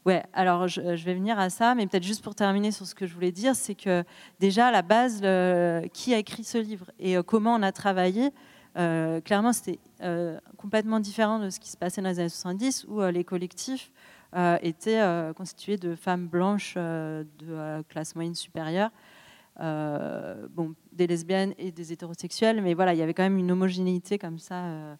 Ouais, 0.04 0.24
alors 0.32 0.66
je, 0.66 0.80
vais 0.80 1.14
venir 1.14 1.38
à 1.38 1.50
ça, 1.50 1.76
mais 1.76 1.86
peut-être 1.86 2.02
juste 2.02 2.24
pour 2.24 2.34
terminer 2.34 2.72
sur 2.72 2.86
ce 2.86 2.94
que 2.94 3.06
je 3.06 3.14
voulais 3.14 3.32
dire, 3.32 3.54
c'est 3.54 3.74
que 3.74 4.02
déjà 4.40 4.68
à 4.68 4.70
la 4.72 4.82
base, 4.82 5.20
qui 5.92 6.12
a 6.14 6.18
écrit 6.18 6.42
ce 6.42 6.58
livre 6.58 6.90
et 6.98 7.16
euh, 7.16 7.22
comment 7.22 7.54
on 7.54 7.62
a 7.62 7.70
travaillé, 7.70 8.30
euh, 8.76 9.20
clairement, 9.20 9.52
c'était 9.52 9.78
euh, 10.02 10.38
complètement 10.56 11.00
différent 11.00 11.38
de 11.38 11.50
ce 11.50 11.58
qui 11.58 11.70
se 11.70 11.76
passait 11.76 12.02
dans 12.02 12.08
les 12.08 12.20
années 12.20 12.28
70, 12.28 12.86
où 12.88 13.00
euh, 13.00 13.10
les 13.10 13.24
collectifs 13.24 13.92
étaient 14.62 15.02
constitués 15.34 15.76
de 15.76 15.96
femmes 15.96 16.28
blanches 16.28 16.76
de 16.76 17.82
classe 17.88 18.14
moyenne 18.14 18.36
supérieure, 18.36 18.92
bon, 19.58 20.76
des 20.92 21.08
lesbiennes 21.08 21.52
et 21.58 21.72
des 21.72 21.92
hétérosexuels, 21.92 22.62
mais 22.62 22.74
voilà, 22.74 22.94
il 22.94 22.98
y 22.98 23.02
avait 23.02 23.12
quand 23.12 23.24
même 23.24 23.38
une 23.38 23.50
homogénéité 23.50 24.18
comme 24.18 24.38
ça. 24.38 24.96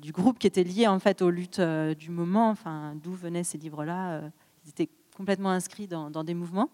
du 0.00 0.10
groupe 0.10 0.40
qui 0.40 0.48
était 0.48 0.64
lié 0.64 0.88
en 0.88 0.98
fait 0.98 1.22
aux 1.22 1.30
luttes 1.30 1.60
du 1.60 2.10
moment, 2.10 2.50
enfin, 2.50 2.96
d'où 3.00 3.12
venaient 3.12 3.44
ces 3.44 3.58
livres-là. 3.58 4.22
ils 4.64 4.70
étaient 4.70 4.90
complètement 5.16 5.50
inscrits 5.50 5.86
dans 5.86 6.24
des 6.24 6.34
mouvements. 6.34 6.68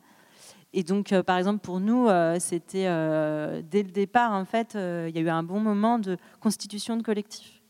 Et 0.72 0.82
donc, 0.82 1.12
euh, 1.12 1.22
par 1.22 1.38
exemple, 1.38 1.60
pour 1.60 1.80
nous, 1.80 2.08
euh, 2.08 2.38
c'était 2.38 2.86
euh, 2.86 3.62
dès 3.64 3.82
le 3.82 3.90
départ, 3.90 4.32
en 4.32 4.44
fait, 4.44 4.74
il 4.74 5.14
y 5.14 5.18
a 5.18 5.22
eu 5.22 5.28
un 5.28 5.42
bon 5.42 5.60
moment 5.60 5.98
de 5.98 6.16
constitution 6.40 6.96
de 6.96 7.02
collectif, 7.02 7.62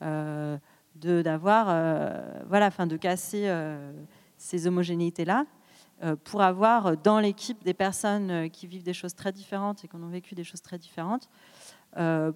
de 0.00 1.22
d'avoir, 1.22 1.66
voilà, 2.48 2.66
enfin, 2.66 2.86
de 2.86 2.96
casser 2.96 3.50
ces 4.36 4.66
homogénéités-là 4.66 5.44
pour 6.24 6.40
avoir 6.40 6.96
dans 6.96 7.20
l'équipe 7.20 7.62
des 7.62 7.74
personnes 7.74 8.50
qui 8.50 8.66
vivent 8.66 8.82
des 8.82 8.94
choses 8.94 9.14
très 9.14 9.32
différentes 9.32 9.84
et 9.84 9.88
qui 9.88 9.96
ont 9.96 10.08
vécu 10.08 10.34
des 10.34 10.44
choses 10.44 10.62
très 10.62 10.78
différentes, 10.78 11.28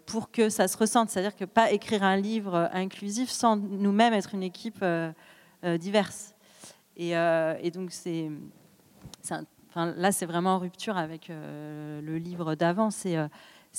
pour 0.07 0.31
que 0.31 0.50
ça 0.50 0.68
se 0.68 0.77
ressente. 0.77 1.11
C'est-à-dire 1.11 1.35
que 1.35 1.46
pas 1.46 1.72
écrire 1.72 2.03
un 2.03 2.16
livre 2.16 2.68
inclusif 2.72 3.31
sans 3.31 3.57
nous-mêmes 3.57 4.12
être 4.12 4.35
une 4.35 4.42
équipe 4.42 4.85
diverse. 5.62 6.35
Et, 6.96 7.11
et 7.11 7.70
donc, 7.70 7.90
c'est 7.92 8.31
un 9.31 9.44
là, 9.76 10.12
c'est 10.12 10.26
vraiment 10.26 10.56
en 10.56 10.58
rupture 10.58 10.96
avec 10.96 11.30
euh, 11.30 12.00
le 12.00 12.18
livre 12.18 12.54
d'avant. 12.54 12.90
C'est 12.90 13.16
euh, 13.16 13.29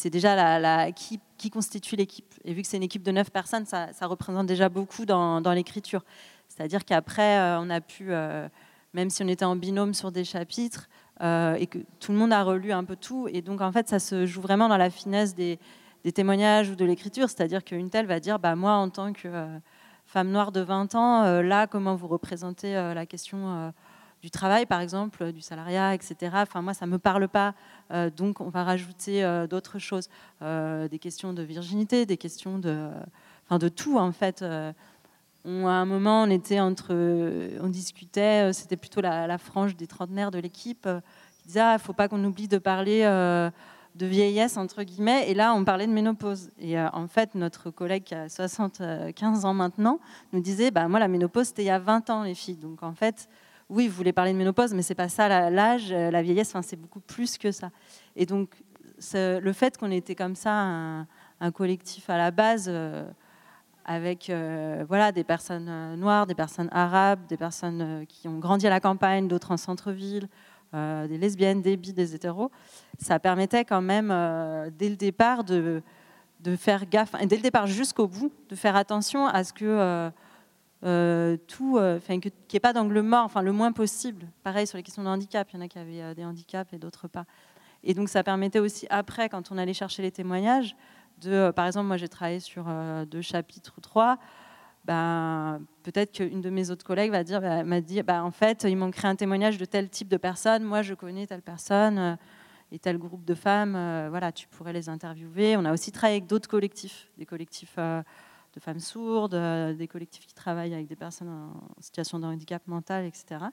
déjà 0.05 0.59
la, 0.59 0.91
qui, 0.91 1.19
constitue 1.51 1.95
l'équipe. 1.95 2.33
Et 2.43 2.53
vu 2.53 2.61
que 2.61 2.67
c'est 2.67 2.77
une 2.77 2.83
équipe 2.83 3.03
de 3.03 3.11
neuf 3.11 3.31
personnes, 3.31 3.65
ça, 3.65 3.89
représente 4.01 4.47
déjà 4.47 4.69
beaucoup 4.69 5.05
dans, 5.05 5.53
l'écriture. 5.53 6.03
C'est-à-dire 6.47 6.85
qu'après, 6.85 7.39
euh, 7.39 7.59
on 7.59 7.69
a 7.69 7.81
pu, 7.81 8.11
même 8.93 9.09
si 9.09 9.23
on 9.23 9.27
était 9.27 9.45
en 9.45 9.55
binôme 9.55 9.93
sur 9.93 10.11
des 10.11 10.23
chapitres, 10.23 10.89
et 11.21 11.67
que 11.67 11.79
tout 11.99 12.11
le 12.11 12.17
monde 12.17 12.33
a 12.33 12.43
relu 12.43 12.71
un 12.71 12.83
peu 12.83 12.97
tout, 12.97 13.29
et 13.31 13.41
donc 13.41 13.61
en 13.61 13.71
fait, 13.71 13.87
ça 13.87 13.99
se 13.99 14.25
joue 14.25 14.41
vraiment 14.41 14.67
dans 14.67 14.77
la 14.77 14.89
finesse 14.89 15.33
des, 15.33 15.59
témoignages 16.13 16.69
ou 16.69 16.75
de 16.75 16.85
l'écriture. 16.85 17.29
C'est-à-dire 17.29 17.63
qu'une 17.63 17.89
telle 17.89 18.05
va 18.05 18.19
dire, 18.19 18.37
bah, 18.37 18.55
moi, 18.55 18.73
en 18.73 18.89
tant 18.89 19.13
que 19.13 19.29
femme 20.05 20.29
noire 20.29 20.51
de 20.51 20.59
20 20.59 20.93
ans, 20.95 21.41
là, 21.41 21.67
comment 21.67 21.95
vous 21.95 22.07
représentez 22.07 22.73
la 22.73 23.05
question 23.05 23.71
du 24.25 24.31
travail, 24.31 24.65
par 24.65 24.81
exemple, 24.81 25.31
du 25.31 25.41
salariat, 25.41 25.93
etc. 25.93 26.15
Enfin, 26.33 26.63
moi, 26.63 26.73
ça 26.73 26.87
ne 26.87 26.91
me 26.91 26.97
parle 26.97 27.27
pas. 27.27 27.53
Euh, 27.91 28.09
donc, 28.09 28.41
on 28.41 28.49
va 28.49 28.63
rajouter 28.63 29.23
euh, 29.23 29.45
d'autres 29.45 29.77
choses, 29.77 30.09
euh, 30.41 30.87
des 30.87 30.97
questions 30.97 31.31
de 31.31 31.43
virginité, 31.43 32.07
des 32.07 32.17
questions 32.17 32.57
de, 32.57 32.89
enfin, 33.45 33.59
de 33.59 33.69
tout, 33.69 33.99
en 33.99 34.11
fait. 34.11 34.41
à 34.41 34.73
un 35.45 35.85
moment, 35.85 36.23
on 36.23 36.31
était 36.31 36.59
entre, 36.59 36.91
on 37.61 37.69
discutait, 37.69 38.51
c'était 38.51 38.77
plutôt 38.77 38.99
la, 38.99 39.37
frange 39.37 39.75
des 39.75 39.85
trentenaires 39.85 40.31
de 40.31 40.39
l'équipe 40.39 40.89
qui 41.37 41.47
disait, 41.49 41.59
il 41.59 41.63
ah, 41.63 41.73
ne 41.73 41.79
faut 41.79 41.93
pas 41.93 42.07
qu'on 42.07 42.23
oublie 42.23 42.47
de 42.47 42.57
parler 42.57 43.03
de 43.03 44.05
vieillesse, 44.07 44.57
entre 44.57 44.81
guillemets, 44.81 45.29
et 45.29 45.35
là, 45.35 45.53
on 45.53 45.63
parlait 45.63 45.85
de 45.85 45.93
ménopause. 45.93 46.49
Et 46.57 46.79
en 46.79 47.07
fait, 47.07 47.35
notre 47.35 47.69
collègue 47.69 48.05
qui 48.05 48.15
a 48.15 48.27
75 48.27 49.45
ans 49.45 49.53
maintenant 49.53 49.99
nous 50.33 50.39
disait, 50.39 50.71
bah, 50.71 50.87
moi, 50.87 50.99
la 50.99 51.07
ménopause, 51.07 51.49
c'était 51.49 51.61
il 51.61 51.67
y 51.67 51.69
a 51.69 51.77
20 51.77 52.09
ans, 52.09 52.23
les 52.23 52.33
filles. 52.33 52.57
Donc, 52.57 52.81
en 52.81 52.95
fait, 52.95 53.29
oui, 53.69 53.87
vous 53.87 53.95
voulez 53.95 54.13
parler 54.13 54.31
de 54.31 54.37
ménopause, 54.37 54.73
mais 54.73 54.81
c'est 54.81 54.95
pas 54.95 55.09
ça 55.09 55.49
l'âge, 55.49 55.91
la 55.91 56.21
vieillesse, 56.21 56.49
enfin, 56.49 56.61
c'est 56.61 56.75
beaucoup 56.75 56.99
plus 56.99 57.37
que 57.37 57.51
ça. 57.51 57.71
Et 58.15 58.25
donc, 58.25 58.49
le 59.13 59.53
fait 59.53 59.77
qu'on 59.77 59.91
était 59.91 60.15
comme 60.15 60.35
ça, 60.35 60.51
un, 60.51 61.51
collectif 61.51 62.09
à 62.09 62.17
la 62.17 62.31
base, 62.31 62.65
euh, 62.67 63.07
avec 63.83 64.29
euh, 64.29 64.83
voilà, 64.87 65.11
des 65.11 65.23
personnes 65.23 65.67
euh, 65.69 65.95
noires, 65.95 66.25
des 66.25 66.35
personnes 66.35 66.69
arabes, 66.71 67.25
des 67.27 67.37
personnes 67.37 68.05
qui 68.07 68.27
ont 68.27 68.39
grandi 68.39 68.65
à 68.67 68.69
la 68.69 68.79
campagne, 68.79 69.27
d'autres 69.27 69.51
en 69.51 69.57
centre-ville, 69.57 70.27
des 70.73 71.17
lesbiennes, 71.17 71.61
des 71.61 71.77
bi, 71.77 71.93
des 71.93 72.15
hétéros, 72.15 72.51
ça 72.99 73.17
permettait 73.17 73.63
quand 73.63 73.81
même, 73.81 74.09
dès 74.77 74.89
le 74.89 74.97
départ, 74.97 75.45
de, 75.45 75.81
de 76.41 76.55
faire 76.57 76.85
gaffe, 76.85 77.13
dès 77.13 77.37
le 77.37 77.41
départ 77.41 77.65
jusqu'au 77.65 78.07
bout, 78.07 78.29
de 78.49 78.55
faire 78.55 78.75
attention 78.75 79.25
à 79.25 79.45
ce 79.45 79.53
que 79.53 80.11
tout, 80.81 81.79
enfin, 81.79 82.19
qu'il 82.19 82.31
n'y 82.31 82.57
ait 82.57 82.59
pas 82.59 82.73
d'angle 82.73 83.01
mort, 83.01 83.25
enfin, 83.25 83.41
le 83.41 83.51
moins 83.51 83.71
possible. 83.71 84.27
Pareil 84.43 84.67
sur 84.67 84.77
les 84.77 84.83
questions 84.83 85.03
de 85.03 85.07
handicap, 85.07 85.47
il 85.51 85.57
y 85.57 85.59
en 85.59 85.61
a 85.61 85.67
qui 85.67 85.79
avaient 85.79 86.13
des 86.15 86.25
handicaps 86.25 86.73
et 86.73 86.77
d'autres 86.77 87.07
pas. 87.07 87.25
Et 87.85 87.93
donc 87.93 88.09
ça 88.09 88.23
permettait 88.23 88.59
aussi 88.59 88.87
après, 88.89 89.29
quand 89.29 89.51
on 89.51 89.57
allait 89.57 89.73
chercher 89.73 90.01
les 90.01 90.11
témoignages, 90.11 90.75
de, 91.21 91.31
euh, 91.31 91.51
par 91.51 91.67
exemple, 91.67 91.87
moi 91.87 91.97
j'ai 91.97 92.09
travaillé 92.09 92.39
sur 92.39 92.65
euh, 92.67 93.05
deux 93.05 93.21
chapitres 93.21 93.73
ou 93.77 93.81
trois, 93.81 94.17
ben, 94.83 95.61
peut-être 95.83 96.11
qu'une 96.11 96.41
de 96.41 96.49
mes 96.49 96.69
autres 96.71 96.85
collègues 96.85 97.11
va 97.11 97.23
dire, 97.23 97.41
bah, 97.41 97.63
m'a 97.63 97.81
dit, 97.81 98.01
bah, 98.03 98.23
en 98.23 98.31
fait, 98.31 98.65
il 98.67 98.75
manquerait 98.75 99.07
un 99.07 99.15
témoignage 99.15 99.57
de 99.57 99.65
tel 99.65 99.89
type 99.89 100.07
de 100.07 100.17
personne. 100.17 100.63
Moi, 100.63 100.81
je 100.81 100.93
connais 100.93 101.25
telle 101.25 101.41
personne 101.41 101.97
euh, 101.97 102.15
et 102.71 102.77
tel 102.77 102.97
groupe 102.97 103.23
de 103.23 103.33
femmes. 103.33 103.73
voilà, 104.09 104.31
tu 104.31 104.47
pourrais 104.47 104.73
les 104.73 104.89
interviewer. 104.89 105.55
On 105.57 105.65
a 105.65 105.73
aussi 105.73 105.91
travaillé 105.91 106.17
avec 106.17 106.27
d'autres 106.27 106.49
collectifs, 106.49 107.09
des 107.17 107.25
collectifs 107.25 107.77
de 108.55 108.59
femmes 108.59 108.79
sourdes, 108.79 109.35
des 109.77 109.87
collectifs 109.87 110.25
qui 110.25 110.33
travaillent 110.33 110.73
avec 110.73 110.87
des 110.87 110.95
personnes 110.95 111.29
en 111.29 111.81
situation 111.81 112.19
de 112.19 112.25
handicap 112.25 112.65
mental, 112.67 113.05
etc. 113.05 113.45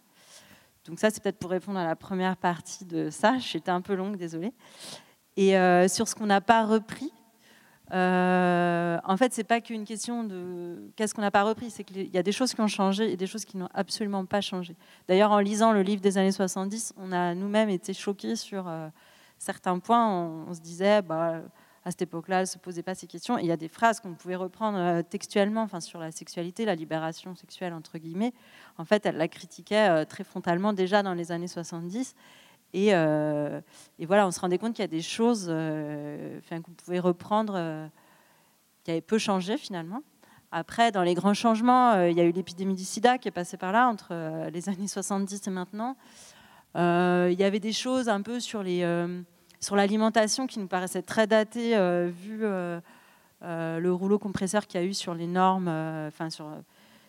Donc 0.85 0.99
ça, 0.99 1.11
c'est 1.11 1.23
peut-être 1.23 1.39
pour 1.39 1.51
répondre 1.51 1.79
à 1.79 1.85
la 1.85 1.97
première 1.97 2.37
partie 2.37 2.85
de 2.85 3.11
ça. 3.11 3.39
J'étais 3.39 3.71
un 3.71 3.81
peu 3.81 3.95
longue, 3.95 4.17
désolée. 4.17 4.53
Et 5.37 5.57
euh, 5.57 5.89
sur 5.89 6.09
ce 6.09 6.15
qu'on 6.15 6.27
n'a 6.27 6.41
pas 6.41 6.65
repris, 6.65 7.13
euh, 7.93 8.99
en 9.05 9.17
fait, 9.17 9.33
c'est 9.33 9.45
pas 9.45 9.61
qu'une 9.61 9.85
question 9.85 10.25
de 10.25 10.91
qu'est-ce 10.97 11.15
qu'on 11.15 11.21
n'a 11.21 11.31
pas 11.31 11.43
repris, 11.43 11.71
c'est 11.71 11.85
qu'il 11.85 12.09
y 12.09 12.19
a 12.19 12.23
des 12.23 12.33
choses 12.33 12.55
qui 12.55 12.61
ont 12.61 12.69
changé 12.69 13.13
et 13.13 13.17
des 13.17 13.27
choses 13.27 13.45
qui 13.45 13.57
n'ont 13.57 13.69
absolument 13.75 14.25
pas 14.25 14.41
changé. 14.41 14.77
D'ailleurs, 15.09 15.31
en 15.31 15.39
lisant 15.39 15.73
le 15.73 15.83
livre 15.83 16.01
des 16.01 16.19
années 16.19 16.33
70, 16.33 16.95
on 16.97 17.13
a 17.13 17.35
nous-mêmes 17.35 17.71
été 17.71 17.93
choqués 17.93 18.37
sur 18.37 18.67
euh, 18.69 18.89
certains 19.39 19.79
points. 19.79 20.09
On, 20.09 20.47
on, 20.49 20.55
se 20.55 20.61
disait, 20.61 21.03
bah, 21.03 21.43
à 21.85 21.91
cette 21.91 22.03
époque-là, 22.03 22.37
elle 22.37 22.43
ne 22.43 22.47
se 22.47 22.59
posait 22.59 22.83
pas 22.83 22.95
ces 22.95 23.07
questions. 23.07 23.39
il 23.39 23.47
y 23.47 23.53
a 23.53 23.57
des 23.57 23.69
phrases 23.69 23.99
qu'on 23.99 24.15
pouvait 24.15 24.37
reprendre 24.37 24.79
euh, 24.79 25.03
textuellement, 25.03 25.63
enfin 25.63 25.81
sur 25.81 25.99
la 25.99 26.13
sexualité, 26.13 26.65
la 26.65 26.77
libération 26.77 27.35
sexuelle 27.35 27.73
entre 27.73 27.99
guillemets. 27.99 28.33
En 28.79 28.85
fait, 28.85 29.05
elle 29.05 29.17
la 29.17 29.29
critiquait 29.29 29.89
euh, 29.91 30.05
très 30.05 30.23
frontalement 30.23 30.73
déjà 30.73 31.03
dans 31.03 31.15
les 31.15 31.33
années 31.33 31.49
70. 31.49 32.15
Euh, 32.75 33.61
et, 33.99 34.07
voilà, 34.07 34.27
on 34.27 34.31
se 34.31 34.41
rendait 34.41 34.59
compte 34.59 34.75
qu'il 34.75 34.83
y 34.83 34.85
a 34.85 34.89
des 34.89 35.03
choses 35.03 35.47
qu'on 35.47 36.73
pouvait 36.73 37.01
reprendre 37.01 37.91
qui 38.85 38.91
avaient 38.91 39.01
peu 39.01 39.19
changé 39.19 39.59
finalement. 39.59 40.03
Après, 40.53 40.91
dans 40.91 41.03
les 41.03 41.15
grands 41.15 41.35
changements, 41.35 42.03
il 42.05 42.17
y 42.17 42.21
a 42.21 42.25
eu 42.25 42.33
l'épidémie 42.33 42.75
du 42.75 42.85
sida 42.85 43.19
qui 43.19 43.29
est 43.29 43.33
passée 43.33 43.59
par 43.59 43.73
là 43.73 43.89
entre 43.89 44.49
les 44.51 44.69
années 44.71 44.89
70 44.89 45.47
et 45.47 45.51
maintenant. 45.51 45.97
il 46.77 47.39
y 47.39 47.45
avait 47.45 47.61
des 47.61 47.73
choses 47.73 48.09
un 48.09 48.23
peu 48.23 48.41
sur 48.41 48.63
les 48.63 48.83
sur 49.63 49.77
l'alimentation 49.77 50.47
qui 50.47 50.59
nous 50.59 50.67
paraissait 50.67 51.03
très 51.03 51.27
datée 51.27 51.77
euh, 51.77 52.11
vu 52.13 52.41
euh, 52.43 52.81
euh, 53.43 53.79
le 53.79 53.93
rouleau 53.93 54.19
compresseur 54.19 54.67
qu'il 54.67 54.81
y 54.81 54.85
a 54.85 54.87
eu 54.87 54.93
sur 54.93 55.15
les 55.15 55.29
normes, 55.29 55.69
enfin 55.69 56.31
sur, 56.31 56.49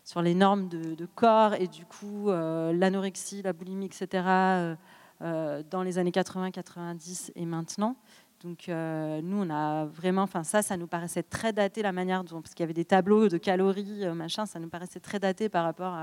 sur 0.06 0.22
les 0.22 0.36
normes 0.36 0.70
de, 0.70 1.06
corps 1.16 1.56
et 1.56 1.68
du 1.68 1.86
coup 1.86 2.30
l'anorexie, 2.30 3.41
la 3.41 3.54
boulimie, 3.54 3.88
etc. 3.88 4.76
dans 5.20 5.84
les 5.84 5.97
années 5.97 6.12
80-90 6.12 7.32
et 7.36 7.45
maintenant. 7.45 7.95
Donc 8.43 8.68
nous, 8.68 9.38
on 9.41 9.49
a 9.49 9.86
vraiment, 9.86 10.24
enfin 10.24 10.43
ça, 10.43 10.62
ça 10.62 10.76
nous 10.76 10.88
paraissait 10.88 11.24
très 11.24 11.54
daté 11.54 11.82
la 11.82 11.91
manière 11.91 12.24
dont, 12.24 12.41
parce 12.41 12.54
qu'il 12.54 12.64
y 12.64 12.66
avait 12.66 12.74
des 12.74 12.86
tableaux 12.86 13.30
de 13.30 13.38
calories, 13.38 14.08
machin, 14.14 14.45
ça 14.45 14.60
nous 14.60 14.70
paraissait 14.70 14.99
très 14.99 15.20
daté 15.20 15.49
par 15.49 15.64
rapport 15.64 15.93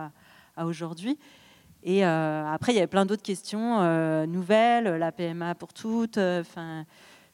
à 0.57 0.67
aujourd'hui. 0.67 1.19
Et 1.83 2.05
euh, 2.05 2.47
après, 2.47 2.72
il 2.72 2.74
y 2.74 2.78
avait 2.78 2.87
plein 2.87 3.07
d'autres 3.07 3.22
questions 3.22 3.81
euh, 3.81 4.26
nouvelles, 4.26 4.85
la 4.85 5.12
PMA 5.12 5.55
pour 5.55 5.72
toutes. 5.72 6.18
Euh, 6.18 6.43
enfin, 6.43 6.85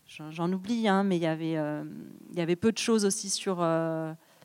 j'en 0.07 0.53
oublie, 0.53 0.87
hein, 0.87 1.03
mais 1.03 1.17
il 1.17 1.23
y 1.23 1.27
avait, 1.27 2.57
peu 2.57 2.71
de 2.71 2.79
choses 2.79 3.05
aussi 3.05 3.29
sur. 3.29 3.57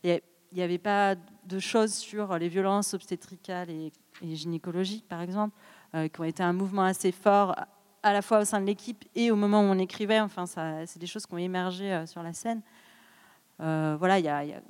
il 0.04 0.22
n'y 0.54 0.62
avait 0.62 0.80
pas 0.80 1.16
de 1.16 1.60
choses 1.60 1.93
sur 1.93 2.38
les 2.38 2.49
violences 2.49 2.93
obstétricales 2.93 3.70
et, 3.70 3.91
gynécologiques, 4.24 5.08
par 5.08 5.22
exemple, 5.22 5.56
qui 5.93 6.20
ont 6.20 6.24
été 6.24 6.43
un 6.43 6.54
mouvement 6.54 6.84
assez 6.84 7.12
fort 7.12 7.56
à 8.04 8.14
la 8.14 8.22
fois 8.22 8.39
au 8.39 8.45
sein 8.45 8.60
de 8.60 8.66
l'équipe 8.66 9.06
et 9.16 9.30
au 9.30 9.36
moment 9.36 9.62
où 9.62 9.66
on 9.66 9.78
écrivait. 9.78 10.20
Enfin, 10.20 10.45
c'est 10.47 10.99
des 10.99 11.08
choses 11.08 11.28
qui 11.28 11.34
ont 11.34 11.38
émergé 11.38 12.06
sur 12.08 12.24
la 12.24 12.34
scène. 12.34 12.62
voilà, 13.60 14.18
il 14.18 14.26
y 14.26 14.30
a 14.30 14.62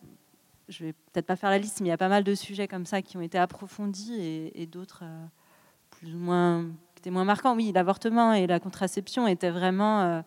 je 0.71 0.85
vais 0.85 0.93
peut-être 0.93 1.25
pas 1.25 1.35
faire 1.35 1.49
la 1.49 1.57
liste, 1.57 1.81
mais 1.81 1.87
il 1.87 1.89
y 1.89 1.93
a 1.93 1.97
pas 1.97 2.07
mal 2.07 2.23
de 2.23 2.33
sujets 2.33 2.67
comme 2.67 2.85
ça 2.85 3.01
qui 3.01 3.17
ont 3.17 3.21
été 3.21 3.37
approfondis 3.37 4.15
et, 4.55 4.65
d'autres 4.65 5.01
euh, 5.03 5.25
plus 5.91 6.15
ou 6.15 6.17
moins 6.17 6.65
étaient 6.97 7.11
moins 7.11 7.25
marquants. 7.25 7.55
Oui, 7.55 7.71
l'avortement 7.73 8.33
et 8.33 8.47
la 8.47 8.59
contraception 8.59 9.27
étaient 9.27 9.49
vraiment, 9.49 10.01
euh, 10.01 10.21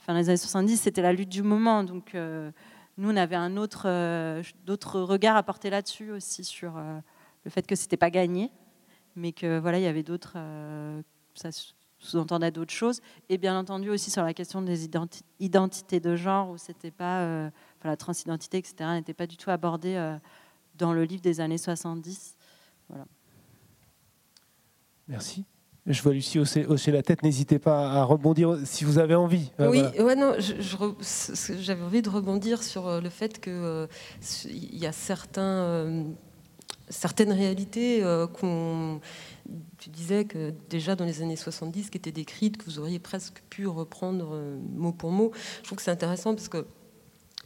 enfin 0.00 0.14
les 0.14 0.28
années 0.30 0.38
70, 0.38 0.78
c'était 0.78 1.02
la 1.02 1.12
lutte 1.12 1.28
du 1.28 1.42
moment. 1.42 1.84
Donc 1.84 2.14
euh, 2.14 2.50
nous, 2.96 3.10
on 3.10 3.16
avait 3.16 3.36
un 3.36 3.56
autre, 3.56 3.86
d'autres 4.64 5.00
regards 5.00 5.36
à 5.36 5.42
porter 5.42 5.70
là-dessus 5.70 6.10
aussi 6.10 6.44
sur 6.44 6.74
le 7.44 7.50
fait 7.50 7.66
que 7.66 7.74
c'était 7.74 7.96
pas 7.96 8.10
gagné, 8.10 8.50
mais 9.14 9.32
que 9.32 9.58
voilà, 9.58 9.78
il 9.78 9.84
y 9.84 9.86
avait 9.86 10.02
d'autres, 10.02 10.36
ça 11.34 11.50
sous-entendait 11.98 12.50
d'autres 12.50 12.72
choses, 12.72 13.00
et 13.30 13.38
bien 13.38 13.58
entendu 13.58 13.88
aussi 13.88 14.10
sur 14.10 14.22
la 14.22 14.34
question 14.34 14.60
des 14.60 14.88
identités 15.40 16.00
de 16.00 16.16
genre 16.16 16.50
où 16.50 16.58
c'était 16.58 16.90
pas 16.90 17.50
la 17.88 17.96
transidentité, 17.96 18.58
etc., 18.58 18.74
n'était 18.94 19.14
pas 19.14 19.26
du 19.26 19.36
tout 19.36 19.50
abordée 19.50 19.96
euh, 19.96 20.16
dans 20.76 20.92
le 20.92 21.04
livre 21.04 21.22
des 21.22 21.40
années 21.40 21.58
70. 21.58 22.36
Voilà. 22.88 23.04
Merci. 25.08 25.44
Je 25.84 26.00
vois 26.00 26.12
Lucie 26.12 26.38
hausser, 26.38 26.92
la 26.92 27.02
tête. 27.02 27.24
N'hésitez 27.24 27.58
pas 27.58 27.90
à 27.90 28.04
rebondir 28.04 28.56
si 28.64 28.84
vous 28.84 28.98
avez 28.98 29.16
envie. 29.16 29.50
Euh, 29.58 29.68
oui, 29.68 29.82
ouais, 29.98 30.14
non, 30.14 30.34
j'avais 30.38 31.82
envie 31.82 32.02
de 32.02 32.08
rebondir 32.08 32.62
sur 32.62 32.86
euh, 32.86 33.00
le 33.00 33.10
fait 33.10 33.40
qu'il 33.40 33.88
il 34.48 34.78
y 34.78 34.86
a 34.86 34.92
certains, 34.92 36.04
certaines 36.88 37.32
réalités 37.32 38.04
qu'on. 38.38 39.00
Tu 39.78 39.90
disais 39.90 40.24
que 40.24 40.54
déjà 40.70 40.94
dans 40.94 41.04
les 41.04 41.20
années 41.20 41.34
70, 41.34 41.90
qui 41.90 41.98
étaient 41.98 42.12
décrites, 42.12 42.58
que 42.58 42.64
vous 42.64 42.78
auriez 42.78 43.00
presque 43.00 43.42
pu 43.50 43.66
reprendre 43.66 44.38
mot 44.72 44.92
pour 44.92 45.10
mot. 45.10 45.32
Je 45.58 45.64
trouve 45.64 45.78
que 45.78 45.82
c'est 45.82 45.90
intéressant 45.90 46.36
parce 46.36 46.48
que 46.48 46.64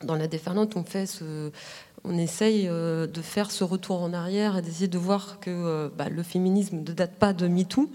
dans 0.05 0.15
la 0.15 0.27
déferlante, 0.27 0.77
on 0.77 0.85
fait 0.85 1.07
ce, 1.07 1.51
on 2.07 2.17
essaye 2.19 2.69
euh, 2.69 3.07
de 3.07 3.21
faire 3.21 3.51
ce 3.51 3.65
retour 3.65 4.01
en 4.01 4.13
arrière 4.13 4.57
et 4.57 4.63
d'essayer 4.63 4.89
de 4.89 4.99
voir 4.99 5.41
que 5.41 5.51
euh, 5.51 5.89
bah, 5.95 6.09
le 6.09 6.23
féminisme 6.23 6.79
ne 6.79 6.83
date 6.83 7.17
pas 7.17 7.33
de 7.33 7.49
MeToo. 7.49 7.91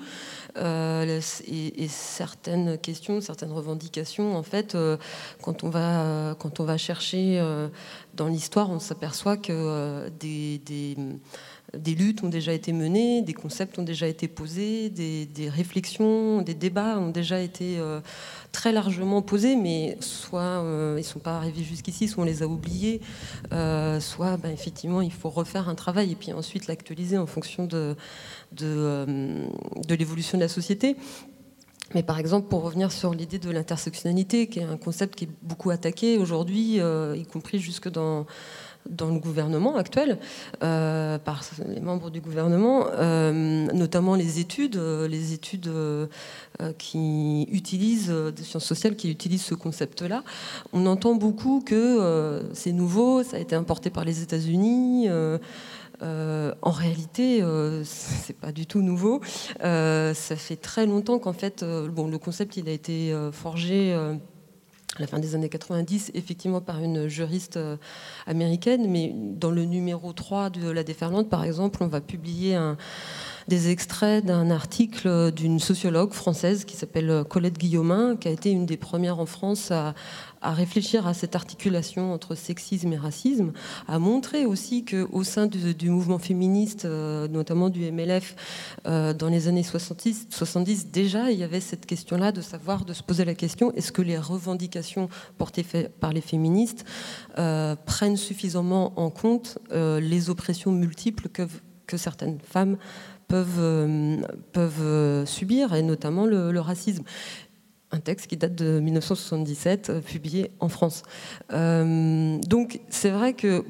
Euh, 0.58 1.22
et, 1.48 1.88
certaines 1.88 2.78
questions, 2.78 3.22
certaines 3.22 3.54
revendications, 3.54 4.36
en 4.36 4.44
fait, 4.44 4.78
quand, 5.42 5.64
on 5.64 5.70
va, 5.70 6.36
quand 6.40 6.60
on 6.60 6.66
va 6.66 6.78
chercher 6.78 7.42
dans 8.16 8.28
l'histoire, 8.28 8.70
on 8.70 8.80
s'aperçoit 8.80 9.38
que 9.38 10.10
des, 10.20 10.58
des, 10.66 10.98
des, 11.78 11.96
luttes 11.96 12.24
ont 12.24 12.30
déjà 12.30 12.54
été 12.54 12.74
menées, 12.74 13.22
des 13.22 13.34
concepts 13.34 13.78
ont 13.80 13.84
déjà 13.84 14.08
été 14.08 14.28
posés, 14.28 14.90
des, 14.90 15.50
réflexions, 15.50 16.42
des 16.42 16.54
débats 16.54 17.00
ont 17.00 17.10
déjà 17.10 17.40
été 17.40 17.80
très 18.52 18.72
largement 18.72 19.22
posés, 19.22 19.56
mais 19.56 19.98
soit 20.00 20.42
euh, 20.42 20.96
ils 20.98 21.02
ne 21.02 21.06
sont 21.06 21.20
pas 21.20 21.38
arrivés 21.38 21.64
jusqu'ici, 21.64 22.08
soit 22.08 22.24
on 22.24 22.26
les 22.26 22.44
a 22.44 22.48
oubliés, 22.48 23.02
euh, 23.54 24.00
soit 24.00 24.38
ben, 24.38 24.52
effectivement 24.52 25.02
il 25.02 25.12
faut 25.12 25.30
refaire 25.30 25.70
un 25.70 25.76
travail 25.76 26.12
et 26.12 26.16
puis 26.16 26.34
ensuite 26.34 26.68
l'actualiser 26.68 27.18
en 27.18 27.26
fonction 27.26 27.68
euh, 27.74 27.96
de 28.60 29.96
l'évolution 29.96 30.38
de 30.38 30.44
la 30.44 30.50
société. 30.50 30.96
Mais 31.94 32.04
par 32.04 32.20
exemple, 32.20 32.48
pour 32.48 32.64
revenir 32.64 32.92
sur 32.92 33.14
l'idée 33.14 33.40
de 33.40 33.50
l'intersectionnalité, 33.50 34.48
qui 34.48 34.60
est 34.60 34.64
un 34.64 34.78
concept 34.78 35.16
qui 35.16 35.26
est 35.26 35.30
beaucoup 35.42 35.70
attaqué 35.70 36.18
aujourd'hui, 36.18 36.80
y 36.80 37.26
compris 37.26 37.60
jusque 37.60 37.90
dans 38.90 39.10
le 39.10 39.20
gouvernement 39.20 39.76
actuel, 39.76 40.18
euh, 40.64 41.18
par 41.18 41.44
les 41.68 41.80
membres 41.80 42.10
du 42.10 42.22
gouvernement, 42.22 42.88
euh, 42.92 43.68
notamment 43.74 44.16
les 44.16 44.40
études, 44.40 44.78
euh, 44.78 45.08
les 45.08 45.34
études 45.34 45.70
qui 46.78 47.48
utilisent, 47.52 48.10
des 48.10 48.44
sciences 48.44 48.66
sociales 48.66 48.96
qui 48.96 49.10
utilisent 49.10 49.44
ce 49.44 49.56
concept-là. 49.56 50.24
On 50.74 50.86
entend 50.86 51.16
beaucoup 51.16 51.64
que 51.66 52.44
c'est 52.54 52.72
nouveau, 52.72 53.24
ça 53.24 53.38
a 53.38 53.40
été 53.40 53.56
importé 53.56 53.90
par 53.90 54.06
les 54.06 54.22
États-Unis. 54.22 55.08
En 56.02 56.72
réalité, 56.72 57.44
c'est 57.84 58.38
pas 58.38 58.52
du 58.52 58.66
tout 58.66 58.82
nouveau. 58.82 59.22
ça 59.60 60.36
fait 60.36 60.56
très 60.56 60.86
longtemps 60.86 61.20
qu'en 61.20 61.34
fait, 61.34 61.64
bon, 61.64 62.08
le 62.08 62.18
concept 62.18 62.58
il 62.58 62.68
a 62.70 62.72
été 62.72 63.14
forgé 63.32 63.98
à 64.98 65.00
la 65.00 65.08
fin 65.08 65.20
des 65.20 65.36
années 65.36 65.48
90, 65.48 66.12
effectivement 66.16 66.60
par 66.60 66.80
une 66.80 67.08
juriste 67.08 67.56
euh, 67.56 67.78
américaine, 68.28 68.90
mais 68.90 69.14
dans 69.16 69.52
le 69.52 69.64
numéro 69.64 70.12
3 70.12 70.50
de 70.50 70.70
La 70.70 70.84
Déferlante, 70.84 71.30
par 71.30 71.46
exemple, 71.46 71.82
on 71.82 71.88
va 71.88 72.02
publier 72.02 72.58
des 73.48 73.70
extraits 73.70 74.26
d'un 74.26 74.52
article 74.52 75.32
d'une 75.32 75.60
sociologue 75.60 76.14
française 76.14 76.66
qui 76.66 76.76
s'appelle 76.76 77.24
Colette 77.30 77.58
Guillaumin, 77.58 78.16
qui 78.16 78.28
a 78.28 78.32
été 78.32 78.52
une 78.52 78.66
des 78.66 78.78
premières 78.78 79.20
en 79.20 79.26
France 79.26 79.72
à, 79.72 79.94
réfléchir 80.44 81.06
à 81.06 81.14
cette 81.14 81.36
articulation 81.36 82.14
entre 82.14 82.34
sexisme 82.34 82.92
et 82.94 82.98
racisme, 82.98 83.52
à 83.88 84.00
montrer 84.00 84.46
aussi 84.46 84.84
qu'au 84.84 85.24
sein 85.24 85.46
du, 85.46 85.90
mouvement 85.90 86.18
féministe, 86.18 86.86
euh, 86.86 87.28
notamment 87.28 87.70
du 87.70 87.92
MLF, 87.92 88.36
euh, 88.88 89.14
dans 89.14 89.30
les 89.30 89.48
années 89.48 89.64
70, 89.64 90.28
70, 90.32 90.88
déjà, 90.88 91.32
il 91.32 91.38
y 91.38 91.44
avait 91.44 91.60
cette 91.60 91.86
question-là 91.86 92.32
de 92.32 92.42
savoir, 92.42 92.86
de 92.86 92.94
se 92.94 93.04
poser 93.04 93.24
la 93.24 93.36
question, 93.36 93.72
est-ce 93.74 93.92
que 93.92 94.02
les 94.02 94.18
revendications 94.18 95.10
portées 95.38 95.66
par 96.00 96.12
les 96.12 96.22
féministes 96.22 96.86
euh, 97.38 97.76
prennent 97.86 98.18
suffisamment 98.18 98.94
en 99.00 99.10
compte 99.10 99.60
les 99.72 100.30
oppressions 100.30 100.72
multiples 100.72 101.30
que 101.30 101.98
certaines 101.98 102.40
femmes 102.40 102.78
peuvent, 103.32 104.22
peuvent 104.52 105.26
subir, 105.26 105.74
et 105.74 105.82
notamment 105.82 106.26
le 106.26 106.60
racisme 106.60 107.04
un 107.92 108.00
texte 108.00 108.28
qui 108.28 108.38
date 108.38 108.56
de 108.56 108.80
1977, 108.80 109.90
euh, 109.90 110.02
publié 110.02 110.52
en 110.60 110.70
France. 110.70 111.04
Euh, 111.52 112.38
donc 112.48 112.80
c'est 112.90 113.10
vrai 113.10 113.34
que 113.34 113.66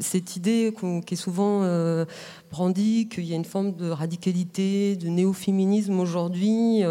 cette 0.00 0.36
idée 0.36 0.74
qui 1.06 1.14
est 1.14 1.16
souvent 1.16 1.62
euh, 1.62 2.04
brandie, 2.50 3.08
qu'il 3.08 3.24
y 3.24 3.32
a 3.32 3.36
une 3.36 3.44
forme 3.44 3.72
de 3.72 3.88
radicalité, 3.90 4.96
de 4.96 5.08
néo-féminisme 5.08 5.98
aujourd'hui, 5.98 6.82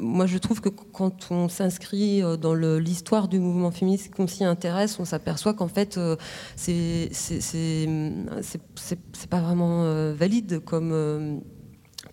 moi 0.00 0.26
je 0.26 0.38
trouve 0.38 0.60
que 0.60 0.68
quand 0.68 1.30
on 1.30 1.48
s'inscrit 1.48 2.22
dans 2.40 2.54
l'histoire 2.54 3.28
du 3.28 3.38
mouvement 3.38 3.70
féministe, 3.70 4.14
qu'on 4.14 4.26
s'y 4.26 4.44
intéresse, 4.44 4.98
on 4.98 5.04
s'aperçoit 5.04 5.54
qu'en 5.54 5.68
fait 5.68 5.98
c'est 6.56 7.10
c'est 7.12 7.88
pas 9.28 9.40
vraiment 9.40 10.12
valide 10.14 10.60
comme 10.64 11.32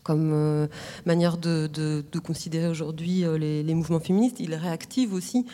euh, 0.09 0.67
manière 1.05 1.37
de, 1.37 2.03
considérer 2.23 2.67
aujourd'hui 2.67 3.23
euh, 3.23 3.37
les, 3.37 3.73
mouvements 3.73 3.99
féministes. 3.99 4.39
Il 4.39 4.53
réactive 4.55 5.13
aussi 5.13 5.45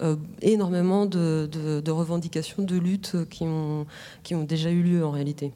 euh, 0.00 0.16
énormément 0.42 1.06
de, 1.06 1.90
revendications, 1.90 2.62
de 2.62 2.76
luttes 2.76 3.16
qui 3.28 3.44
ont 3.44 3.86
déjà 4.44 4.70
eu 4.70 4.82
lieu 4.82 5.04
en 5.04 5.10
réalité. 5.10 5.52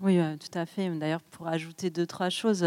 Oui, 0.00 0.18
tout 0.38 0.58
à 0.58 0.66
fait. 0.66 0.90
D'ailleurs, 0.90 1.22
pour 1.22 1.48
ajouter 1.48 1.90
deux, 1.90 2.06
trois 2.06 2.28
choses. 2.28 2.64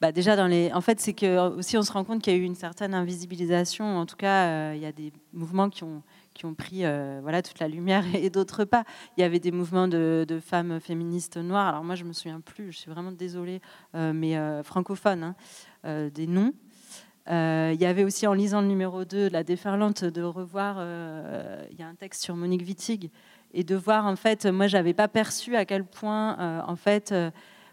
Bah 0.00 0.12
déjà, 0.12 0.36
dans 0.36 0.46
les... 0.46 0.72
en 0.72 0.80
fait, 0.80 1.00
c'est 1.00 1.14
que 1.14 1.56
aussi 1.56 1.78
on 1.78 1.82
se 1.82 1.92
rend 1.92 2.04
compte 2.04 2.22
qu'il 2.22 2.32
y 2.32 2.36
a 2.36 2.38
eu 2.38 2.44
une 2.44 2.56
certaine 2.56 2.94
invisibilisation. 2.94 3.98
En 3.98 4.06
tout 4.06 4.16
cas, 4.16 4.74
il 4.74 4.80
y 4.80 4.86
a 4.86 4.92
des 4.92 5.12
mouvements 5.32 5.70
qui 5.70 5.84
ont, 5.84 6.02
qui 6.34 6.44
ont 6.46 6.54
pris 6.54 6.84
euh, 6.84 7.20
voilà, 7.22 7.40
toute 7.40 7.60
la 7.60 7.68
lumière 7.68 8.04
et 8.14 8.28
d'autres 8.28 8.64
pas. 8.64 8.84
Il 9.16 9.20
y 9.20 9.24
avait 9.24 9.38
des 9.38 9.52
mouvements 9.52 9.88
de, 9.88 10.26
femmes 10.44 10.80
féministes 10.80 11.36
noires. 11.36 11.68
Alors 11.68 11.84
moi, 11.84 11.94
je 11.94 12.04
me 12.04 12.12
souviens 12.12 12.40
plus, 12.40 12.72
je 12.72 12.78
suis 12.78 12.90
vraiment 12.90 13.12
désolée, 13.12 13.60
euh, 13.94 14.12
mais 14.12 14.36
euh, 14.36 14.62
francophones, 14.62 15.34
hein, 15.84 16.10
des 16.12 16.26
noms. 16.26 16.52
il 17.28 17.80
y 17.80 17.86
avait 17.86 18.04
aussi, 18.04 18.26
en 18.26 18.34
lisant 18.34 18.60
le 18.60 18.66
numéro 18.66 19.04
2, 19.04 19.28
La 19.28 19.44
déferlante, 19.44 20.04
de 20.04 20.22
revoir, 20.22 20.76
il 21.70 21.78
y 21.78 21.82
a 21.82 21.86
un 21.86 21.94
texte 21.94 22.22
sur 22.22 22.36
Monique 22.36 22.62
Wittig, 22.62 23.10
et 23.52 23.64
de 23.64 23.76
voir, 23.76 24.06
en 24.06 24.16
fait, 24.16 24.46
moi, 24.46 24.66
j'avais 24.66 24.94
pas 24.94 25.08
perçu 25.08 25.56
à 25.56 25.64
quel 25.64 25.84
point, 25.84 26.64
en 26.66 26.76
fait, 26.76 27.14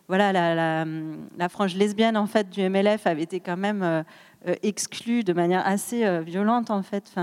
voilà, 0.08 0.34
la, 0.34 1.50
frange 1.50 1.76
lesbienne, 1.76 2.18
en 2.18 2.28
fait, 2.28 2.50
du 2.50 2.68
MLF 2.68 3.08
avait 3.08 3.24
été 3.24 3.40
quand 3.40 3.58
même 3.58 4.04
exclue 4.64 5.24
de 5.24 5.34
manière 5.34 5.66
assez 5.66 6.22
violente, 6.22 6.70
en 6.70 6.84
fait. 6.84 7.14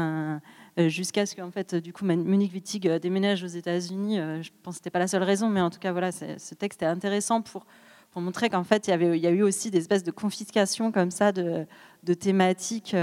Euh, 0.78 0.88
jusqu'à 0.88 1.26
ce 1.26 1.34
qu'en 1.34 1.50
fait, 1.50 1.74
du 1.74 1.92
coup, 1.92 2.04
Monique 2.04 2.52
Wittig 2.52 2.86
euh, 2.86 2.98
déménage 2.98 3.42
aux 3.42 3.48
États-Unis. 3.48 4.20
Euh, 4.20 4.42
je 4.42 4.50
pense 4.62 4.74
que 4.74 4.78
c'était 4.78 4.90
pas 4.90 5.00
la 5.00 5.08
seule 5.08 5.24
raison, 5.24 5.48
mais 5.48 5.60
en 5.60 5.70
tout 5.70 5.80
cas, 5.80 5.92
voilà, 5.92 6.12
ce 6.12 6.54
texte 6.54 6.82
est 6.82 6.86
intéressant 6.86 7.42
pour 7.42 7.66
montrer 8.14 8.48
qu'en 8.48 8.64
fait, 8.64 8.88
il 8.88 9.16
y, 9.16 9.26
a 9.26 9.30
eu 9.30 9.42
aussi 9.42 9.70
des 9.70 9.78
espèces 9.78 10.02
de 10.02 10.10
confiscation 10.10 10.90
comme 10.90 11.12
ça 11.12 11.30
de, 11.30 11.66
thématiques 12.14 12.96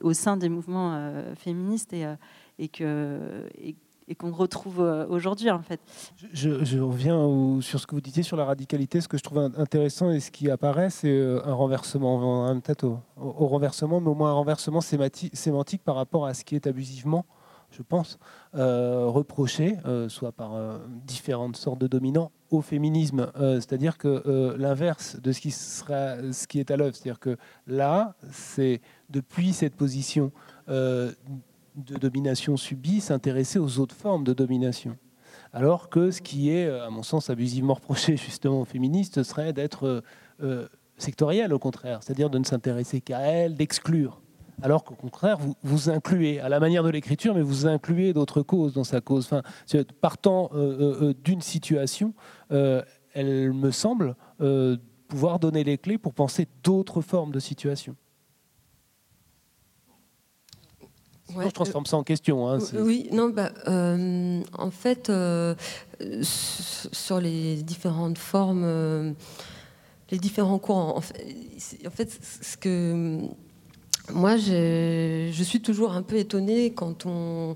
au 0.00 0.12
sein 0.14 0.38
des 0.38 0.48
mouvements 0.48 1.12
féministes 1.36 1.92
et, 1.92 2.68
que, 2.68 3.18
qu'on 4.14 4.32
retrouve 4.32 4.80
euh, 4.80 5.06
aujourd'hui 5.08 5.50
en 5.50 5.62
fait. 5.62 5.80
Je, 6.32 6.78
reviens 6.80 7.60
sur 7.60 7.80
ce 7.80 7.86
que 7.86 7.94
vous 7.94 8.00
disiez 8.00 8.22
sur 8.22 8.36
la 8.36 8.44
radicalité. 8.44 9.00
Ce 9.00 9.08
que 9.08 9.18
je 9.18 9.22
trouve 9.22 9.38
intéressant 9.56 10.10
et 10.10 10.20
ce 10.20 10.30
qui 10.30 10.50
apparaît, 10.50 10.90
c'est 10.90 11.08
euh, 11.08 11.40
un 11.44 11.54
renversement, 11.54 12.54
peut-être 12.60 12.84
au, 12.84 13.46
renversement, 13.46 14.00
mais 14.00 14.08
au 14.08 14.14
moins 14.14 14.30
un 14.30 14.34
renversement 14.34 14.80
sémantique 14.80 15.82
par 15.84 15.96
rapport 15.96 16.26
à 16.26 16.34
ce 16.34 16.44
qui 16.44 16.54
est 16.54 16.66
abusivement, 16.66 17.26
je 17.70 17.82
pense, 17.82 18.18
euh, 18.56 19.06
reproché, 19.06 19.76
soit 20.08 20.32
par 20.32 20.80
différentes 21.06 21.56
sortes 21.56 21.78
de 21.78 21.86
dominants, 21.86 22.32
au 22.50 22.62
féminisme. 22.62 23.30
c'est-à-dire 23.36 23.96
que 23.96 24.56
l'inverse 24.58 25.20
de 25.20 25.30
ce 25.30 25.40
qui, 25.40 25.52
sera, 25.52 26.32
ce 26.32 26.46
qui 26.46 26.58
est 26.58 26.70
à 26.70 26.76
l'œuvre, 26.76 26.96
c'est-à-dire 26.96 27.20
que 27.20 27.36
là, 27.66 28.14
c'est 28.32 28.80
depuis 29.08 29.52
cette 29.52 29.76
position 29.76 30.32
de 31.84 31.96
domination 31.96 32.56
subie 32.56 33.00
s'intéresser 33.00 33.58
aux 33.58 33.78
autres 33.78 33.94
formes 33.94 34.24
de 34.24 34.32
domination. 34.32 34.96
Alors 35.52 35.88
que 35.88 36.10
ce 36.10 36.20
qui 36.20 36.50
est, 36.50 36.68
à 36.68 36.90
mon 36.90 37.02
sens, 37.02 37.30
abusivement 37.30 37.74
reproché 37.80 38.16
justement 38.16 38.60
aux 38.60 38.64
féministes 38.64 39.22
serait 39.22 39.52
d'être 39.52 39.86
euh, 39.86 40.00
euh, 40.42 40.68
sectoriel 40.96 41.52
au 41.52 41.58
contraire, 41.58 42.00
c'est-à-dire 42.02 42.30
de 42.30 42.38
ne 42.38 42.44
s'intéresser 42.44 43.00
qu'à 43.00 43.20
elles, 43.20 43.54
d'exclure. 43.54 44.20
Alors 44.62 44.84
qu'au 44.84 44.94
contraire, 44.94 45.38
vous, 45.38 45.54
vous 45.62 45.88
incluez, 45.88 46.38
à 46.38 46.50
la 46.50 46.60
manière 46.60 46.82
de 46.82 46.90
l'écriture, 46.90 47.34
mais 47.34 47.40
vous 47.40 47.66
incluez 47.66 48.12
d'autres 48.12 48.42
causes 48.42 48.74
dans 48.74 48.84
sa 48.84 49.00
cause. 49.00 49.24
Enfin, 49.24 49.42
partant 50.02 50.50
euh, 50.54 51.14
d'une 51.24 51.40
situation, 51.40 52.12
elle 52.50 53.52
me 53.54 53.70
semble 53.70 54.16
pouvoir 55.08 55.38
donner 55.38 55.64
les 55.64 55.78
clés 55.78 55.96
pour 55.96 56.12
penser 56.12 56.46
d'autres 56.62 57.00
formes 57.00 57.32
de 57.32 57.40
situations. 57.40 57.96
Je 61.38 61.48
transforme 61.50 61.86
ça 61.86 61.96
en 61.96 62.02
question. 62.02 62.48
Hein, 62.48 62.58
oui, 62.78 63.08
non, 63.12 63.28
bah, 63.30 63.50
euh, 63.68 64.42
en 64.56 64.70
fait, 64.70 65.10
euh, 65.10 65.54
sur 66.22 67.20
les 67.20 67.62
différentes 67.62 68.18
formes, 68.18 68.64
euh, 68.64 69.12
les 70.10 70.18
différents 70.18 70.58
courants, 70.58 70.96
en 70.96 71.00
fait, 71.00 71.26
en 71.86 71.90
fait 71.90 72.18
ce 72.42 72.56
que 72.56 73.18
moi, 74.12 74.36
je 74.36 75.42
suis 75.42 75.60
toujours 75.60 75.92
un 75.92 76.02
peu 76.02 76.16
étonnée 76.16 76.72
quand 76.72 77.06
on, 77.06 77.54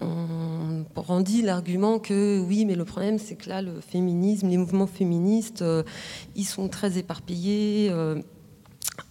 on 0.00 0.84
brandit 0.94 1.42
l'argument 1.42 1.98
que 1.98 2.40
oui, 2.40 2.64
mais 2.64 2.74
le 2.74 2.84
problème, 2.84 3.18
c'est 3.18 3.36
que 3.36 3.48
là, 3.48 3.62
le 3.62 3.80
féminisme, 3.80 4.48
les 4.48 4.58
mouvements 4.58 4.86
féministes, 4.86 5.64
ils 6.36 6.44
sont 6.44 6.68
très 6.68 6.98
éparpillés. 6.98 7.88
Euh, 7.90 8.20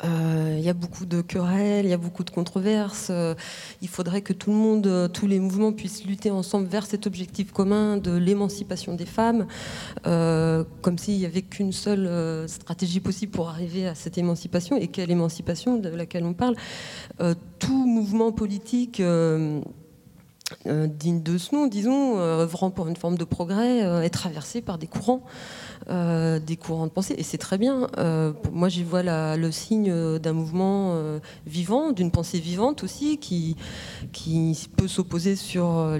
il 0.03 0.59
y 0.61 0.69
a 0.69 0.73
beaucoup 0.73 1.05
de 1.05 1.21
querelles, 1.21 1.85
il 1.85 1.89
y 1.89 1.93
a 1.93 1.97
beaucoup 1.97 2.23
de 2.23 2.29
controverses. 2.29 3.07
Euh, 3.09 3.33
il 3.81 3.87
faudrait 3.87 4.21
que 4.21 4.33
tout 4.33 4.51
le 4.51 4.55
monde, 4.55 4.87
euh, 4.87 5.07
tous 5.07 5.27
les 5.27 5.39
mouvements 5.39 5.71
puissent 5.71 6.05
lutter 6.05 6.29
ensemble 6.31 6.67
vers 6.67 6.85
cet 6.85 7.07
objectif 7.07 7.51
commun 7.51 7.97
de 7.97 8.11
l'émancipation 8.15 8.93
des 8.93 9.05
femmes, 9.05 9.47
comme 10.03 10.97
s'il 10.97 11.17
n'y 11.17 11.25
avait 11.25 11.41
qu'une 11.41 11.71
seule 11.71 12.47
stratégie 12.47 12.99
possible 12.99 13.31
pour 13.31 13.49
arriver 13.49 13.87
à 13.87 13.95
cette 13.95 14.17
émancipation. 14.17 14.77
Et 14.77 14.87
quelle 14.87 15.11
émancipation 15.11 15.77
de 15.77 15.89
laquelle 15.89 16.25
on 16.25 16.33
parle? 16.33 16.55
Tout 17.59 17.85
mouvement 17.85 18.31
politique 18.31 19.01
digne 20.65 21.23
de 21.23 21.37
ce 21.37 21.55
nom, 21.55 21.67
disons, 21.67 22.19
œuvrant 22.19 22.71
pour 22.71 22.87
une 22.87 22.95
forme 22.95 23.17
de 23.17 23.23
progrès, 23.23 23.79
est 23.79 24.09
traversé 24.09 24.61
par 24.61 24.77
des 24.77 24.87
courants. 24.87 25.23
Euh, 25.89 26.39
des 26.39 26.57
courants 26.57 26.85
de 26.85 26.91
pensée, 26.91 27.15
et 27.17 27.23
c'est 27.23 27.37
très 27.37 27.57
bien. 27.57 27.87
Euh, 27.97 28.33
moi, 28.51 28.69
j'y 28.69 28.83
vois 28.83 29.01
le 29.03 29.51
signe 29.51 30.19
d'un 30.19 30.33
mouvement 30.33 30.91
euh, 30.93 31.19
vivant, 31.47 31.91
d'une 31.91 32.11
pensée 32.11 32.39
vivante 32.39 32.83
aussi, 32.83 33.17
qui, 33.17 33.55
qui 34.11 34.69
peut 34.77 34.87
s'opposer 34.87 35.35
sur 35.35 35.97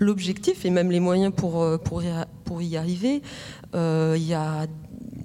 l'objectif 0.00 0.64
et 0.64 0.70
même 0.70 0.90
les 0.90 1.00
moyens 1.00 1.34
pour, 1.36 1.66
pour, 1.80 2.02
y, 2.02 2.08
pour 2.44 2.62
y 2.62 2.76
arriver. 2.76 3.22
Il 3.74 4.26
y 4.26 4.34
a 4.34 4.66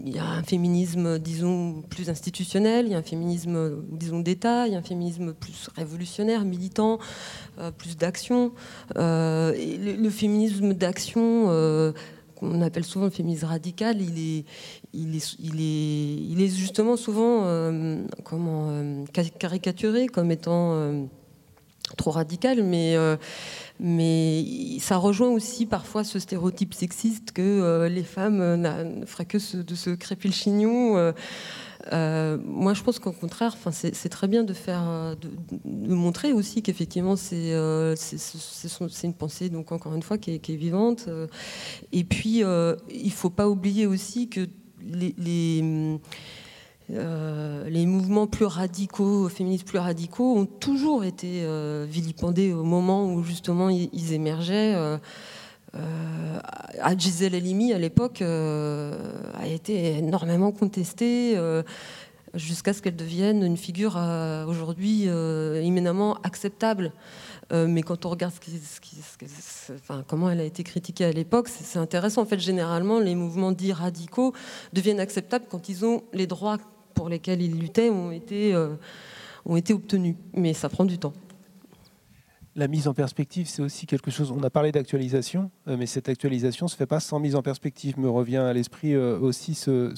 il 0.06 0.16
y 0.16 0.18
a 0.18 0.26
un 0.26 0.44
féminisme, 0.44 1.20
disons, 1.20 1.84
plus 1.90 2.10
institutionnel, 2.10 2.86
il 2.86 2.94
y 2.94 2.96
a 2.96 3.00
un 3.00 3.04
féminisme, 3.04 3.84
disons, 3.92 4.22
d'État, 4.22 4.66
il 4.66 4.72
y 4.72 4.76
a 4.76 4.80
un 4.80 4.82
féminisme 4.82 5.34
plus 5.34 5.68
révolutionnaire, 5.76 6.46
militant, 6.46 7.00
plus 7.78 7.98
d'action. 7.98 8.54
le, 8.96 10.10
féminisme 10.10 10.74
d'action, 10.74 11.94
qu'on 12.40 12.62
appelle 12.62 12.84
souvent 12.84 13.06
le 13.06 13.12
féminisme 13.12 13.46
radical, 13.48 13.98
il 14.02 14.46
est, 14.94 16.48
justement 16.48 16.98
souvent 16.98 17.46
euh, 17.46 18.02
euh, 18.34 19.06
caricaturé 19.38 20.08
comme 20.08 20.32
étant 20.32 20.74
euh, 20.74 21.04
trop 21.98 22.12
radical, 22.12 22.64
mais, 22.64 22.96
mais 23.80 24.46
ça 24.80 24.98
rejoint 24.98 25.30
aussi 25.30 25.66
parfois 25.66 26.04
ce 26.04 26.20
stéréotype 26.20 26.74
sexiste 26.74 27.32
que 27.32 27.88
les 27.88 28.04
femmes 28.04 28.56
ne 28.56 29.06
feraient 29.06 29.26
que 29.26 29.62
de 29.62 29.76
se 29.76 29.90
crêper 29.92 30.28
le 30.28 30.34
chignon. 30.34 31.14
Euh, 31.92 32.38
moi, 32.44 32.74
je 32.74 32.84
pense 32.84 33.00
qu'au 33.00 33.12
contraire, 33.12 33.56
c'est 33.72 34.10
très 34.10 34.28
bien 34.28 34.44
de 34.44 34.54
faire, 34.54 34.84
euh, 34.88 35.16
de, 35.16 35.94
montrer 35.94 36.34
aussi 36.34 36.62
qu'effectivement, 36.62 37.16
c'est 37.16 37.54
euh, 37.54 37.96
une 39.04 39.14
pensée, 39.14 39.50
donc 39.50 39.72
encore 39.72 39.96
une 39.96 40.04
fois, 40.04 40.18
qui 40.18 40.32
est, 40.32 40.50
vivante. 40.50 41.10
Et 41.92 42.04
puis, 42.04 42.40
il 42.40 42.46
ne 42.46 43.10
faut 43.12 43.30
pas 43.30 43.48
oublier 43.50 43.86
aussi 43.86 44.30
que 44.30 44.48
les, 44.82 45.62
mouvements 47.86 48.28
plus 48.28 48.46
radicaux, 48.46 49.30
féministes 49.30 49.68
plus 49.68 49.80
radicaux, 49.80 50.38
ont 50.38 50.46
toujours 50.46 51.04
été 51.04 51.46
vilipendés 51.88 52.54
au 52.54 52.64
moment 52.64 53.12
où 53.12 53.24
justement 53.24 53.70
ils, 53.70 54.14
émergeaient. 54.14 54.76
Gisèle 56.98 57.36
Halimi, 57.36 57.74
à 57.74 57.78
l'époque, 57.78 58.22
euh, 58.22 58.98
a 59.36 59.48
été 59.48 59.98
énormément 59.98 60.52
contestée 60.52 61.38
euh, 61.38 61.64
jusqu'à 62.34 62.74
ce 62.74 62.82
qu'elle 62.82 62.96
devienne 62.96 63.44
une 63.44 63.58
figure 63.58 64.00
aujourd'hui 64.48 65.08
éminemment 65.08 66.18
acceptable. 66.22 66.92
mais 67.52 67.82
quand 67.82 68.06
on 68.06 68.10
regarde 68.10 68.34
comment 70.08 70.30
elle 70.30 70.40
a 70.40 70.44
été 70.44 70.64
critiquée 70.64 71.06
à 71.06 71.12
l'époque, 71.12 71.48
c'est 71.48 71.80
intéressant. 71.80 72.22
En 72.22 72.26
fait, 72.26 72.40
généralement, 72.40 73.00
les 73.00 73.16
mouvements 73.16 73.52
dits 73.52 73.74
radicaux 73.74 74.34
deviennent 74.74 75.00
acceptables 75.00 75.46
quand 75.50 75.70
ils 75.70 75.86
ont 75.86 76.04
les 76.14 76.28
droits 76.28 76.60
pour 76.94 77.10
lesquels 77.10 77.42
ils 77.42 77.58
luttaient 77.58 77.90
ont 77.90 78.12
été, 78.12 78.56
ont 79.46 79.56
été 79.56 79.74
obtenus. 79.74 80.16
Mais 80.34 80.54
ça 80.54 80.70
prend 80.70 80.86
du 80.86 81.00
temps 81.00 81.14
la 82.56 82.68
mise 82.68 82.88
en 82.88 82.94
perspective, 82.94 83.48
c'est 83.48 83.62
aussi 83.62 83.86
quelque 83.86 84.12
chose. 84.12 84.32
On 84.32 84.44
a 84.44 84.50
parlé 84.50 84.72
d'actualisation, 84.72 85.52
euh, 85.68 85.78
mais 85.78 85.86
cette 85.86 86.10
actualisation 86.10 86.66
ne 86.66 86.70
se 86.70 86.76
fait 86.76 86.86
pas 86.86 87.00
sans 87.00 87.20
mise 87.20 87.36
en 87.36 87.42
perspective. 87.42 88.00
Me 88.00 88.10
revient 88.10 88.38
à 88.38 88.54
l'esprit 88.54 88.94
euh, 88.94 89.20
aussi 89.20 89.54
ce, 89.54 89.94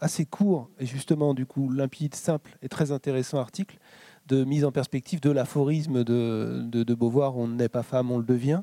assez 0.00 0.24
court 0.24 0.70
et 0.78 0.86
justement 0.86 1.34
du 1.34 1.46
coup 1.46 1.70
limpide, 1.70 2.14
simple 2.14 2.56
et 2.62 2.68
très 2.68 2.90
intéressant 2.90 3.38
article 3.38 3.78
de 4.26 4.44
mise 4.44 4.64
en 4.64 4.70
perspective 4.70 5.20
de 5.20 5.30
l'aphorisme 5.30 6.04
de, 6.04 6.62
de, 6.62 6.94
Beauvoir 6.94 7.36
on 7.36 7.48
n'est 7.48 7.68
pas 7.68 7.82
femme, 7.82 8.12
on 8.12 8.18
le 8.18 8.24
devient, 8.24 8.62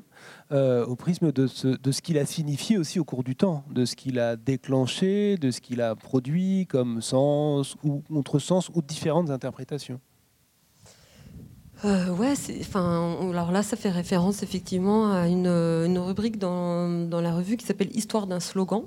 euh, 0.50 0.86
au 0.86 0.96
prisme 0.96 1.30
de 1.30 1.46
ce, 1.46 1.68
de 1.68 1.92
ce 1.92 2.00
qu'il 2.00 2.16
a 2.16 2.24
signifié 2.24 2.78
aussi 2.78 2.98
au 2.98 3.04
cours 3.04 3.22
du 3.22 3.36
temps, 3.36 3.64
de 3.70 3.84
ce 3.84 3.94
qu'il 3.94 4.18
a 4.18 4.36
déclenché, 4.36 5.36
de 5.36 5.50
ce 5.50 5.60
qu'il 5.60 5.82
a 5.82 5.94
produit 5.94 6.66
comme 6.66 7.02
sens 7.02 7.76
ou 7.84 8.02
contre-sens 8.08 8.70
ou 8.74 8.80
différentes 8.80 9.30
interprétations. 9.30 10.00
Euh, 11.84 12.08
ouais, 12.08 12.34
enfin, 12.60 13.16
alors 13.30 13.52
là, 13.52 13.62
ça 13.62 13.76
fait 13.76 13.90
référence 13.90 14.42
effectivement 14.42 15.12
à 15.12 15.28
une, 15.28 15.46
une 15.46 15.98
rubrique 15.98 16.36
dans, 16.36 17.06
dans, 17.08 17.20
la 17.20 17.32
revue 17.32 17.56
qui 17.56 17.64
s'appelle 17.64 17.94
Histoire 17.96 18.26
d'un 18.26 18.40
slogan, 18.40 18.82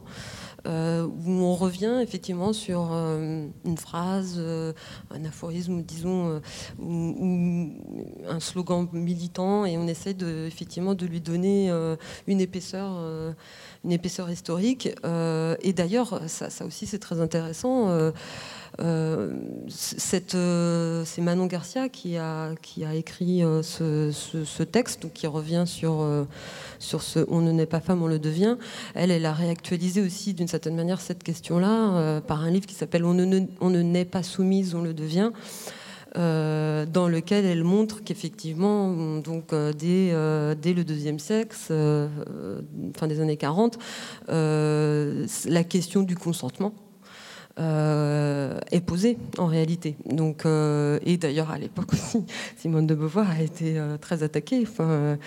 euh, 0.68 1.08
où 1.08 1.32
on 1.32 1.56
revient 1.56 2.00
effectivement 2.04 2.54
sur 2.54 2.90
euh, 2.92 3.48
une 3.66 3.78
phrase, 3.78 4.36
euh, 4.38 4.74
un 5.10 5.26
aphorisme, 5.26 5.82
disons, 5.82 6.40
ou, 6.80 7.72
un 8.28 8.40
slogan 8.40 8.88
militant, 8.92 9.66
et 9.66 9.78
on 9.78 9.88
essaie 9.88 10.14
de, 10.14 10.46
effectivement 10.46 10.94
de 10.94 11.06
lui 11.06 11.22
donner 11.22 11.72
une 12.28 12.42
épaisseur, 12.42 12.92
une 13.84 13.92
épaisseur 13.92 14.30
historique. 14.30 14.90
et 15.06 15.74
d'ailleurs, 15.74 16.22
ça, 16.28 16.66
aussi, 16.66 16.86
c'est 16.86 17.00
très 17.00 17.22
intéressant. 17.22 18.12
Euh, 18.80 19.34
c'est 19.68 21.22
Manon 21.22 21.46
Garcia 21.46 21.90
qui 21.90 22.18
a, 22.18 22.54
écrit 22.94 23.44
euh, 23.44 23.62
ce, 23.62 24.64
texte, 24.64 25.12
qui 25.14 25.28
revient 25.28 25.64
sur, 25.66 26.06
ce 26.80 27.26
On 27.28 27.42
ne 27.42 27.52
naît 27.52 27.66
pas 27.66 27.80
femme, 27.80 28.02
on 28.02 28.08
le 28.08 28.20
devient. 28.20 28.58
Elle, 28.96 29.26
a 29.26 29.34
réactualisé 29.34 30.02
aussi 30.02 30.34
d'une 30.34 30.48
certaine 30.48 30.76
manière 30.76 31.02
cette 31.02 31.24
question-là 31.24 32.22
par 32.22 32.42
un 32.42 32.52
livre 32.52 32.66
qui 32.66 32.76
s'appelle 32.76 33.06
on 33.06 33.14
ne, 33.14 33.42
on 33.60 33.70
ne 33.70 33.82
naît 33.82 34.06
pas 34.06 34.24
soumise, 34.24 34.76
on 34.76 34.82
le 34.82 34.94
devient. 34.94 35.32
dans 36.16 37.10
lequel 37.10 37.46
elle 37.46 37.64
montre 37.64 38.04
qu'effectivement, 38.04 39.20
donc 39.20 39.54
dès, 39.54 40.14
dès, 40.62 40.74
le 40.74 40.84
deuxième 40.84 41.20
sexe, 41.20 41.68
fin 41.68 43.08
des 43.08 43.20
années 43.20 43.38
40, 43.38 43.78
la 44.28 45.64
question 45.64 46.04
du 46.04 46.16
consentement 46.16 46.74
euh, 47.60 48.60
est 48.72 48.82
posée 48.82 49.18
en 49.38 49.46
réalité. 49.46 49.98
Donc, 50.06 50.46
euh, 50.46 51.00
et 51.06 51.18
d'ailleurs 51.18 51.52
à 51.52 51.58
l'époque 51.58 51.94
aussi, 51.94 52.24
Simone 52.58 52.88
de 52.88 52.96
Beauvoir 52.96 53.30
a 53.30 53.42
été 53.42 53.78
euh, 53.78 53.98
très 53.98 54.24
attaquée. 54.24 54.64
Enfin, 54.64 55.18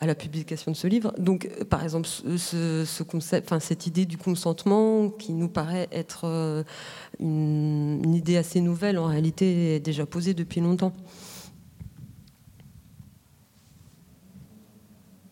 à 0.00 0.06
la 0.06 0.14
publication 0.14 0.70
de 0.70 0.76
ce 0.76 0.86
livre. 0.86 1.12
Donc, 1.18 1.48
par 1.64 1.82
exemple, 1.82 2.06
ce, 2.06 3.02
concept, 3.02 3.48
enfin, 3.48 3.58
cette 3.58 3.88
idée 3.88 4.06
du 4.06 4.16
consentement 4.16 5.10
qui 5.10 5.32
nous 5.32 5.48
paraît 5.48 5.88
être 5.90 6.64
une, 7.18 8.00
une, 8.04 8.14
idée 8.14 8.36
assez 8.36 8.60
nouvelle, 8.60 8.96
en 8.96 9.06
réalité, 9.06 9.74
est 9.74 9.80
déjà 9.80 10.06
posée 10.06 10.34
depuis 10.34 10.60
longtemps. 10.60 10.92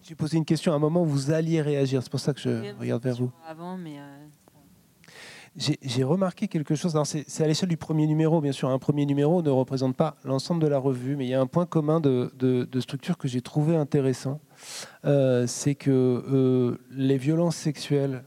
J'ai 0.03 0.17
posé 0.17 0.37
une 0.37 0.45
question 0.45 0.73
à 0.73 0.75
un 0.75 0.81
moment 0.81 1.03
où 1.03 1.07
vous 1.07 1.31
alliez 1.31 1.63
réagir. 1.63 2.03
C'est 2.03 2.11
pour 2.11 2.19
ça 2.19 2.35
que 2.35 2.41
je 2.41 2.75
regarde 2.81 3.05
vers 3.05 3.17
vous. 3.17 3.31
Avant, 3.49 3.77
mais 3.77 3.99
j'ai 5.57 6.05
remarqué 6.05 6.49
quelque 6.49 6.75
chose. 6.75 7.01
C'est 7.05 7.43
à 7.43 7.47
l'échelle 7.47 7.69
du 7.69 7.79
premier 7.79 8.07
numéro, 8.07 8.41
bien 8.41 8.53
sûr. 8.53 8.69
Un 8.69 8.79
premier 8.79 9.07
numéro 9.07 9.41
ne 9.41 9.51
représente 9.51 9.97
pas 9.97 10.17
l'ensemble 10.25 10.63
de 10.63 10.67
la 10.67 10.79
revue, 10.79 11.17
mais 11.17 11.25
il 11.25 11.31
y 11.31 11.35
a 11.35 11.41
un 11.41 11.47
point 11.47 11.65
commun 11.65 12.01
de, 12.01 12.69
structure 12.81 13.17
que 13.17 13.27
j'ai 13.27 13.41
trouvé 13.41 13.75
intéressant. 13.75 14.41
Euh, 15.05 15.47
c'est 15.47 15.75
que 15.75 15.91
euh, 15.91 16.79
les 16.91 17.17
violences 17.17 17.57
sexuelles 17.57 18.25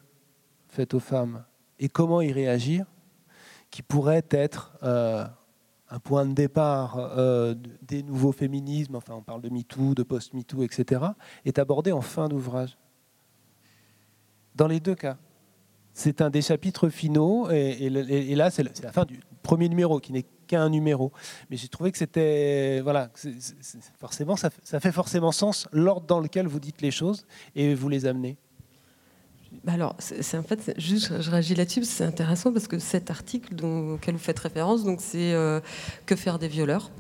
faites 0.68 0.94
aux 0.94 1.00
femmes 1.00 1.44
et 1.80 1.90
comment 1.90 2.22
y 2.22 2.32
réagir, 2.32 2.86
qui 3.70 3.84
pourrait 3.84 4.26
être 4.32 4.74
euh, 4.84 5.26
un 5.90 6.00
point 6.00 6.26
de 6.26 6.34
départ 6.34 7.12
des 7.82 8.04
nouveaux 8.04 8.32
féminismes, 8.32 8.96
enfin 8.96 9.14
on 9.16 9.22
parle 9.22 9.42
de 9.42 9.50
MeToo, 9.50 9.94
de 9.94 10.04
post-MeToo, 10.04 10.64
etc., 10.64 11.02
est 11.46 11.60
abordé 11.60 11.92
en 11.92 12.02
fin 12.02 12.28
d'ouvrage. 12.28 12.78
Dans 14.56 14.68
les 14.68 14.80
deux 14.80 14.96
cas. 14.96 15.18
C'est 16.00 16.22
un 16.22 16.30
des 16.30 16.42
chapitres 16.42 16.88
finaux, 16.88 17.50
et, 17.52 17.90
là, 17.90 18.50
c'est 18.50 18.64
la 18.64 18.92
fin 18.94 19.04
du 19.04 19.20
premier 19.44 19.68
numéro, 19.68 20.00
qui 20.00 20.14
n'est 20.14 20.24
qu'un 20.48 20.70
numéro. 20.70 21.12
Mais 21.50 21.58
j'ai 21.58 21.68
trouvé 21.68 21.92
que 21.92 21.98
c'était. 21.98 22.80
Voilà, 22.82 23.10
forcément, 24.00 24.38
ça, 24.38 24.50
fait 24.50 24.94
forcément 24.94 25.34
sens 25.34 25.68
l'ordre 25.74 26.08
dans 26.08 26.22
lequel 26.22 26.48
vous 26.48 26.62
dites 26.62 26.82
les 26.82 26.92
choses 26.92 27.26
et 27.54 27.76
vous 27.76 27.90
les 27.90 28.06
amenez. 28.06 28.38
Bah 29.66 29.74
alors, 29.74 29.94
c'est 30.00 30.38
en 30.38 30.44
fait, 30.44 30.74
juste, 30.78 31.22
je 31.22 31.32
réagis 31.32 31.56
là-dessus, 31.56 31.84
c'est 31.84 32.06
intéressant 32.06 32.54
parce 32.54 32.70
que 32.70 32.80
cet 32.80 33.12
article 33.12 33.54
dont, 33.56 33.96
auquel 33.96 34.16
vous 34.16 34.22
faites 34.22 34.40
référence, 34.40 34.86
donc 34.86 35.02
c'est 35.02 35.34
euh, 35.34 35.60
Que 36.06 36.16
faire 36.16 36.40
des 36.40 36.48
violeurs? 36.48 36.92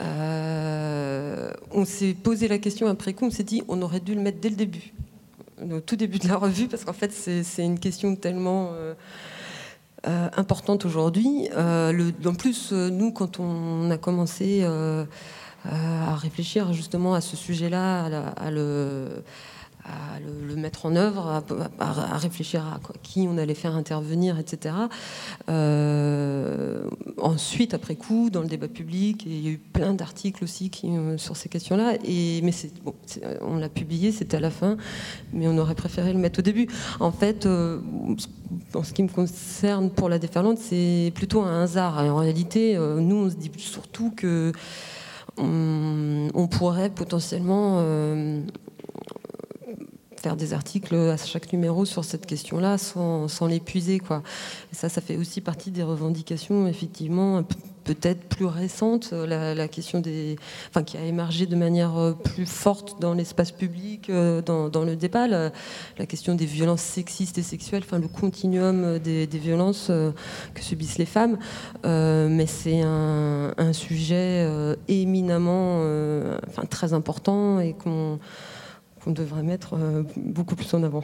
Euh, 0.00 1.50
On 1.72 1.84
s'est 1.84 2.14
posé 2.14 2.46
la 2.46 2.58
question 2.58 2.86
après 2.86 3.14
coup, 3.14 3.24
on 3.24 3.30
s'est 3.30 3.42
dit 3.42 3.62
on 3.66 3.82
aurait 3.82 3.98
dû 3.98 4.14
le 4.14 4.20
mettre 4.20 4.38
dès 4.38 4.50
le 4.50 4.56
début 4.56 4.92
au 5.70 5.80
tout 5.80 5.96
début 5.96 6.18
de 6.18 6.28
la 6.28 6.36
revue, 6.36 6.68
parce 6.68 6.84
qu'en 6.84 6.92
fait, 6.92 7.12
c'est 7.12 7.64
une 7.64 7.78
question 7.78 8.16
tellement 8.16 8.70
euh, 8.72 8.94
euh, 10.06 10.28
importante 10.36 10.84
aujourd'hui. 10.84 11.48
Euh, 11.56 12.12
en 12.24 12.34
plus, 12.34 12.72
nous, 12.72 13.12
quand 13.12 13.40
on 13.40 13.90
a 13.90 13.98
commencé 13.98 14.64
à 15.64 16.14
réfléchir 16.16 16.72
justement 16.72 17.14
à 17.14 17.20
ce 17.20 17.36
sujet-là, 17.36 18.32
à, 18.36 18.50
le 18.50 19.22
à 19.88 20.18
le, 20.20 20.56
mettre 20.56 20.86
en 20.86 20.96
œuvre, 20.96 21.42
à, 21.78 22.18
réfléchir 22.18 22.66
à 22.66 22.80
qui 23.02 23.26
on 23.28 23.38
allait 23.38 23.54
faire 23.54 23.76
intervenir, 23.76 24.38
etc. 24.38 24.74
Euh, 25.48 26.82
ensuite, 27.16 27.74
après 27.74 27.94
coup, 27.94 28.28
dans 28.30 28.42
le 28.42 28.48
débat 28.48 28.68
public, 28.68 29.24
il 29.24 29.44
y 29.44 29.48
a 29.48 29.52
eu 29.52 29.58
plein 29.58 29.94
d'articles 29.94 30.44
aussi 30.44 30.70
euh, 30.84 31.16
sur 31.16 31.36
ces 31.36 31.48
questions-là. 31.48 31.94
Mais 32.04 32.52
bon, 32.84 32.94
on 33.42 33.56
l'a 33.56 33.68
publié, 33.68 34.12
c'était 34.12 34.36
à 34.36 34.40
la 34.40 34.50
fin, 34.50 34.76
mais 35.32 35.46
on 35.48 35.56
aurait 35.58 35.74
préféré 35.74 36.12
le 36.12 36.18
mettre 36.18 36.40
au 36.40 36.42
début. 36.42 36.68
En 37.00 37.12
fait, 37.12 37.46
euh, 37.46 37.80
en 38.74 38.82
ce 38.82 38.92
qui 38.92 39.02
me 39.02 39.08
concerne 39.08 39.90
pour 39.90 40.08
la 40.08 40.18
déferlante, 40.18 40.58
c'est 40.58 41.12
plutôt 41.14 41.42
un 41.42 41.62
hasard. 41.62 41.98
en 41.98 42.16
réalité, 42.16 42.76
nous, 42.76 43.16
on 43.16 43.30
se 43.30 43.36
dit 43.36 43.50
surtout 43.56 44.12
que 44.16 44.52
on, 45.36 46.48
pourrait 46.50 46.90
potentiellement 46.90 47.80
faire 50.18 50.36
des 50.36 50.52
articles 50.52 50.94
à 50.94 51.16
chaque 51.16 51.52
numéro 51.52 51.84
sur 51.84 52.04
cette 52.04 52.26
question-là 52.26 52.78
sans, 52.78 53.46
l'épuiser. 53.46 53.98
Quoi. 53.98 54.22
ça, 54.72 54.88
ça 54.88 55.00
fait 55.00 55.16
aussi 55.16 55.40
partie 55.40 55.70
des 55.70 55.82
revendications, 55.82 56.66
effectivement, 56.66 57.42
peut-être 57.84 58.24
plus 58.28 58.44
récente, 58.44 59.12
la, 59.12 59.68
question 59.68 60.00
des, 60.00 60.36
enfin, 60.68 60.82
qui 60.82 60.98
a 60.98 61.04
émergé 61.04 61.46
de 61.46 61.56
manière 61.56 62.14
plus 62.22 62.44
forte 62.44 63.00
dans 63.00 63.14
l'espace 63.14 63.50
public, 63.50 64.10
dans, 64.10 64.68
dans, 64.68 64.84
le 64.84 64.94
débat, 64.94 65.26
la, 65.26 65.50
question 66.06 66.34
des 66.34 66.44
violences 66.46 66.82
sexistes 66.82 67.38
et 67.38 67.42
sexuelles, 67.42 67.82
enfin, 67.86 67.98
le 67.98 68.08
continuum 68.08 68.98
des, 68.98 69.26
des 69.26 69.38
violences 69.38 69.86
que 69.86 70.62
subissent 70.62 70.98
les 70.98 71.06
femmes. 71.06 71.38
mais 71.84 72.46
c'est 72.46 72.82
un, 72.82 73.54
un, 73.56 73.72
sujet 73.72 74.46
éminemment, 74.88 75.80
enfin, 76.48 76.66
très 76.68 76.92
important 76.92 77.60
et 77.60 77.72
qu'on 77.72 78.18
qu'on 79.08 79.14
devrait 79.14 79.42
mettre 79.42 79.74
beaucoup 80.16 80.54
plus 80.54 80.74
en 80.74 80.82
avant 80.82 81.02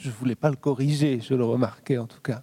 je 0.00 0.08
ne 0.08 0.14
voulais 0.14 0.34
pas 0.34 0.48
le 0.48 0.56
corriger, 0.56 1.20
je 1.20 1.34
le 1.34 1.44
remarquais 1.44 1.98
en 1.98 2.06
tout 2.06 2.22
cas. 2.22 2.42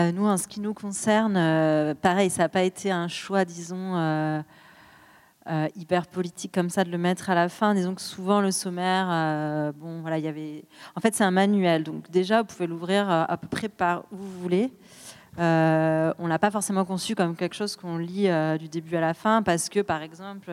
Euh, 0.00 0.10
nous, 0.10 0.26
en 0.26 0.38
ce 0.38 0.48
qui 0.48 0.60
nous 0.60 0.72
concerne, 0.72 1.36
euh, 1.36 1.94
pareil, 1.94 2.30
ça 2.30 2.44
n'a 2.44 2.48
pas 2.48 2.62
été 2.62 2.90
un 2.90 3.08
choix, 3.08 3.44
disons, 3.44 3.94
euh, 3.96 4.42
hyper 5.76 6.06
politique 6.06 6.52
comme 6.52 6.70
ça 6.70 6.82
de 6.82 6.90
le 6.90 6.96
mettre 6.98 7.28
à 7.28 7.34
la 7.34 7.48
fin. 7.50 7.74
Disons 7.74 7.94
que 7.94 8.00
souvent 8.00 8.40
le 8.40 8.50
sommaire, 8.50 9.72
bon, 9.74 10.00
voilà, 10.00 10.18
il 10.18 10.24
y 10.24 10.28
avait. 10.28 10.64
En 10.96 11.00
fait, 11.00 11.14
c'est 11.14 11.24
un 11.24 11.30
manuel, 11.30 11.84
donc 11.84 12.10
déjà, 12.10 12.40
vous 12.40 12.48
pouvez 12.48 12.66
l'ouvrir 12.66 13.08
à 13.10 13.36
peu 13.36 13.48
près 13.48 13.68
par 13.68 14.04
où 14.10 14.16
vous 14.16 14.40
voulez. 14.40 14.72
on 15.36 16.26
l'a 16.26 16.38
pas 16.40 16.50
forcément 16.50 16.86
conçu 16.86 17.14
comme 17.14 17.36
quelque 17.36 17.54
chose 17.54 17.76
qu'on 17.76 17.98
lit 17.98 18.28
du 18.58 18.68
début 18.68 18.96
à 18.96 19.00
la 19.00 19.14
fin, 19.14 19.42
parce 19.42 19.68
que, 19.68 19.80
par 19.80 20.02
exemple 20.02 20.50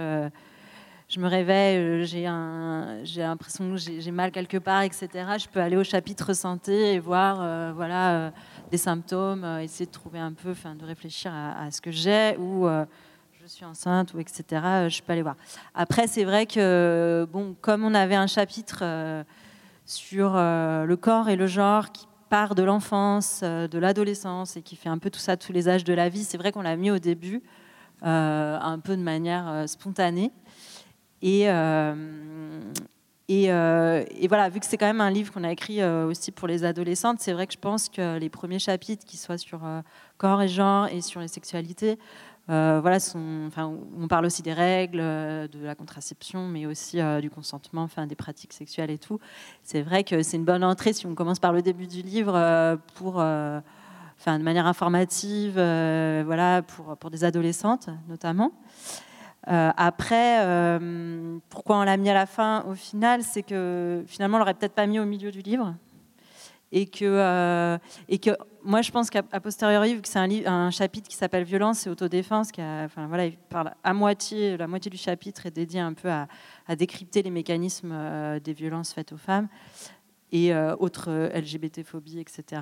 je 1.08 1.20
me 1.20 1.28
réveille, 1.28 1.78
euh, 1.78 3.04
j'ai 3.04 3.22
l'impression 3.22 3.70
que 3.70 3.78
j'ai 3.78 4.12
mal 4.12 4.32
quelque 4.32 4.58
part, 4.58 4.82
etc. 4.82 5.08
Je 5.38 5.48
peux 5.48 5.60
aller 5.60 5.78
au 5.78 5.84
chapitre 5.84 6.34
santé 6.34 6.94
et 6.94 7.00
voir, 7.00 7.38
euh, 7.42 7.72
voilà, 7.76 8.12
euh, 8.14 8.32
des 8.72 8.78
symptômes, 8.78 9.46
essayer 9.62 9.86
de 9.86 9.92
trouver 9.92 10.20
un 10.20 10.34
peu, 10.34 10.54
de 10.54 10.86
réfléchir 10.86 11.32
à, 11.34 11.70
ce 11.70 11.80
que 11.80 11.92
j'ai 11.92 12.36
ou 12.38 12.68
je 13.40 13.48
suis 13.48 13.66
enceinte 13.66 14.16
ou 14.16 14.20
etc. 14.20 14.44
je 14.90 15.02
peux 15.04 15.14
aller 15.14 15.22
voir. 15.22 15.36
Après, 15.76 16.08
c'est 16.08 16.24
vrai 16.24 16.48
que, 16.48 17.28
bon, 17.32 17.56
comme 17.62 17.84
on 17.84 17.94
avait 17.94 18.16
un 18.16 18.26
chapitre 18.26 18.84
sur 19.86 20.34
le 20.34 20.96
corps 20.96 21.30
et 21.30 21.36
le 21.36 21.46
genre 21.46 21.92
qui 21.92 22.08
part 22.30 22.56
de 22.56 22.64
l'enfance, 22.64 23.44
de 23.44 23.78
l'adolescence 23.78 24.58
et 24.58 24.64
qui 24.64 24.76
fait 24.76 24.90
un 24.90 24.98
peu 24.98 25.12
tout 25.12 25.20
ça 25.20 25.38
tous 25.38 25.52
les 25.52 25.70
âges 25.70 25.84
de 25.84 25.94
la 25.94 26.10
vie, 26.10 26.24
c'est 26.24 26.40
vrai 26.40 26.52
qu'on 26.52 26.64
l'a 26.64 26.76
mis 26.76 26.90
au 26.90 26.98
début, 26.98 27.44
un 28.02 28.80
peu 28.84 28.98
de 28.98 29.04
manière 29.04 29.66
spontanée. 29.68 30.32
Et, 31.22 31.50
euh, 31.50 31.96
euh, 33.32 34.06
et, 34.12 34.28
voilà, 34.28 34.50
vu 34.50 34.60
que 34.60 34.66
c'est 34.66 34.78
quand 34.78 34.86
même 34.86 35.02
un 35.02 35.10
livre 35.10 35.34
qu'on 35.34 35.44
a 35.44 35.52
écrit 35.52 35.82
euh, 35.82 36.08
aussi 36.08 36.32
pour 36.32 36.48
les 36.48 36.64
adolescentes, 36.64 37.20
c'est 37.20 37.34
vrai 37.34 37.48
que 37.48 37.54
je 37.54 37.60
pense 37.60 37.90
que 37.90 38.18
les 38.18 38.30
premiers 38.30 38.60
chapitres 38.60 39.06
qui 39.06 39.18
soient 39.18 39.38
sur 39.38 39.62
corps 40.18 40.42
et 40.42 40.48
genre 40.48 40.88
et 40.88 41.02
sur 41.02 41.22
les 41.22 41.28
sexualités, 41.28 41.98
voilà, 42.48 43.00
on 43.16 44.08
parle 44.08 44.26
aussi 44.26 44.44
des 44.44 44.54
règles, 44.54 45.00
de 45.00 45.64
la 45.64 45.74
contraception, 45.74 46.48
mais 46.48 46.68
aussi 46.68 47.00
du 47.22 47.32
consentement, 47.32 47.82
enfin, 47.82 48.06
des 48.06 48.16
pratiques 48.16 48.54
sexuelles 48.54 48.92
et 48.92 49.00
tout. 49.00 49.20
C'est 49.64 49.82
vrai 49.82 50.04
que 50.04 50.22
c'est 50.22 50.38
une 50.38 50.46
bonne 50.46 50.64
entrée 50.64 50.94
si 50.94 51.08
on 51.08 51.16
commence 51.16 51.40
par 51.40 51.54
le 51.54 51.64
début 51.64 51.88
du 51.88 52.04
livre 52.04 52.78
pour, 52.94 53.16
enfin, 53.16 54.38
de 54.38 54.44
manière 54.44 54.68
informative, 54.68 55.54
voilà, 55.54 56.62
pour, 56.62 56.96
pour 56.98 57.10
des 57.10 57.24
adolescentes 57.24 57.90
notamment. 58.08 58.52
Euh, 59.48 59.72
après, 59.78 60.44
euh, 60.44 61.38
pourquoi 61.50 61.78
on 61.78 61.84
l'a 61.84 61.98
mis 61.98 62.10
à 62.10 62.14
la 62.14 62.26
fin 62.26 62.64
au 62.64 62.74
final, 62.74 63.24
c'est 63.24 63.44
que 63.44 64.04
finalement 64.08 64.38
on 64.38 64.40
l'aurait 64.40 64.56
peut-être 64.56 64.74
pas 64.74 64.88
mis 64.88 65.00
au 65.00 65.06
milieu 65.06 65.32
du 65.32 65.42
livre. 65.42 65.76
Et 66.72 66.88
que, 66.88 67.06
euh, 67.06 67.78
et 68.10 68.18
que 68.18 68.32
moi 68.64 68.82
je 68.82 68.92
pense 68.92 69.10
qu'à 69.10 69.22
posteriori, 69.24 69.94
vu 69.94 70.02
que 70.02 70.08
c'est 70.08 70.20
un, 70.20 70.72
chapitre 70.72 71.08
qui 71.08 71.16
s'appelle 71.16 71.44
Violence 71.44 71.86
et 71.86 71.90
autodéfense, 71.90 72.52
qui 72.52 72.62
enfin, 72.62 73.08
voilà, 73.08 73.28
il 73.28 73.38
parle 73.38 73.72
à 73.84 73.94
moitié, 73.94 74.58
la 74.58 74.68
moitié 74.68 74.90
du 74.90 74.98
chapitre 74.98 75.46
est 75.46 75.52
dédié 75.52 75.80
un 75.80 75.94
peu 75.94 76.10
à, 76.10 76.28
décrypter 76.76 77.22
les 77.22 77.30
mécanismes 77.30 78.40
des 78.44 78.54
violences 78.54 78.94
faites 78.94 79.14
aux 79.14 79.18
femmes 79.18 79.48
et 80.32 80.54
autres 80.80 81.30
LGBT-phobie, 81.34 82.20
etc., 82.20 82.62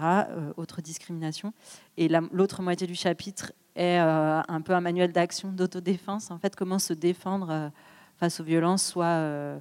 autres 0.58 0.82
discriminations. 0.82 1.54
Et 1.98 2.08
l'autre 2.34 2.62
moitié 2.62 2.86
du 2.86 2.96
chapitre 2.96 3.54
est 3.76 4.00
euh, 4.00 4.42
un 4.48 4.62
peu 4.62 4.74
un 4.74 4.82
manuel 4.82 5.12
d'action 5.12 5.52
d'autodéfense, 5.52 6.32
en 6.32 6.38
fait, 6.38 6.56
comment 6.56 6.80
se 6.80 6.94
défendre 6.94 7.48
euh, 7.50 7.70
face 8.18 8.40
aux 8.40 8.44
violences, 8.44 8.86
soit 8.86 9.06
euh, 9.06 9.58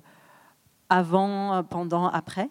avant, 0.89 1.65
pendant, 1.65 2.09
après. 2.09 2.51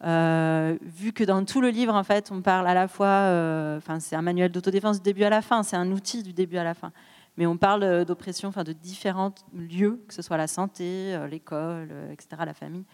vu 0.00 1.12
que 1.12 1.24
dans 1.24 1.44
tout 1.44 1.60
le 1.60 1.68
livre, 1.68 1.94
en 1.94 2.04
fait, 2.04 2.30
on 2.32 2.40
parle 2.40 2.66
à 2.66 2.74
la 2.74 2.88
fois, 2.88 3.28
enfin, 3.76 4.00
c'est 4.00 4.16
un 4.16 4.22
manuel 4.22 4.50
d'autodéfense 4.50 4.98
du 4.98 5.02
début 5.02 5.24
à 5.24 5.30
la 5.30 5.42
fin, 5.42 5.62
c'est 5.62 5.76
un 5.76 5.90
outil 5.90 6.22
du 6.22 6.32
début 6.32 6.56
à 6.56 6.64
la 6.64 6.72
fin, 6.72 6.92
mais 7.36 7.46
on 7.46 7.58
parle 7.58 8.06
d'oppression, 8.06 8.48
enfin, 8.48 8.64
de 8.64 8.72
différents 8.72 9.34
lieux, 9.52 10.02
que 10.08 10.14
ce 10.14 10.22
soit 10.22 10.38
la 10.38 10.46
santé, 10.46 11.18
l'école, 11.30 11.90
etc., 12.10 12.42
la 12.46 12.54
famille, 12.54 12.86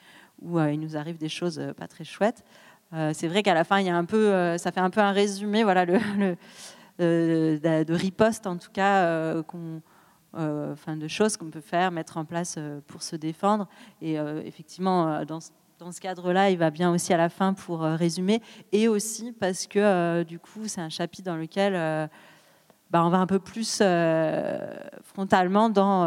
où 0.43 0.59
il 0.59 0.81
nous 0.81 0.97
arrive 0.97 1.19
des 1.19 1.29
choses 1.29 1.63
pas 1.77 1.87
très 1.87 2.03
chouettes. 2.03 2.45
c'est 3.13 3.29
vrai 3.29 3.45
qu'à 3.45 3.55
la 3.55 3.63
fin, 3.63 3.79
il 3.79 3.87
y 3.87 3.91
a 3.91 3.97
un 3.97 4.05
peu, 4.05 4.59
ça 4.59 4.73
fait 4.73 4.81
un 4.81 4.91
peu 4.91 5.01
un 5.01 5.13
résumé, 5.13 5.63
voilà, 5.63 5.85
le 5.85 6.37
de, 7.01 7.93
riposte 7.95 8.47
en 8.47 8.57
tout 8.57 8.71
cas, 8.71 9.05
euh, 9.05 9.43
euh, 10.37 10.73
enfin, 10.73 10.97
de 10.97 11.09
choses 11.09 11.37
qu'on 11.37 11.51
peut 11.51 11.61
faire, 11.61 11.91
mettre 11.91 12.17
en 12.17 12.25
place 12.25 12.59
pour 12.87 13.03
se 13.03 13.17
défendre. 13.17 13.69
Et 14.01 14.15
effectivement, 14.45 15.25
dans, 15.25 15.39
dans 15.79 15.93
ce 15.93 16.01
cadre-là, 16.01 16.51
il 16.51 16.59
va 16.59 16.71
bien 16.71 16.93
aussi 16.93 17.13
à 17.13 17.17
la 17.17 17.29
fin 17.29 17.55
pour 17.55 17.81
résumer, 17.81 18.41
et 18.73 18.89
aussi 18.89 19.33
parce 19.33 19.67
que 19.67 20.23
du 20.23 20.39
coup, 20.39 20.67
c'est 20.67 20.81
un 20.81 20.89
chapitre 20.89 21.31
dans 21.31 21.37
lequel 21.37 21.73
bah, 22.91 23.05
on 23.05 23.11
va 23.11 23.19
un 23.19 23.27
peu 23.27 23.39
plus 23.39 23.83
frontalement 25.03 25.69
dans 25.71 26.03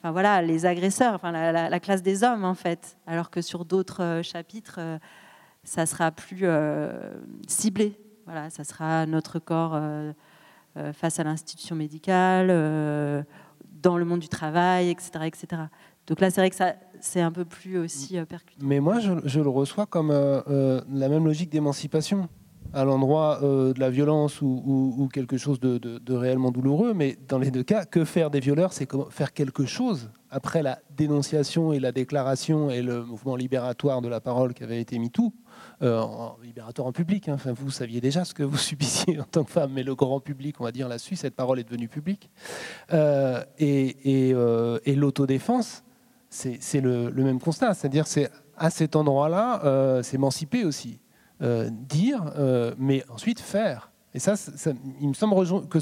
enfin, 0.00 0.12
voilà, 0.12 0.42
les 0.42 0.64
agresseurs, 0.64 1.14
enfin, 1.14 1.32
la, 1.32 1.68
la, 1.68 1.80
classe 1.80 2.02
des 2.02 2.22
hommes 2.24 2.44
en 2.44 2.54
fait, 2.54 2.96
alors 3.06 3.30
que 3.30 3.40
sur 3.40 3.64
d'autres 3.64 4.20
chapitres, 4.22 4.80
ça 5.64 5.86
sera 5.86 6.10
plus 6.10 6.46
ciblé. 7.46 7.98
Voilà, 8.30 8.50
ça 8.50 8.62
sera 8.62 9.06
notre 9.06 9.38
corps 9.38 9.72
euh, 9.72 10.12
euh, 10.76 10.92
face 10.92 11.18
à 11.18 11.24
l'institution 11.24 11.74
médicale, 11.74 12.48
euh, 12.50 13.22
dans 13.80 13.96
le 13.96 14.04
monde 14.04 14.20
du 14.20 14.28
travail, 14.28 14.90
etc. 14.90 15.10
etc. 15.24 15.62
Donc 16.06 16.20
là, 16.20 16.28
c'est 16.28 16.42
vrai 16.42 16.50
que 16.50 16.56
ça, 16.56 16.74
c'est 17.00 17.22
un 17.22 17.32
peu 17.32 17.46
plus 17.46 17.78
aussi 17.78 18.18
percutant. 18.28 18.60
Mais 18.60 18.80
moi, 18.80 18.98
je, 19.00 19.40
le 19.40 19.48
reçois 19.48 19.86
comme 19.86 20.10
la 20.10 21.08
même 21.08 21.24
logique 21.24 21.48
d'émancipation 21.48 22.28
à 22.74 22.84
l'endroit 22.84 23.38
de 23.40 23.80
la 23.80 23.88
violence 23.88 24.42
ou, 24.42 25.08
quelque 25.10 25.38
chose 25.38 25.58
de, 25.58 25.78
de, 25.78 26.14
réellement 26.14 26.50
douloureux. 26.50 26.92
Mais 26.92 27.16
dans 27.28 27.38
les 27.38 27.50
deux 27.50 27.62
cas, 27.62 27.86
que 27.86 28.04
faire 28.04 28.30
des 28.30 28.40
violeurs, 28.40 28.74
c'est 28.74 28.86
faire 29.10 29.32
quelque 29.32 29.64
chose 29.64 30.10
après 30.30 30.62
la 30.62 30.78
dénonciation 30.96 31.72
et 31.72 31.80
la 31.80 31.92
déclaration 31.92 32.68
et 32.68 32.82
le 32.82 33.04
mouvement 33.04 33.36
libératoire 33.36 34.02
de 34.02 34.08
la 34.08 34.20
parole 34.20 34.52
qui 34.52 34.64
avait 34.64 34.80
été 34.80 34.98
mis 34.98 35.10
tout. 35.10 35.32
Euh, 35.80 36.00
en, 36.00 36.36
libérateur 36.42 36.86
en 36.86 36.92
public. 36.92 37.28
Hein. 37.28 37.34
Enfin, 37.34 37.52
vous 37.52 37.70
saviez 37.70 38.00
déjà 38.00 38.24
ce 38.24 38.34
que 38.34 38.42
vous 38.42 38.56
subissiez 38.56 39.20
en 39.20 39.24
tant 39.24 39.44
que 39.44 39.50
femme, 39.50 39.72
mais 39.72 39.84
le 39.84 39.94
grand 39.94 40.18
public, 40.18 40.60
on 40.60 40.64
va 40.64 40.72
dire 40.72 40.88
là-dessus, 40.88 41.14
cette 41.14 41.36
parole 41.36 41.60
est 41.60 41.64
devenue 41.64 41.88
publique. 41.88 42.30
Euh, 42.92 43.44
et, 43.58 44.32
euh, 44.34 44.80
et, 44.84 44.96
l'autodéfense, 44.96 45.84
c'est 46.30 46.80
le, 46.80 47.10
même 47.12 47.38
constat. 47.38 47.74
C'est-à-dire, 47.74 48.08
c'est 48.08 48.28
à 48.56 48.70
cet 48.70 48.96
endroit-là, 48.96 50.02
s'émanciper 50.02 50.64
aussi. 50.64 50.98
dire, 51.40 52.32
mais 52.76 53.04
ensuite 53.08 53.38
faire. 53.38 53.92
Et 54.14 54.18
ça, 54.18 54.34
il 55.00 55.08
me 55.08 55.14
semble 55.14 55.68
que 55.68 55.78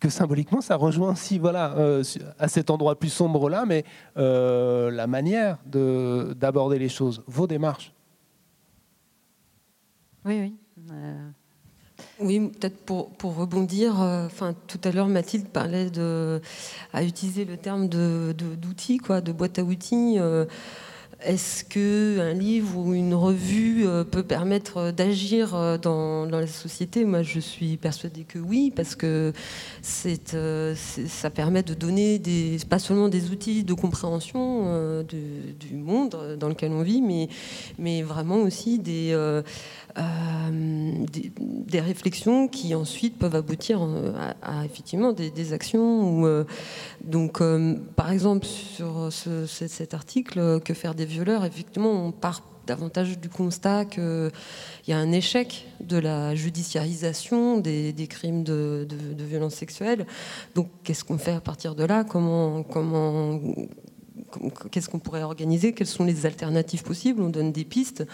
que 0.00 0.10
symboliquement, 0.10 0.60
ça 0.60 0.76
rejoint 0.76 1.12
aussi 1.12 1.38
voilà, 1.38 1.74
à 2.38 2.48
cet 2.48 2.70
endroit 2.70 2.98
plus 2.98 3.08
sombre-là, 3.08 3.64
mais 3.66 3.84
la 4.14 5.06
manière 5.08 5.58
d'aborder 5.66 6.78
les 6.78 6.88
choses, 6.88 7.24
vos 7.26 7.48
démarches. 7.48 7.92
Oui, 10.28 10.40
oui. 10.40 10.54
Euh, 10.92 11.28
oui, 12.20 12.38
peut-être 12.50 12.76
pour, 12.84 13.34
rebondir, 13.34 14.02
euh, 14.02 14.28
tout 14.66 14.80
à 14.84 14.90
l'heure 14.90 15.08
Mathilde 15.08 15.48
parlait 15.48 15.88
de, 15.88 16.42
utiliser 17.00 17.46
le 17.46 17.56
terme 17.56 17.88
de, 17.88 18.34
d'outils, 18.36 18.98
quoi, 18.98 19.22
de 19.22 19.32
boîte 19.32 19.58
à 19.58 19.62
outils. 19.62 20.16
Euh, 20.18 20.44
est-ce 21.20 21.64
qu'un 21.64 22.32
livre 22.32 22.78
ou 22.78 22.94
une 22.94 23.14
revue 23.14 23.84
peut 24.12 24.22
permettre 24.22 24.92
d'agir 24.92 25.80
dans, 25.80 26.26
la 26.30 26.46
société? 26.46 27.04
Moi, 27.04 27.22
je 27.22 27.40
suis 27.40 27.76
persuadée 27.76 28.22
que 28.22 28.38
oui, 28.38 28.72
parce 28.76 28.94
que 28.94 29.32
ça 29.82 31.30
permet 31.30 31.64
de 31.64 31.74
donner 31.74 32.20
des, 32.20 32.58
pas 32.70 32.78
seulement 32.78 33.08
des 33.08 33.32
outils 33.32 33.64
de 33.64 33.74
compréhension 33.74 35.02
du 35.02 35.74
monde 35.74 36.36
dans 36.38 36.48
lequel 36.48 36.70
on 36.70 36.82
vit, 36.82 37.02
mais 37.78 38.02
vraiment 38.02 38.36
aussi 38.36 38.78
des, 38.78 39.12
des, 39.96 41.80
réflexions 41.80 42.48
qui 42.48 42.74
ensuite 42.74 43.18
peuvent 43.18 43.34
aboutir 43.34 43.80
à, 44.42 44.64
effectivement 44.64 45.12
des, 45.12 45.52
actions. 45.52 46.44
donc, 47.04 47.42
par 47.96 48.10
exemple, 48.10 48.46
sur 48.46 49.10
cet 49.12 49.94
article, 49.94 50.60
que 50.60 50.74
faire 50.74 50.94
des 50.94 51.04
violeurs, 51.04 51.44
effectivement, 51.44 51.90
on 51.90 52.12
part 52.12 52.42
davantage 52.68 53.18
du 53.18 53.28
constat 53.28 53.86
qu'il 53.86 54.30
y 54.86 54.92
a 54.92 54.98
un 54.98 55.10
échec 55.10 55.66
de 55.80 55.96
la 55.96 56.34
judiciarisation 56.34 57.58
des, 57.58 58.06
crimes 58.08 58.44
de, 58.44 58.86
violence 59.18 59.54
sexuelle. 59.54 60.06
Donc, 60.54 60.68
qu'est-ce 60.84 61.02
qu'on 61.02 61.18
fait 61.18 61.32
à 61.32 61.40
partir 61.40 61.74
de 61.74 61.84
là? 61.84 62.04
Comment 62.04 62.62
qu'est-ce 64.70 64.88
qu'on 64.88 64.98
pourrait 64.98 65.22
organiser, 65.22 65.72
quelles 65.72 65.86
sont 65.86 66.04
les 66.04 66.26
alternatives 66.26 66.82
possibles, 66.82 67.22
on 67.22 67.28
donne 67.28 67.52
des 67.52 67.64
pistes. 67.64 68.04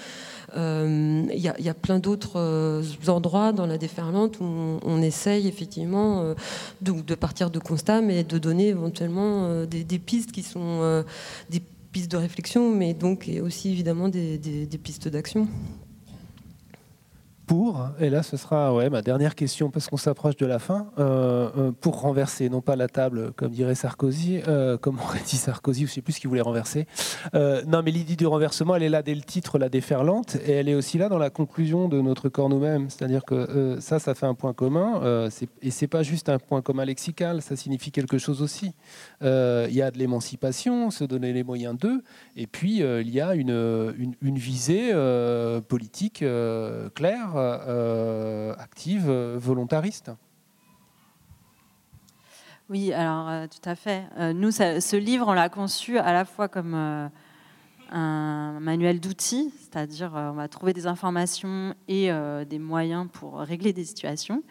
Il 0.52 0.58
euh, 0.58 1.26
y, 1.34 1.68
a 1.68 1.74
plein 1.74 1.98
d'autres 1.98 2.38
euh, 2.38 2.82
endroits 3.08 3.52
dans 3.52 3.66
la 3.66 3.78
déferlante 3.78 4.38
où 4.40 4.44
on, 4.44 5.02
essaye 5.02 5.48
effectivement 5.48 6.20
euh, 6.20 6.34
de, 6.80 7.14
partir 7.14 7.50
de 7.50 7.58
constats, 7.58 8.00
mais 8.00 8.24
de 8.24 8.38
donner 8.38 8.68
éventuellement 8.68 9.64
des, 9.64 9.98
pistes 9.98 10.32
qui 10.32 10.42
sont 10.42 11.04
des 11.50 11.60
pistes 11.92 12.10
de 12.10 12.16
réflexion, 12.16 12.70
mais 12.70 12.94
donc 12.94 13.30
aussi 13.42 13.70
évidemment 13.70 14.08
des 14.08 14.80
pistes 14.82 15.08
d'action 15.08 15.48
pour, 17.46 17.88
et 18.00 18.10
là 18.10 18.22
ce 18.22 18.36
sera 18.36 18.74
ouais, 18.74 18.90
ma 18.90 19.02
dernière 19.02 19.34
question 19.34 19.70
parce 19.70 19.88
qu'on 19.88 19.96
s'approche 19.96 20.36
de 20.36 20.46
la 20.46 20.58
fin, 20.58 20.88
euh, 20.98 21.50
euh, 21.56 21.72
pour 21.72 22.00
renverser, 22.00 22.48
non 22.48 22.60
pas 22.60 22.76
la 22.76 22.88
table 22.88 23.32
comme 23.32 23.52
dirait 23.52 23.74
Sarkozy, 23.74 24.40
euh, 24.48 24.76
comme 24.78 24.98
aurait 24.98 25.20
dit 25.24 25.36
Sarkozy, 25.36 25.80
je 25.80 25.86
ne 25.86 25.90
sais 25.90 26.02
plus 26.02 26.14
ce 26.14 26.20
qu'il 26.20 26.28
voulait 26.28 26.40
renverser. 26.40 26.86
non 27.34 27.82
mais 27.84 27.90
l'idée 27.90 28.16
du 28.16 28.26
renversement, 28.26 28.76
elle 28.76 28.82
est 28.82 28.88
là 28.88 29.02
dès 29.02 29.14
le 29.14 29.22
titre, 29.22 29.58
la 29.58 29.68
déferlante, 29.68 30.36
et 30.46 30.52
elle 30.52 30.68
est 30.68 30.74
aussi 30.74 30.98
là 30.98 31.08
dans 31.08 31.18
la 31.18 31.30
conclusion 31.30 31.88
de 31.88 32.00
notre 32.00 32.28
corps 32.28 32.48
nous-mêmes. 32.48 32.88
C'est-à-dire 32.90 33.24
que 33.24 33.78
ça, 33.80 33.98
ça 33.98 34.14
fait 34.14 34.26
un 34.26 34.34
point 34.34 34.52
commun, 34.52 35.28
et 35.62 35.70
c'est 35.70 35.86
pas 35.86 36.02
juste 36.02 36.28
un 36.28 36.38
point 36.38 36.62
commun 36.62 36.84
lexical, 36.84 37.42
ça 37.42 37.56
signifie 37.56 37.90
quelque 37.90 38.18
chose 38.18 38.42
aussi. 38.42 38.72
Il 39.22 39.74
y 39.74 39.82
a 39.82 39.90
de 39.90 39.98
l'émancipation, 39.98 40.90
se 40.90 41.04
donner 41.04 41.32
les 41.32 41.44
moyens 41.44 41.78
d'eux, 41.78 42.02
et 42.36 42.46
puis 42.46 42.78
il 42.78 43.10
y 43.10 43.20
a 43.20 43.34
une, 43.34 43.94
une, 43.98 44.14
une 44.22 44.38
visée 44.38 44.92
politique 45.68 46.24
claire 46.94 47.33
euh, 47.36 48.54
active, 48.58 49.10
volontariste. 49.10 50.10
Oui, 52.70 52.92
alors 52.92 53.28
euh, 53.28 53.46
tout 53.46 53.68
à 53.68 53.74
fait. 53.74 54.04
Euh, 54.18 54.32
nous, 54.32 54.50
ce 54.50 54.96
livre, 54.96 55.26
on 55.28 55.32
l'a 55.32 55.48
conçu 55.48 55.98
à 55.98 56.12
la 56.12 56.24
fois 56.24 56.48
comme 56.48 56.74
un 57.90 58.60
manuel 58.60 59.00
d'outils, 59.00 59.52
c'est-à-dire 59.60 60.12
on 60.14 60.32
va 60.32 60.48
trouver 60.48 60.72
des 60.72 60.86
informations 60.86 61.74
et 61.88 62.10
des 62.48 62.58
moyens 62.58 63.08
pour 63.12 63.38
régler 63.38 63.72
des 63.72 63.84
situations. 63.84 64.42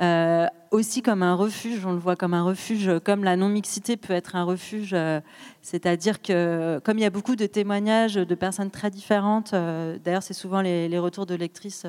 Euh, 0.00 0.48
aussi 0.72 1.02
comme 1.02 1.22
un 1.22 1.36
refuge, 1.36 1.86
on 1.86 1.92
le 1.92 1.98
voit 1.98 2.16
comme 2.16 2.34
un 2.34 2.42
refuge, 2.42 2.90
comme 3.04 3.22
la 3.22 3.36
non-mixité 3.36 3.96
peut 3.96 4.12
être 4.12 4.34
un 4.34 4.42
refuge, 4.42 4.90
euh, 4.92 5.20
c'est-à-dire 5.62 6.20
que 6.20 6.80
comme 6.84 6.98
il 6.98 7.02
y 7.02 7.04
a 7.04 7.10
beaucoup 7.10 7.36
de 7.36 7.46
témoignages 7.46 8.14
de 8.14 8.34
personnes 8.34 8.72
très 8.72 8.90
différentes, 8.90 9.54
euh, 9.54 9.96
d'ailleurs 10.02 10.24
c'est 10.24 10.34
souvent 10.34 10.62
les, 10.62 10.98
retours 10.98 11.26
de 11.26 11.36
lectrices 11.36 11.86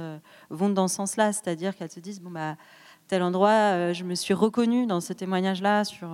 vont 0.51 0.69
dans 0.69 0.87
ce 0.87 0.95
sens-là, 0.97 1.33
c'est-à-dire 1.33 1.75
qu'elles 1.75 1.91
se 1.91 1.99
disent, 1.99 2.21
bon 2.21 2.29
bah 2.29 2.57
tel 3.07 3.23
endroit, 3.23 3.93
je 3.93 4.03
me 4.03 4.13
suis 4.13 4.33
reconnue 4.33 4.85
dans 4.85 5.01
ce 5.01 5.13
témoignage-là 5.13 5.83
sur 5.83 6.09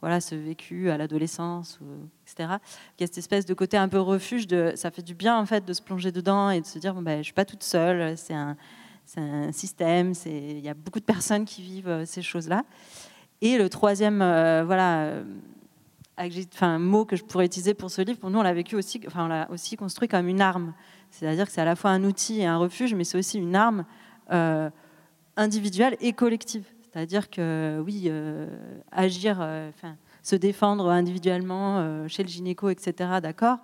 voilà, 0.00 0.20
ce 0.20 0.34
vécu 0.34 0.90
à 0.90 0.96
l'adolescence, 0.98 1.80
etc. 2.24 2.58
Il 2.98 3.02
y 3.02 3.04
a 3.04 3.06
cette 3.06 3.18
espèce 3.18 3.46
de 3.46 3.54
côté 3.54 3.76
un 3.76 3.88
peu 3.88 3.98
refuge, 3.98 4.46
ça 4.76 4.90
fait 4.90 5.02
du 5.02 5.14
bien 5.14 5.36
en 5.36 5.46
fait 5.46 5.64
de 5.64 5.72
se 5.72 5.82
plonger 5.82 6.12
dedans 6.12 6.50
et 6.50 6.60
de 6.60 6.66
se 6.66 6.78
dire, 6.78 6.94
bon, 6.94 7.02
bah, 7.02 7.18
je 7.18 7.22
suis 7.22 7.32
pas 7.32 7.44
toute 7.44 7.62
seule, 7.62 8.16
c'est 8.16 8.34
un 8.34 8.56
c'est 9.06 9.20
un 9.20 9.52
système, 9.52 10.12
il 10.26 10.58
y 10.58 10.68
a 10.68 10.74
beaucoup 10.74 10.98
de 10.98 11.04
personnes 11.04 11.44
qui 11.44 11.62
vivent 11.62 11.88
euh, 11.88 12.04
ces 12.04 12.22
choses-là. 12.22 12.64
Et 13.40 13.56
le 13.56 13.68
troisième, 13.68 14.20
euh, 14.20 14.64
voilà, 14.66 15.04
euh, 16.20 16.78
mot 16.78 17.04
que 17.04 17.14
je 17.14 17.22
pourrais 17.22 17.46
utiliser 17.46 17.72
pour 17.72 17.88
ce 17.90 18.02
livre, 18.02 18.18
pour 18.18 18.30
nous, 18.30 18.40
on 18.40 18.42
l'a 18.42 18.52
vécu 18.52 18.74
aussi, 18.74 19.00
enfin, 19.06 19.26
on 19.26 19.28
l'a 19.28 19.48
aussi 19.52 19.76
construit 19.76 20.08
comme 20.08 20.26
une 20.26 20.40
arme. 20.40 20.74
C'est-à-dire 21.12 21.46
que 21.46 21.52
c'est 21.52 21.60
à 21.60 21.64
la 21.64 21.76
fois 21.76 21.90
un 21.90 22.02
outil 22.02 22.40
et 22.40 22.46
un 22.46 22.56
refuge, 22.56 22.94
mais 22.94 23.04
c'est 23.04 23.16
aussi 23.16 23.38
une 23.38 23.54
arme 23.54 23.84
individuelle 25.36 25.96
et 26.00 26.12
collective. 26.12 26.64
C'est-à-dire 26.82 27.30
que 27.30 27.80
oui, 27.86 28.10
agir, 28.90 29.46
se 30.22 30.34
défendre 30.34 30.90
individuellement 30.90 32.08
chez 32.08 32.24
le 32.24 32.28
gynéco, 32.28 32.70
etc. 32.70 33.20
D'accord, 33.22 33.58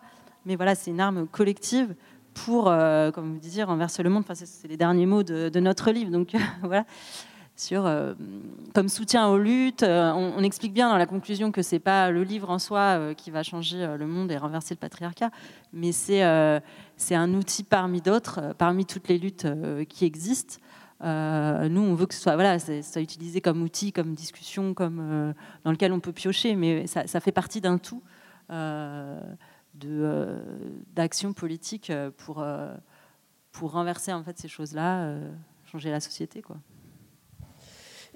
mais 0.47 0.55
voilà, 0.55 0.77
c'est 0.77 0.93
une 0.93 1.01
arme 1.01 1.27
collective 1.27 1.95
pour, 2.35 2.69
euh, 2.69 3.11
comme 3.11 3.33
vous 3.33 3.39
disiez, 3.39 3.63
renverser 3.63 4.03
le 4.03 4.11
monde. 4.11 4.25
Enfin, 4.29 4.35
c'est 4.35 4.69
les 4.69 4.77
derniers 4.77 5.07
mots 5.07 5.23
de, 5.23 5.61
notre 5.61 5.91
livre. 5.91 6.11
Donc 6.11 6.33
voilà, 6.63 6.85
sur 7.57 7.87
euh, 7.87 8.15
comme 8.75 8.89
soutien 8.89 9.29
aux 9.29 9.39
luttes. 9.39 9.83
Euh, 9.83 10.13
on, 10.13 10.43
explique 10.43 10.73
bien 10.73 10.89
dans 10.89 10.97
la 10.97 11.07
conclusion 11.07 11.53
que 11.53 11.63
c'est 11.63 11.79
pas 11.79 12.11
le 12.11 12.25
livre 12.25 12.51
en 12.51 12.59
soi 12.59 13.15
qui 13.17 13.31
va 13.31 13.43
changer 13.43 13.97
le 13.99 14.07
monde 14.07 14.33
et 14.33 14.37
renverser 14.37 14.75
le 14.75 14.79
patriarcat, 14.79 15.31
mais 15.73 15.93
c'est 15.93 16.23
c'est 16.97 17.15
un 17.15 17.35
outil 17.35 17.65
parmi 17.65 18.01
d'autres, 18.01 18.55
parmi 18.59 18.87
toutes 18.87 19.09
les 19.09 19.19
luttes 19.19 19.47
qui 19.89 20.05
existent. 20.05 20.57
nous, 21.01 21.81
on 21.81 21.95
veut 21.95 22.07
que 22.07 22.15
ce 22.15 22.21
soit, 22.21 22.35
voilà, 22.35 22.59
soit 22.59 23.03
utilisé 23.03 23.41
comme 23.41 23.63
outil, 23.63 23.93
comme 23.93 24.15
discussion, 24.15 24.75
comme 24.75 25.35
dans 25.65 25.71
lequel 25.71 25.93
on 25.93 26.01
peut 26.01 26.13
piocher, 26.13 26.55
mais 26.57 26.87
ça, 26.87 27.21
fait 27.21 27.33
partie 27.33 27.61
d'un 27.61 27.79
tout. 27.79 28.03
D'action 29.75 31.33
politique 31.33 31.91
euh, 31.91 32.11
pour, 32.17 32.41
euh, 32.41 32.75
pour 33.53 33.73
renverser 33.73 34.13
en 34.13 34.23
fait 34.23 34.39
ces 34.39 34.49
choses-là, 34.49 35.15
changer 35.71 35.91
la 35.91 36.01
société. 36.01 36.43
Quoi. 36.43 36.57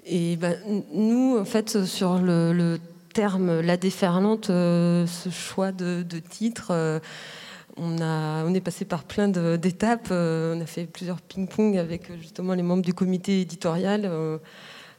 Et 0.05 0.35
ben, 0.37 0.57
nous, 0.93 1.37
en 1.37 1.45
fait, 1.45 1.85
sur 1.85 2.19
le, 2.19 2.79
terme 3.13 3.61
la 3.61 3.77
déferlante, 3.77 4.45
ce 4.45 5.29
choix 5.31 5.71
de, 5.71 6.03
titre, 6.19 7.01
on, 7.77 7.99
a, 7.99 8.45
on 8.45 8.53
est 8.53 8.61
passé 8.61 8.85
par 8.85 9.03
plein 9.03 9.27
d'étapes. 9.27 10.09
on 10.11 10.61
a 10.61 10.65
fait 10.65 10.85
plusieurs 10.85 11.19
ping-pong 11.21 11.77
avec 11.77 12.11
justement 12.19 12.53
les 12.53 12.63
membres 12.63 12.83
du 12.83 12.93
comité 12.93 13.41
éditorial. 13.41 14.03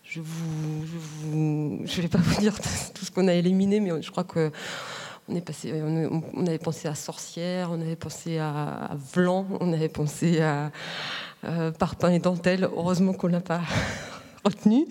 je 0.03 0.21
ne 0.21 1.87
je 1.87 2.03
vais 2.03 2.09
pas 2.09 2.19
vous 2.19 2.41
dire 2.41 2.55
tout 2.95 3.05
ce 3.05 3.11
qu'on 3.11 3.29
a 3.29 3.35
éliminé, 3.35 3.81
mais 3.81 4.03
je 4.03 4.11
crois 4.11 4.25
que 4.25 4.51
passé, 5.45 5.73
on, 5.83 6.47
avait 6.47 6.59
pensé 6.59 6.89
à 6.89 6.95
Sorcière, 6.95 7.71
on 7.71 7.81
avait 7.81 7.97
pensé 7.97 8.39
à, 8.39 8.91
Vlan, 9.15 9.47
on 9.61 9.73
avait 9.73 9.89
pensé 9.89 10.41
à 10.41 10.71
euh, 11.45 11.71
Parpaing 11.71 12.13
et 12.13 12.19
Dentelle. 12.19 12.69
Heureusement 12.77 13.13
qu'on 13.13 13.29
l'a 13.29 13.41
pas 13.41 13.61
retenu. 14.45 14.87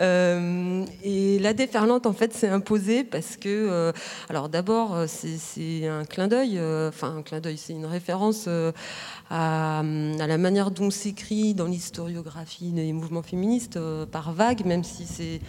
Euh, 0.00 0.84
et 1.02 1.38
la 1.38 1.52
déferlante, 1.52 2.06
en 2.06 2.12
fait, 2.12 2.32
s'est 2.32 2.48
imposée 2.48 3.04
parce 3.04 3.36
que, 3.36 3.48
euh, 3.48 3.92
alors 4.28 4.48
d'abord, 4.48 5.04
c'est 5.06 5.86
un 5.86 6.04
clin 6.04 6.28
d'œil, 6.28 6.58
enfin 6.88 7.16
un 7.18 7.22
clin 7.22 7.40
d'œil, 7.40 7.58
c'est 7.58 7.74
une 7.74 7.86
référence 7.86 8.48
à, 8.48 9.80
à, 9.80 9.82
la 9.82 10.38
manière 10.38 10.70
dont 10.70 10.90
s'écrit 10.90 11.54
dans 11.54 11.66
l'historiographie 11.66 12.72
des 12.72 12.92
mouvements 12.92 13.22
féministes 13.22 13.78
par 14.10 14.32
vague, 14.32 14.64
même 14.64 14.84
si 14.84 15.06
c'est 15.06 15.40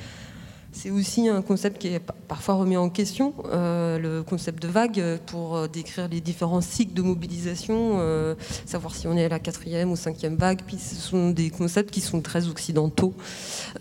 c'est 0.75 0.91
aussi 0.91 1.29
un 1.29 1.41
concept 1.41 1.77
qui 1.77 1.87
est 1.87 2.01
parfois 2.27 2.55
remis 2.55 2.75
en 2.75 2.89
question, 2.89 3.33
euh, 3.45 3.97
le 3.97 4.23
concept 4.23 4.61
de 4.61 4.67
vague, 4.67 5.19
pour 5.25 5.55
euh, 5.55 5.67
décrire 5.67 6.09
les 6.09 6.19
différents 6.19 6.59
cycles 6.59 6.93
de 6.93 7.01
mobilisation, 7.01 7.97
euh, 7.99 8.35
savoir 8.65 8.93
si 8.93 9.07
on 9.07 9.15
est 9.15 9.23
à 9.23 9.29
la 9.29 9.39
quatrième 9.39 9.91
ou 9.91 9.95
cinquième 9.95 10.35
vague. 10.35 10.59
Puis 10.67 10.77
ce 10.77 10.95
sont 10.95 11.29
des 11.29 11.49
concepts 11.49 11.91
qui 11.91 12.01
sont 12.01 12.19
très 12.21 12.47
occidentaux. 12.49 13.13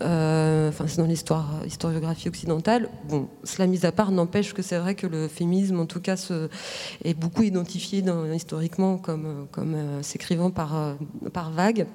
enfin, 0.00 0.86
c'est 0.86 0.98
dans 0.98 1.06
l'histoire, 1.06 1.62
historiographie 1.66 2.28
occidentale. 2.28 2.88
Bon, 3.08 3.28
cela 3.42 3.66
mis 3.66 3.84
à 3.84 3.90
part, 3.90 4.12
n'empêche 4.12 4.54
que 4.54 4.62
c'est 4.62 4.78
vrai 4.78 4.94
que 4.94 5.08
le 5.08 5.26
féminisme, 5.26 5.80
en 5.80 5.86
tout 5.86 6.00
cas, 6.00 6.16
est 7.04 7.14
beaucoup 7.14 7.42
identifié 7.42 8.04
historiquement 8.32 8.98
comme, 8.98 9.48
s'écrivant 10.02 10.50
par 10.50 10.96
vague. 11.52 11.86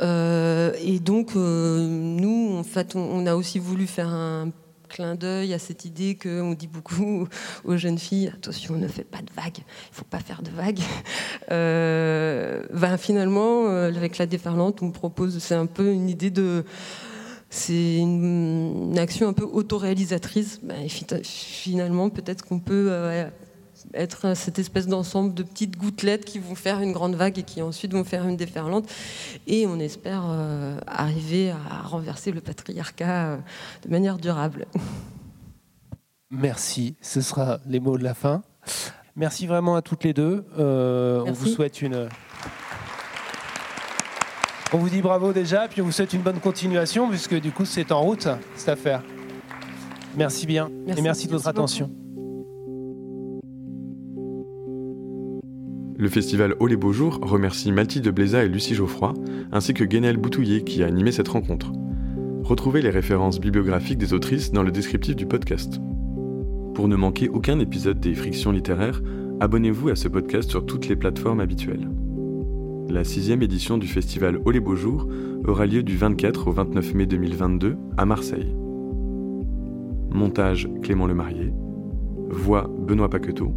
Euh, 0.00 0.72
et 0.82 0.98
donc, 0.98 1.30
euh, 1.36 1.86
nous, 1.86 2.56
en 2.56 2.62
fait, 2.62 2.96
on, 2.96 3.26
a 3.26 3.34
aussi 3.34 3.58
voulu 3.58 3.86
faire 3.86 4.08
un 4.08 4.50
clin 4.88 5.14
d'œil 5.14 5.54
à 5.54 5.58
cette 5.58 5.84
idée 5.84 6.16
qu'on 6.20 6.54
dit 6.54 6.66
beaucoup 6.66 7.28
aux 7.64 7.76
jeunes 7.76 7.98
filles 7.98 8.32
attention, 8.34 8.74
ne 8.74 8.88
fais 8.88 9.04
pas 9.04 9.18
de 9.18 9.30
vagues, 9.36 9.58
il 9.58 9.90
ne 9.92 9.94
faut 9.94 10.04
pas 10.04 10.18
faire 10.18 10.42
de 10.42 10.50
vagues. 10.50 10.80
Euh, 11.52 12.62
ben, 12.72 12.96
finalement, 12.96 13.66
avec 13.66 14.18
la 14.18 14.26
déferlante, 14.26 14.82
on 14.82 14.92
propose, 14.92 15.38
c'est 15.38 15.56
un 15.56 15.66
peu 15.66 15.90
une 15.90 16.08
idée 16.08 16.30
de. 16.30 16.64
C'est 17.48 17.96
une, 17.96 18.96
action 18.96 19.26
un 19.28 19.32
peu 19.32 19.42
autoréalisatrice. 19.42 20.60
Ben, 20.62 20.88
finalement, 21.24 22.08
peut-être 22.08 22.44
qu'on 22.44 22.60
peut 22.60 22.92
être 23.94 24.36
cette 24.36 24.58
espèce 24.58 24.86
d'ensemble 24.86 25.34
de 25.34 25.42
petites 25.42 25.76
gouttelettes 25.76 26.24
qui 26.24 26.38
vont 26.38 26.54
faire 26.54 26.80
une 26.80 26.92
grande 26.92 27.14
vague 27.14 27.38
et 27.38 27.42
qui 27.42 27.62
ensuite 27.62 27.92
vont 27.92 28.04
faire 28.04 28.26
une 28.26 28.36
déferlante. 28.36 28.88
Et 29.46 29.66
on 29.66 29.78
espère 29.78 30.24
euh, 30.28 30.78
arriver 30.86 31.50
à 31.50 31.82
renverser 31.82 32.32
le 32.32 32.40
patriarcat 32.40 33.26
euh, 33.26 33.36
de 33.84 33.90
manière 33.90 34.18
durable. 34.18 34.66
Merci, 36.30 36.94
ce 37.00 37.20
sera 37.20 37.58
les 37.66 37.80
mots 37.80 37.98
de 37.98 38.04
la 38.04 38.14
fin. 38.14 38.42
Merci 39.16 39.46
vraiment 39.46 39.74
à 39.74 39.82
toutes 39.82 40.04
les 40.04 40.14
deux. 40.14 40.44
Euh, 40.58 41.24
on 41.26 41.32
vous 41.32 41.46
souhaite 41.46 41.82
une... 41.82 42.08
On 44.72 44.78
vous 44.78 44.88
dit 44.88 45.02
bravo 45.02 45.32
déjà, 45.32 45.66
puis 45.66 45.82
on 45.82 45.86
vous 45.86 45.92
souhaite 45.92 46.12
une 46.12 46.22
bonne 46.22 46.38
continuation, 46.38 47.08
puisque 47.08 47.34
du 47.34 47.50
coup 47.50 47.64
c'est 47.64 47.90
en 47.90 48.02
route, 48.02 48.28
cette 48.54 48.68
affaire. 48.68 49.02
Merci 50.16 50.46
bien, 50.46 50.70
et 50.86 51.02
merci 51.02 51.26
de 51.26 51.32
votre 51.32 51.48
attention. 51.48 51.90
Le 56.00 56.08
festival 56.08 56.54
Oh 56.60 56.66
les 56.66 56.78
Beaux 56.78 56.94
Jours 56.94 57.18
remercie 57.20 57.72
Mathilde 57.72 58.08
Bléza 58.08 58.42
et 58.42 58.48
Lucie 58.48 58.74
Geoffroy, 58.74 59.12
ainsi 59.52 59.74
que 59.74 59.84
Guénel 59.84 60.16
Boutouillet 60.16 60.62
qui 60.62 60.82
a 60.82 60.86
animé 60.86 61.12
cette 61.12 61.28
rencontre. 61.28 61.72
Retrouvez 62.42 62.80
les 62.80 62.88
références 62.88 63.38
bibliographiques 63.38 63.98
des 63.98 64.14
autrices 64.14 64.50
dans 64.50 64.62
le 64.62 64.70
descriptif 64.70 65.14
du 65.14 65.26
podcast. 65.26 65.78
Pour 66.74 66.88
ne 66.88 66.96
manquer 66.96 67.28
aucun 67.28 67.58
épisode 67.58 68.00
des 68.00 68.14
Frictions 68.14 68.50
littéraires, 68.50 69.02
abonnez-vous 69.40 69.90
à 69.90 69.94
ce 69.94 70.08
podcast 70.08 70.48
sur 70.48 70.64
toutes 70.64 70.88
les 70.88 70.96
plateformes 70.96 71.40
habituelles. 71.40 71.90
La 72.88 73.04
sixième 73.04 73.42
édition 73.42 73.76
du 73.76 73.86
festival 73.86 74.40
Oh 74.46 74.50
les 74.52 74.60
Beaux 74.60 74.76
Jours 74.76 75.06
aura 75.46 75.66
lieu 75.66 75.82
du 75.82 75.98
24 75.98 76.48
au 76.48 76.52
29 76.52 76.94
mai 76.94 77.04
2022 77.04 77.76
à 77.98 78.06
Marseille. 78.06 78.56
Montage 80.08 80.66
Clément 80.80 81.06
Lemarié. 81.06 81.52
Voix 82.30 82.70
Benoît 82.86 83.10
Paqueteau. 83.10 83.52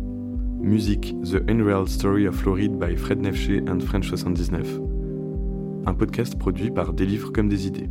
Musique 0.63 1.13
The 1.21 1.43
Unreal 1.49 1.87
Story 1.87 2.25
of 2.25 2.35
Floride 2.35 2.79
by 2.79 2.95
Fred 2.95 3.19
Nefché 3.19 3.61
and 3.67 3.81
French 3.81 4.09
79. 4.09 4.79
Un 5.85 5.93
podcast 5.93 6.39
produit 6.39 6.71
par 6.71 6.93
Des 6.93 7.05
livres 7.05 7.33
comme 7.33 7.49
des 7.49 7.67
idées. 7.67 7.89